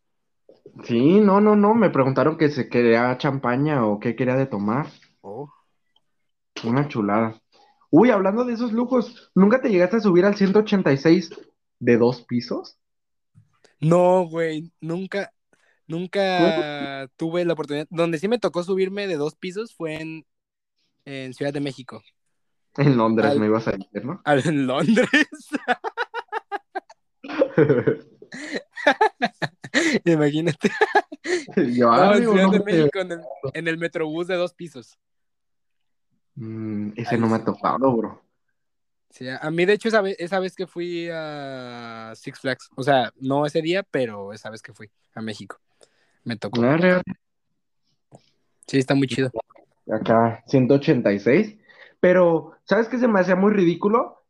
Sí, 0.84 1.20
no, 1.20 1.40
no, 1.40 1.56
no. 1.56 1.74
Me 1.74 1.90
preguntaron 1.90 2.36
que 2.36 2.50
se 2.50 2.68
quería 2.68 3.16
champaña 3.18 3.86
o 3.86 3.98
qué 4.00 4.16
quería 4.16 4.36
de 4.36 4.46
tomar. 4.46 4.86
Oh. 5.20 5.52
Una 6.64 6.88
chulada. 6.88 7.40
Uy, 7.90 8.10
hablando 8.10 8.44
de 8.44 8.54
esos 8.54 8.72
lujos, 8.72 9.30
¿nunca 9.34 9.60
te 9.60 9.70
llegaste 9.70 9.96
a 9.96 10.00
subir 10.00 10.24
al 10.24 10.36
186 10.36 11.30
de 11.80 11.96
dos 11.96 12.22
pisos? 12.22 12.78
No, 13.80 14.26
güey, 14.28 14.72
nunca, 14.80 15.32
nunca 15.86 17.08
tuve 17.16 17.44
la 17.44 17.54
oportunidad. 17.54 17.86
Donde 17.90 18.18
sí 18.18 18.28
me 18.28 18.38
tocó 18.38 18.62
subirme 18.62 19.06
de 19.06 19.16
dos 19.16 19.34
pisos 19.34 19.74
fue 19.74 20.00
en, 20.00 20.26
en 21.04 21.34
Ciudad 21.34 21.52
de 21.52 21.60
México, 21.60 22.02
En 22.76 22.96
Londres 22.96 23.32
Al- 23.32 23.40
me 23.40 23.46
ibas 23.46 23.66
a 23.66 23.72
decir, 23.72 24.04
¿no? 24.04 24.20
al- 24.24 24.46
en 24.46 24.66
Londres. 24.66 25.08
Imagínate. 30.04 30.70
Yo, 31.56 31.90
No, 31.90 32.14
en 32.14 32.20
digo, 32.20 32.32
Ciudad 32.32 32.46
no 32.46 32.52
de 32.52 32.58
me- 32.60 32.64
México, 32.64 32.98
en 33.00 33.12
el, 33.12 33.20
en 33.54 33.68
el 33.68 33.78
Metrobús 33.78 34.26
de 34.26 34.36
dos 34.36 34.54
pisos. 34.54 34.98
Mm, 36.34 36.92
ese 36.96 37.18
no 37.18 37.28
me 37.28 37.36
ha 37.36 37.44
tocado, 37.44 37.94
bro. 37.96 38.22
Sí, 39.10 39.26
a 39.28 39.50
mí, 39.50 39.64
de 39.66 39.72
hecho, 39.72 39.88
esa 39.88 40.00
vez, 40.00 40.16
esa 40.20 40.38
vez 40.38 40.54
que 40.54 40.66
fui 40.68 41.08
a 41.12 42.12
Six 42.14 42.38
Flags, 42.38 42.70
o 42.76 42.82
sea, 42.84 43.12
no 43.20 43.44
ese 43.44 43.60
día, 43.60 43.82
pero 43.82 44.32
esa 44.32 44.50
vez 44.50 44.62
que 44.62 44.72
fui 44.72 44.88
a 45.14 45.20
México, 45.20 45.58
me 46.24 46.36
tocó. 46.36 46.60
Sí, 48.68 48.78
está 48.78 48.94
muy 48.94 49.08
chido. 49.08 49.30
Acá, 49.90 50.44
186. 50.46 51.56
Pero, 51.98 52.52
¿sabes 52.64 52.88
qué 52.88 52.98
se 52.98 53.08
me 53.08 53.18
hacía 53.18 53.34
muy 53.34 53.52
ridículo? 53.52 54.22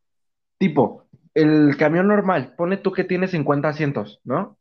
Tipo, 0.57 1.05
el 1.35 1.77
camión 1.77 2.09
normal, 2.09 2.55
pone 2.57 2.79
tú 2.79 2.91
que 2.93 3.05
tiene 3.05 3.29
50 3.29 3.69
asientos, 3.69 4.21
¿no? 4.25 4.57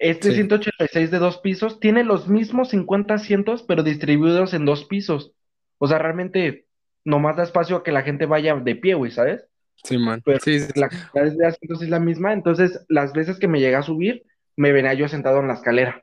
Este 0.00 0.30
Sí. 0.30 0.36
186 0.36 1.10
de 1.10 1.18
dos 1.18 1.38
pisos 1.38 1.78
tiene 1.78 2.04
los 2.04 2.26
mismos 2.26 2.70
50 2.70 3.12
asientos, 3.14 3.62
pero 3.62 3.82
distribuidos 3.82 4.54
en 4.54 4.64
dos 4.64 4.86
pisos. 4.86 5.32
O 5.78 5.86
sea, 5.86 5.98
realmente 5.98 6.66
nomás 7.04 7.36
da 7.36 7.42
espacio 7.42 7.76
a 7.76 7.82
que 7.84 7.92
la 7.92 8.02
gente 8.02 8.24
vaya 8.26 8.54
de 8.56 8.74
pie, 8.76 8.94
güey, 8.94 9.10
¿sabes? 9.12 9.46
Sí, 9.84 9.98
man. 9.98 10.22
Pero 10.24 10.40
Sí, 10.40 10.58
sí, 10.60 10.72
la 10.74 10.88
cantidad 10.88 11.32
de 11.32 11.46
asientos 11.46 11.82
es 11.82 11.90
la 11.90 12.00
misma, 12.00 12.32
entonces 12.32 12.84
las 12.88 13.12
veces 13.12 13.38
que 13.38 13.46
me 13.48 13.60
llegué 13.60 13.76
a 13.76 13.82
subir, 13.82 14.24
me 14.56 14.72
venía 14.72 14.94
yo 14.94 15.06
sentado 15.06 15.40
en 15.40 15.48
la 15.48 15.54
escalera. 15.54 16.02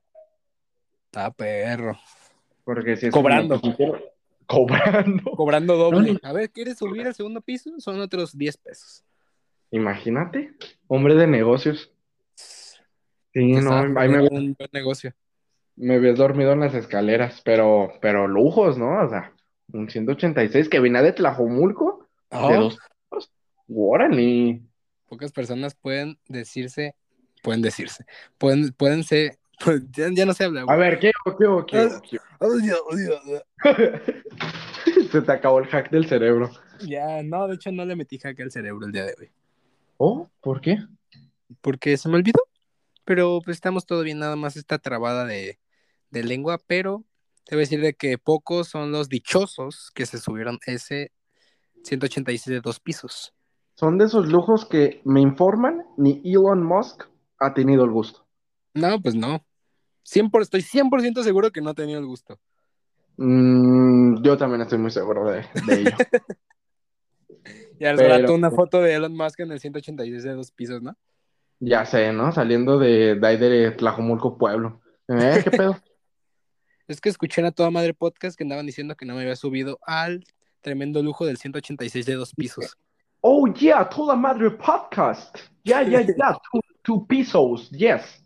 está 1.07 1.31
perro. 1.31 1.97
Porque 2.63 2.97
si 2.97 3.07
es 3.07 3.13
Cobrando. 3.13 3.59
como, 3.59 3.95
cobrando. 4.45 5.31
Cobrando 5.31 5.75
doble. 5.75 6.13
No, 6.13 6.19
A 6.29 6.33
ver, 6.33 6.51
¿quieres 6.51 6.77
subir 6.77 7.07
al 7.07 7.15
segundo 7.15 7.41
piso? 7.41 7.71
Son 7.79 7.99
otros 7.99 8.37
10 8.37 8.57
pesos. 8.57 9.03
Imagínate, 9.71 10.53
hombre 10.87 11.15
de 11.15 11.27
negocios. 11.27 11.91
Sí, 13.37 13.51
no, 13.51 13.99
ahí 13.99 14.09
me, 14.09 14.27
un 14.29 14.55
buen 14.57 14.69
negocio. 14.73 15.13
me 15.75 15.99
ves 15.99 16.17
dormido 16.17 16.53
en 16.53 16.61
las 16.61 16.73
escaleras, 16.73 17.39
pero, 17.45 17.93
pero 18.01 18.27
lujos, 18.27 18.79
¿no? 18.79 19.03
O 19.05 19.09
sea, 19.09 19.31
un 19.71 19.87
186 19.87 20.69
que 20.69 20.79
venía 20.79 21.03
de 21.03 21.13
Tlajomulco, 21.13 22.07
De 22.31 22.37
Oh, 22.39 22.61
dos 22.61 22.79
pisos. 23.11 23.31
Órale. 23.69 24.61
pocas 25.07 25.31
personas 25.31 25.75
pueden 25.75 26.17
decirse, 26.27 26.95
pueden 27.43 27.61
decirse, 27.61 28.05
pueden, 28.39 28.73
pueden 28.73 29.03
ser, 29.03 29.37
pues, 29.63 29.83
ya, 29.91 30.07
ya 30.11 30.25
no 30.25 30.33
se 30.33 30.45
habla, 30.45 30.65
A 30.67 30.75
ver, 30.75 30.97
¿qué? 30.97 31.11
¿Qué? 31.37 31.45
¿Qué? 31.67 31.89
¿Qué? 32.09 32.17
Se 35.11 35.21
te 35.21 35.31
acabó 35.31 35.59
el 35.59 35.67
hack 35.67 35.91
del 35.91 36.07
cerebro. 36.07 36.49
Ya, 36.79 37.21
no, 37.21 37.47
de 37.47 37.53
hecho 37.53 37.71
no 37.71 37.85
le 37.85 37.95
metí 37.95 38.17
jaque 38.17 38.41
al 38.41 38.51
cerebro 38.51 38.87
el 38.87 38.91
día 38.91 39.05
de 39.05 39.15
hoy. 39.19 39.29
¿Oh? 39.97 40.27
¿Por 40.41 40.59
qué? 40.59 40.79
Porque 41.61 41.97
se 41.97 42.09
me 42.09 42.15
olvidó. 42.15 42.39
Pero 43.07 43.39
pues 43.43 43.55
estamos 43.55 43.85
todo 43.85 44.03
bien, 44.03 44.19
nada 44.19 44.35
más 44.35 44.57
esta 44.57 44.79
trabada 44.79 45.23
de, 45.25 45.59
de 46.11 46.23
lengua, 46.25 46.59
pero 46.67 47.05
te 47.45 47.55
voy 47.55 47.61
a 47.61 47.63
decir 47.63 47.79
de 47.79 47.93
que 47.93 48.17
pocos 48.17 48.67
son 48.67 48.91
los 48.91 49.07
dichosos 49.07 49.91
que 49.95 50.05
se 50.05 50.17
subieron 50.17 50.59
ese 50.65 51.13
186 51.83 52.53
de 52.53 52.59
dos 52.59 52.81
pisos. 52.81 53.33
Son 53.75 53.97
de 53.97 54.05
esos 54.05 54.27
lujos 54.27 54.65
que 54.65 55.01
me 55.05 55.21
informan, 55.21 55.85
ni 55.95 56.21
Elon 56.25 56.61
Musk 56.61 57.05
ha 57.39 57.53
tenido 57.53 57.85
el 57.85 57.91
gusto. 57.91 58.27
No, 58.73 58.99
pues 59.01 59.15
no. 59.15 59.45
100%, 60.03 60.41
estoy 60.41 60.61
100% 60.61 61.23
seguro 61.23 61.51
que 61.51 61.61
no 61.61 61.69
ha 61.69 61.73
tenido 61.75 61.99
el 61.99 62.05
gusto. 62.07 62.39
Mm, 63.15 64.21
yo 64.21 64.35
también 64.35 64.61
estoy 64.63 64.79
muy 64.79 64.91
seguro 64.91 65.29
de, 65.31 65.45
de 65.65 65.79
ello. 65.81 65.91
Y 67.79 67.85
al 67.85 67.95
Pero- 67.95 68.09
rato 68.17 68.33
una 68.33 68.49
foto 68.51 68.81
de 68.81 68.95
Elon 68.95 69.15
Musk 69.15 69.39
en 69.41 69.51
el 69.51 69.59
186 69.59 70.23
de 70.23 70.33
dos 70.33 70.51
pisos, 70.51 70.81
¿no? 70.81 70.97
Ya 71.59 71.85
sé, 71.85 72.11
¿no? 72.13 72.31
Saliendo 72.31 72.77
de, 72.79 73.15
de 73.15 73.27
ahí 73.27 73.37
de 73.37 73.71
Tlajomulco, 73.71 74.37
Pueblo. 74.37 74.81
¿Eh? 75.07 75.41
¿Qué 75.43 75.51
pedo? 75.51 75.75
Es 76.87 77.01
que 77.01 77.09
escuché 77.09 77.41
en 77.41 77.47
a 77.47 77.51
toda 77.51 77.69
madre 77.69 77.93
podcast 77.93 78.37
que 78.37 78.45
andaban 78.45 78.65
diciendo 78.65 78.95
que 78.95 79.05
no 79.05 79.13
me 79.13 79.19
había 79.21 79.35
subido 79.35 79.77
al 79.85 80.23
tremendo 80.61 81.03
lujo 81.03 81.25
del 81.25 81.35
186 81.35 82.05
de 82.05 82.13
dos 82.13 82.33
pisos. 82.33 82.77
Oh, 83.19 83.45
yeah, 83.53 83.89
toda 83.89 84.15
madre 84.15 84.51
podcast. 84.51 85.37
Ya, 85.65 85.83
ya, 85.83 85.99
ya, 85.99 86.37
two, 86.49 86.61
two 86.83 87.05
pesos, 87.05 87.69
yes. 87.71 88.23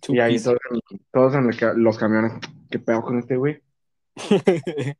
Two 0.00 0.14
Y 0.16 0.20
ahí 0.20 0.34
pisos. 0.34 0.54
todos, 0.68 0.80
en- 0.90 1.00
todos 1.10 1.34
en 1.34 1.46
el 1.48 1.56
ca- 1.58 1.72
los 1.74 1.96
camiones. 1.96 2.32
¿Qué 2.70 2.78
pedo 2.78 3.00
con 3.00 3.18
este 3.18 3.36
güey? 3.36 3.62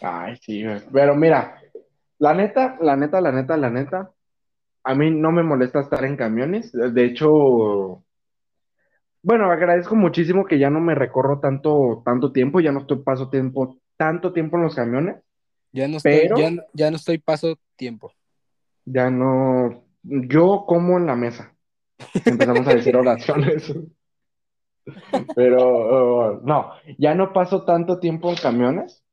Ay, 0.00 0.36
sí, 0.42 0.64
güey. 0.64 0.80
Pero 0.92 1.16
mira, 1.16 1.60
la 2.18 2.34
neta, 2.34 2.76
la 2.80 2.94
neta, 2.96 3.20
la 3.20 3.32
neta, 3.32 3.56
la 3.56 3.70
neta, 3.70 4.10
a 4.84 4.94
mí 4.94 5.10
no 5.10 5.32
me 5.32 5.42
molesta 5.42 5.80
estar 5.80 6.04
en 6.04 6.16
camiones. 6.16 6.72
De 6.72 7.04
hecho, 7.04 8.02
bueno, 9.22 9.50
agradezco 9.50 9.94
muchísimo 9.94 10.44
que 10.44 10.58
ya 10.58 10.70
no 10.70 10.80
me 10.80 10.94
recorro 10.94 11.38
tanto, 11.38 12.02
tanto 12.04 12.32
tiempo, 12.32 12.60
ya 12.60 12.72
no 12.72 12.80
estoy 12.80 12.98
paso 12.98 13.30
tiempo, 13.30 13.78
tanto 13.96 14.32
tiempo 14.32 14.56
en 14.56 14.62
los 14.64 14.74
camiones. 14.74 15.16
Ya 15.72 15.88
no 15.88 15.98
estoy, 15.98 16.12
Pero- 16.12 16.36
ya, 16.36 16.50
ya 16.72 16.90
no 16.90 16.96
estoy 16.96 17.18
paso 17.18 17.56
tiempo. 17.76 18.12
Ya 18.84 19.10
no, 19.10 19.84
yo 20.02 20.64
como 20.66 20.98
en 20.98 21.06
la 21.06 21.14
mesa. 21.14 21.54
Empezamos 22.24 22.66
a 22.66 22.74
decir 22.74 22.96
oraciones. 22.96 23.72
Pero 25.36 26.34
uh, 26.34 26.40
no, 26.42 26.72
ya 26.98 27.14
no 27.14 27.32
paso 27.32 27.64
tanto 27.64 28.00
tiempo 28.00 28.30
en 28.30 28.36
camiones, 28.36 29.04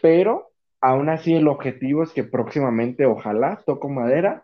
pero 0.00 0.52
aún 0.80 1.10
así 1.10 1.34
el 1.34 1.48
objetivo 1.48 2.02
es 2.02 2.12
que 2.12 2.24
próximamente, 2.24 3.04
ojalá, 3.04 3.62
toco 3.66 3.90
madera, 3.90 4.42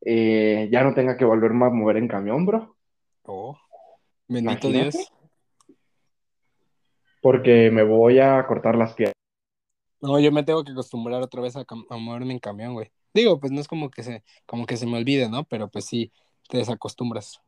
eh, 0.00 0.68
ya 0.70 0.82
no 0.84 0.94
tenga 0.94 1.16
que 1.16 1.24
volverme 1.24 1.66
a 1.66 1.70
mover 1.70 1.96
en 1.96 2.08
camión, 2.08 2.46
bro, 2.46 2.76
Oh, 3.28 3.58
bendito 4.28 4.68
Imagínate. 4.68 4.98
Dios. 4.98 5.12
porque 7.20 7.72
me 7.72 7.82
voy 7.82 8.20
a 8.20 8.46
cortar 8.46 8.76
las 8.76 8.94
piernas. 8.94 9.14
No, 10.00 10.20
yo 10.20 10.30
me 10.30 10.44
tengo 10.44 10.62
que 10.62 10.70
acostumbrar 10.70 11.20
otra 11.22 11.42
vez 11.42 11.56
a, 11.56 11.64
moverme 11.98 12.34
en 12.34 12.38
camión, 12.38 12.74
güey. 12.74 12.92
Digo, 13.12 13.40
pues 13.40 13.50
no 13.50 13.60
es 13.60 13.66
como 13.66 13.90
que 13.90 14.04
se, 14.04 14.22
como 14.44 14.64
que 14.64 14.76
se 14.76 14.86
me 14.86 14.98
olvide, 14.98 15.28
¿no? 15.28 15.42
Pero 15.44 15.68
pues 15.68 15.86
sí, 15.86 16.12
te 16.48 16.58
desacostumbras. 16.58 17.40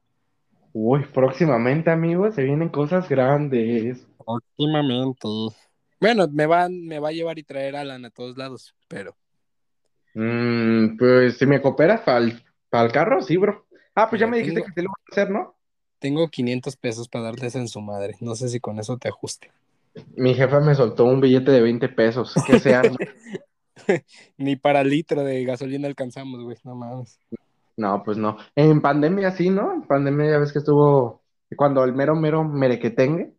Uy, 0.73 1.05
próximamente, 1.15 1.91
amigos, 1.91 2.35
se 2.35 2.43
vienen 2.43 2.71
cosas 2.71 3.09
grandes. 3.09 4.05
Últimamente. 4.27 5.29
Bueno, 6.01 6.27
me 6.29 6.47
van, 6.47 6.87
me 6.87 6.99
va 6.99 7.11
a 7.11 7.13
llevar 7.13 7.39
y 7.39 7.45
traer 7.45 7.77
a 7.77 7.83
Alan 7.83 8.05
a 8.05 8.11
todos 8.11 8.37
lados, 8.37 8.75
pero 8.89 9.17
Mm, 10.21 10.97
pues 10.97 11.39
si 11.39 11.47
me 11.47 11.62
cooperas 11.62 12.01
para 12.01 12.19
el 12.85 12.93
carro, 12.93 13.23
sí, 13.23 13.37
bro. 13.37 13.66
Ah, 13.95 14.09
pues 14.11 14.19
ya 14.21 14.27
me 14.27 14.39
dijiste 14.39 14.61
tengo- 14.61 14.66
que 14.66 14.73
te 14.73 14.83
lo 14.83 14.89
vas 14.91 15.05
a 15.09 15.12
hacer, 15.12 15.31
¿no? 15.31 15.55
tengo 16.01 16.29
500 16.29 16.77
pesos 16.77 17.09
para 17.09 17.25
darles 17.25 17.57
en 17.57 17.66
su 17.66 17.81
madre. 17.81 18.14
No 18.21 18.37
sé 18.37 18.49
si 18.49 18.61
con 18.61 18.79
eso 18.79 18.99
te 18.99 19.09
ajuste. 19.09 19.51
Mi 20.14 20.33
jefa 20.35 20.61
me 20.61 20.77
soltó 20.77 21.05
un 21.05 21.21
billete 21.21 21.51
de 21.51 21.61
20 21.61 21.89
pesos. 21.89 22.33
¿Qué 22.47 22.61
se 22.61 22.73
arma? 22.75 22.97
Ni 24.37 24.55
para 24.55 24.85
litro 24.85 25.25
de 25.25 25.45
gasolina 25.45 25.89
alcanzamos, 25.89 26.43
güey. 26.45 26.57
No 26.62 26.77
mames. 26.77 27.19
No, 27.77 28.03
pues 28.05 28.16
no. 28.16 28.37
En 28.55 28.81
pandemia 28.81 29.33
sí, 29.33 29.51
¿no? 29.51 29.73
En 29.75 29.83
pandemia 29.83 30.31
ya 30.31 30.39
ves 30.39 30.53
que 30.53 30.61
estuvo 30.61 31.23
cuando 31.57 31.83
el 31.83 31.93
mero 31.95 32.14
mero 32.14 32.45
merequetengue 32.45 33.33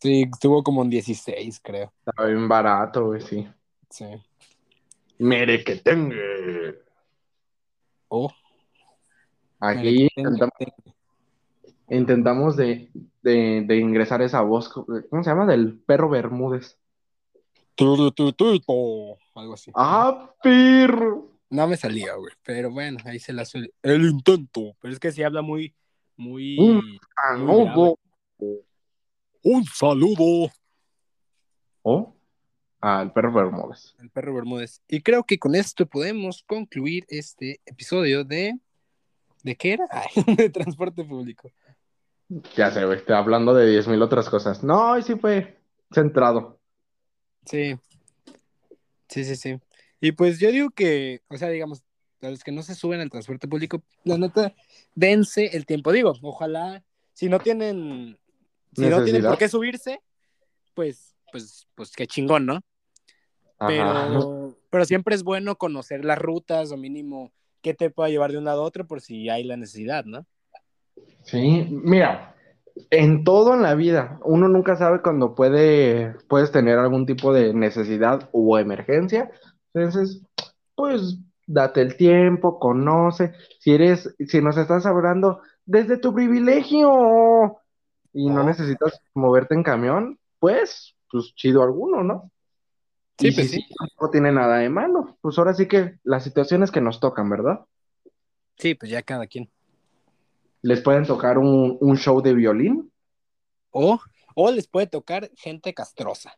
Sí, 0.00 0.28
estuvo 0.30 0.62
como 0.62 0.82
en 0.82 0.90
16, 0.90 1.60
creo. 1.62 1.92
estaba 2.04 2.28
bien 2.28 2.46
barato, 2.48 3.06
güey, 3.06 3.20
sí. 3.22 3.46
Sí. 3.88 4.04
Merequetengue. 5.22 6.82
Oh, 8.08 8.30
Aquí 9.60 10.08
merequetengue. 10.08 10.10
intentamos, 10.16 10.52
intentamos 11.88 12.56
de, 12.56 12.90
de, 13.22 13.64
de 13.66 13.76
ingresar 13.78 14.20
esa 14.22 14.40
voz, 14.42 14.68
¿cómo 14.68 15.22
se 15.22 15.30
llama? 15.30 15.46
Del 15.46 15.78
perro 15.78 16.08
Bermúdez. 16.08 16.76
Algo 19.34 19.54
así. 19.54 19.70
¡Ah, 19.74 20.30
perro! 20.42 21.30
No 21.50 21.66
me 21.68 21.76
salía, 21.76 22.14
güey. 22.14 22.32
Pero 22.42 22.70
bueno, 22.70 22.98
ahí 23.04 23.18
se 23.18 23.32
la 23.32 23.44
suele. 23.44 23.72
El 23.82 24.02
intento. 24.04 24.74
Pero 24.80 24.92
es 24.92 25.00
que 25.00 25.12
sí 25.12 25.22
habla 25.22 25.42
muy, 25.42 25.74
muy. 26.16 26.58
Un 26.58 26.98
Saludo. 27.14 27.98
Un 29.44 29.64
saludo. 29.66 30.50
¿Oh? 31.82 32.14
El 32.82 33.12
perro 33.12 33.32
Bermúdez. 33.32 33.94
El 34.00 34.10
perro 34.10 34.34
Bermúdez. 34.34 34.82
Y 34.88 35.02
creo 35.02 35.22
que 35.22 35.38
con 35.38 35.54
esto 35.54 35.86
podemos 35.86 36.42
concluir 36.42 37.04
este 37.08 37.60
episodio 37.64 38.24
de. 38.24 38.58
¿De 39.44 39.56
qué 39.56 39.74
era? 39.74 39.86
De 40.36 40.50
transporte 40.50 41.04
público. 41.04 41.50
Ya 42.56 42.70
sé, 42.70 42.84
güey, 42.84 42.98
estoy 42.98 43.14
hablando 43.14 43.54
de 43.54 43.78
10.000 43.78 44.02
otras 44.02 44.28
cosas. 44.28 44.64
No, 44.64 44.98
y 44.98 45.02
sí 45.02 45.14
fue 45.16 45.58
centrado. 45.92 46.58
Sí. 47.44 47.76
Sí, 49.08 49.24
sí, 49.24 49.36
sí. 49.36 49.60
Y 50.00 50.12
pues 50.12 50.40
yo 50.40 50.50
digo 50.50 50.70
que, 50.70 51.20
o 51.28 51.36
sea, 51.36 51.50
digamos, 51.50 51.82
a 52.22 52.30
los 52.30 52.42
que 52.42 52.52
no 52.52 52.62
se 52.62 52.74
suben 52.74 53.00
al 53.00 53.10
transporte 53.10 53.46
público, 53.46 53.82
la 54.04 54.16
neta, 54.18 54.54
dense 54.94 55.56
el 55.56 55.66
tiempo. 55.66 55.92
Digo, 55.92 56.14
ojalá, 56.22 56.82
si 57.12 57.28
no 57.28 57.38
tienen, 57.38 58.18
si 58.74 58.86
no 58.86 59.04
tienen 59.04 59.22
por 59.22 59.38
qué 59.38 59.48
subirse, 59.48 60.00
pues, 60.74 61.14
pues, 61.30 61.68
pues 61.74 61.92
qué 61.92 62.06
chingón, 62.06 62.46
¿no? 62.46 62.60
Pero, 63.68 64.56
pero 64.70 64.84
siempre 64.84 65.14
es 65.14 65.22
bueno 65.22 65.56
conocer 65.56 66.04
las 66.04 66.18
rutas 66.18 66.72
o 66.72 66.76
mínimo 66.76 67.30
qué 67.60 67.74
te 67.74 67.90
pueda 67.90 68.08
llevar 68.08 68.32
de 68.32 68.38
un 68.38 68.44
lado 68.44 68.62
a 68.62 68.66
otro 68.66 68.86
por 68.86 69.00
si 69.00 69.28
hay 69.28 69.44
la 69.44 69.56
necesidad, 69.56 70.04
¿no? 70.04 70.26
Sí, 71.22 71.68
mira, 71.70 72.34
en 72.90 73.24
todo 73.24 73.54
en 73.54 73.62
la 73.62 73.74
vida, 73.74 74.18
uno 74.24 74.48
nunca 74.48 74.76
sabe 74.76 75.00
cuando 75.02 75.34
puede, 75.34 76.14
puedes 76.28 76.52
tener 76.52 76.78
algún 76.78 77.06
tipo 77.06 77.32
de 77.32 77.54
necesidad 77.54 78.28
o 78.32 78.58
emergencia. 78.58 79.30
Entonces, 79.72 80.22
pues, 80.74 81.18
date 81.46 81.80
el 81.80 81.96
tiempo, 81.96 82.58
conoce. 82.58 83.32
Si 83.60 83.72
eres, 83.72 84.14
si 84.26 84.40
nos 84.40 84.56
estás 84.56 84.86
hablando 84.86 85.40
desde 85.64 85.98
tu 85.98 86.14
privilegio 86.14 87.58
y 88.12 88.28
no 88.28 88.42
necesitas 88.44 89.00
moverte 89.14 89.54
en 89.54 89.62
camión, 89.62 90.18
pues, 90.38 90.94
pues 91.10 91.34
chido 91.34 91.62
alguno, 91.62 92.02
¿no? 92.02 92.30
Sí, 93.22 93.28
Y 93.28 93.32
pues 93.32 93.50
sí. 93.50 93.64
no 94.00 94.10
tiene 94.10 94.32
nada 94.32 94.58
de 94.58 94.68
malo. 94.68 95.16
Pues 95.20 95.38
ahora 95.38 95.54
sí 95.54 95.66
que 95.68 95.98
las 96.02 96.24
situaciones 96.24 96.70
que 96.70 96.80
nos 96.80 96.98
tocan, 97.00 97.30
¿verdad? 97.30 97.60
Sí, 98.58 98.74
pues 98.74 98.90
ya 98.90 99.02
cada 99.02 99.26
quien. 99.26 99.48
Les 100.62 100.80
pueden 100.80 101.06
tocar 101.06 101.38
un, 101.38 101.78
un 101.80 101.96
show 101.96 102.20
de 102.20 102.34
violín. 102.34 102.92
O, 103.70 104.00
o 104.34 104.50
les 104.50 104.66
puede 104.66 104.86
tocar 104.86 105.30
gente 105.36 105.72
castrosa. 105.72 106.34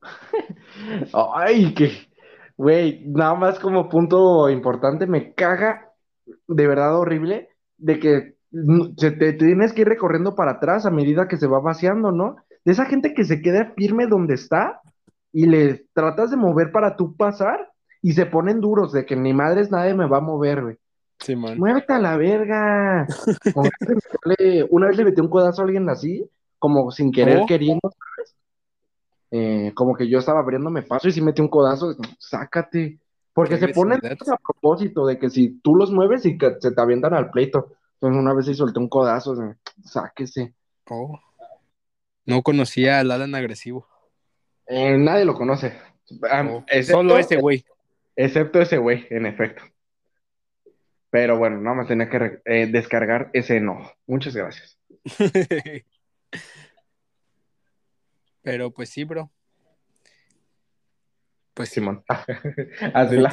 Ay, 1.34 1.74
que, 1.74 2.08
güey, 2.56 3.02
nada 3.06 3.34
más 3.34 3.58
como 3.58 3.88
punto 3.88 4.48
importante, 4.50 5.06
me 5.06 5.34
caga 5.34 5.92
de 6.46 6.66
verdad 6.66 6.98
horrible 6.98 7.48
de 7.78 7.98
que 7.98 8.34
se 8.96 9.10
te, 9.12 9.32
te 9.32 9.46
tienes 9.46 9.72
que 9.72 9.82
ir 9.82 9.88
recorriendo 9.88 10.34
para 10.34 10.52
atrás 10.52 10.86
a 10.86 10.90
medida 10.90 11.28
que 11.28 11.36
se 11.36 11.46
va 11.46 11.60
vaciando, 11.60 12.12
¿no? 12.12 12.36
De 12.64 12.72
esa 12.72 12.86
gente 12.86 13.14
que 13.14 13.24
se 13.24 13.40
queda 13.40 13.72
firme 13.76 14.06
donde 14.06 14.34
está 14.34 14.80
y 15.32 15.46
le 15.46 15.86
tratas 15.92 16.30
de 16.30 16.36
mover 16.36 16.72
para 16.72 16.96
tú 16.96 17.16
pasar 17.16 17.70
y 18.02 18.12
se 18.12 18.26
ponen 18.26 18.60
duros 18.60 18.92
de 18.92 19.04
que 19.04 19.16
ni 19.16 19.32
madres 19.34 19.70
nadie 19.70 19.94
me 19.94 20.06
va 20.06 20.18
a 20.18 20.22
mover, 20.22 20.62
güey. 20.62 20.76
Simón. 21.20 21.58
Muévete 21.58 21.92
a 21.92 21.98
la 21.98 22.16
verga. 22.16 23.06
Una 24.70 24.86
vez 24.88 24.96
le 24.96 25.04
metí 25.04 25.20
un 25.20 25.28
codazo 25.28 25.62
a 25.62 25.64
alguien 25.64 25.88
así, 25.90 26.24
como 26.58 26.90
sin 26.90 27.10
querer 27.10 27.38
Oh. 27.42 27.46
queriendo. 27.46 27.92
eh, 29.30 29.72
como 29.74 29.94
que 29.94 30.08
yo 30.08 30.20
estaba 30.20 30.40
abriéndome 30.40 30.82
paso 30.82 31.08
y 31.08 31.12
si 31.12 31.20
metí 31.20 31.42
un 31.42 31.48
codazo, 31.48 31.94
sácate. 32.18 32.98
Porque 33.34 33.58
se 33.58 33.68
ponen 33.68 33.98
agresividad. 33.98 34.34
a 34.34 34.38
propósito 34.38 35.06
de 35.06 35.18
que 35.18 35.28
si 35.30 35.60
tú 35.60 35.76
los 35.76 35.92
mueves 35.92 36.24
y 36.26 36.36
que 36.38 36.56
se 36.60 36.72
te 36.72 36.80
avientan 36.80 37.14
al 37.14 37.30
pleito. 37.30 37.72
Entonces 37.94 38.20
una 38.20 38.32
vez 38.34 38.46
sí 38.46 38.54
solté 38.54 38.78
un 38.78 38.88
codazo, 38.88 39.36
sáquese. 39.84 40.54
Oh. 40.88 41.18
No 42.26 42.42
conocía 42.42 43.00
al 43.00 43.10
Alan 43.10 43.34
agresivo. 43.34 43.86
Eh, 44.68 44.96
nadie 44.98 45.24
lo 45.24 45.34
conoce. 45.34 45.72
Ah, 46.30 46.62
excepto- 46.68 46.98
Solo 46.98 47.18
ese 47.18 47.36
güey. 47.36 47.64
Excepto 48.16 48.60
ese 48.60 48.78
güey, 48.78 49.06
en 49.10 49.26
efecto. 49.26 49.62
Pero 51.10 51.38
bueno, 51.38 51.58
nada 51.60 51.76
más 51.76 51.88
tenía 51.88 52.08
que 52.10 52.40
eh, 52.44 52.66
descargar 52.70 53.30
ese 53.32 53.56
enojo. 53.56 53.92
Muchas 54.06 54.36
gracias. 54.36 54.78
Pero 58.42 58.70
pues 58.70 58.90
sí, 58.90 59.04
bro. 59.04 59.30
Pues 61.54 61.68
sí. 61.70 61.76
Simón. 61.76 62.04
Así 62.94 63.16
las. 63.16 63.32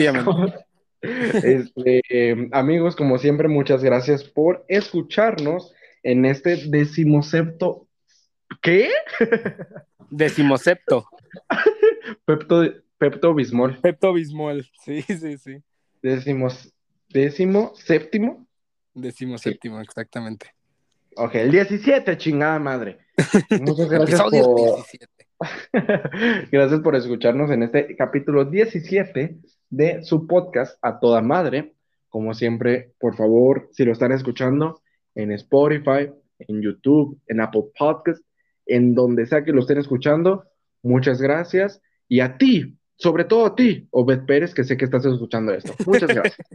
Este, 1.02 2.02
eh, 2.10 2.50
amigos, 2.52 2.96
como 2.96 3.18
siempre, 3.18 3.48
muchas 3.48 3.84
gracias 3.84 4.24
por 4.24 4.66
escucharnos 4.68 5.74
en 6.04 6.26
este 6.26 6.58
decimosepto. 6.68 7.85
¿Qué? 8.62 8.90
Decimosepto. 10.10 11.08
Pepto, 12.26 12.64
Pepto 12.98 13.34
Bismol. 13.34 13.78
Pepto 13.82 14.14
Bismol. 14.14 14.66
Sí, 14.84 15.02
sí, 15.02 15.38
sí. 15.38 15.64
Decimos, 16.02 16.74
décimo 17.10 17.74
séptimo. 17.76 18.48
Decimoséptimo, 18.94 19.82
exactamente. 19.82 20.54
Ok, 21.18 21.36
el 21.36 21.52
17, 21.52 22.18
chingada 22.18 22.60
madre. 22.60 23.00
Muchas 23.62 23.90
gracias 23.90 24.22
por, 24.22 24.56
17. 24.56 25.16
Gracias 26.52 26.80
por 26.82 26.96
escucharnos 26.96 27.52
en 27.52 27.64
este 27.64 27.96
capítulo 27.96 28.46
17 28.46 29.38
de 29.70 30.04
su 30.04 30.28
podcast 30.28 30.78
A 30.82 31.00
Toda 31.00 31.22
Madre. 31.22 31.74
Como 32.10 32.34
siempre, 32.34 32.94
por 33.00 33.16
favor, 33.16 33.70
si 33.72 33.84
lo 33.84 33.92
están 33.92 34.12
escuchando 34.12 34.82
en 35.16 35.32
Spotify, 35.32 36.12
en 36.40 36.62
YouTube, 36.62 37.20
en 37.28 37.42
Apple 37.42 37.66
Podcast, 37.78 38.22
en 38.66 38.96
donde 38.96 39.26
sea 39.26 39.44
que 39.44 39.52
lo 39.52 39.62
estén 39.62 39.78
escuchando, 39.78 40.46
muchas 40.84 41.22
gracias. 41.22 41.82
Y 42.08 42.20
a 42.20 42.38
ti, 42.38 42.78
sobre 42.98 43.26
todo 43.26 43.46
a 43.46 43.56
ti, 43.56 43.88
Obed 43.92 44.26
Pérez, 44.26 44.54
que 44.54 44.64
sé 44.64 44.78
que 44.78 44.86
estás 44.86 45.06
escuchando 45.06 45.54
esto. 45.54 45.74
Muchas 45.86 46.10
gracias. 46.14 46.48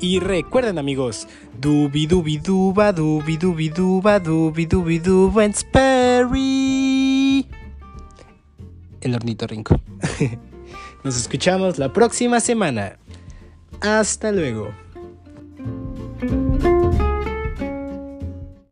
Y 0.00 0.20
recuerden 0.20 0.78
amigos, 0.78 1.26
dubi 1.60 2.06
dubi 2.06 2.38
duba 2.38 2.92
dubi 2.92 3.36
dubi 3.36 3.68
duba 3.70 4.20
dubi 4.20 4.66
dubi 4.66 4.98
duba 4.98 5.44
en 5.44 5.54
Sperry. 5.54 7.48
El 9.00 9.14
ornitorrinco. 9.14 9.80
Nos 11.04 11.16
escuchamos 11.16 11.78
la 11.78 11.92
próxima 11.92 12.40
semana. 12.40 12.98
Hasta 13.80 14.32
luego. 14.32 14.85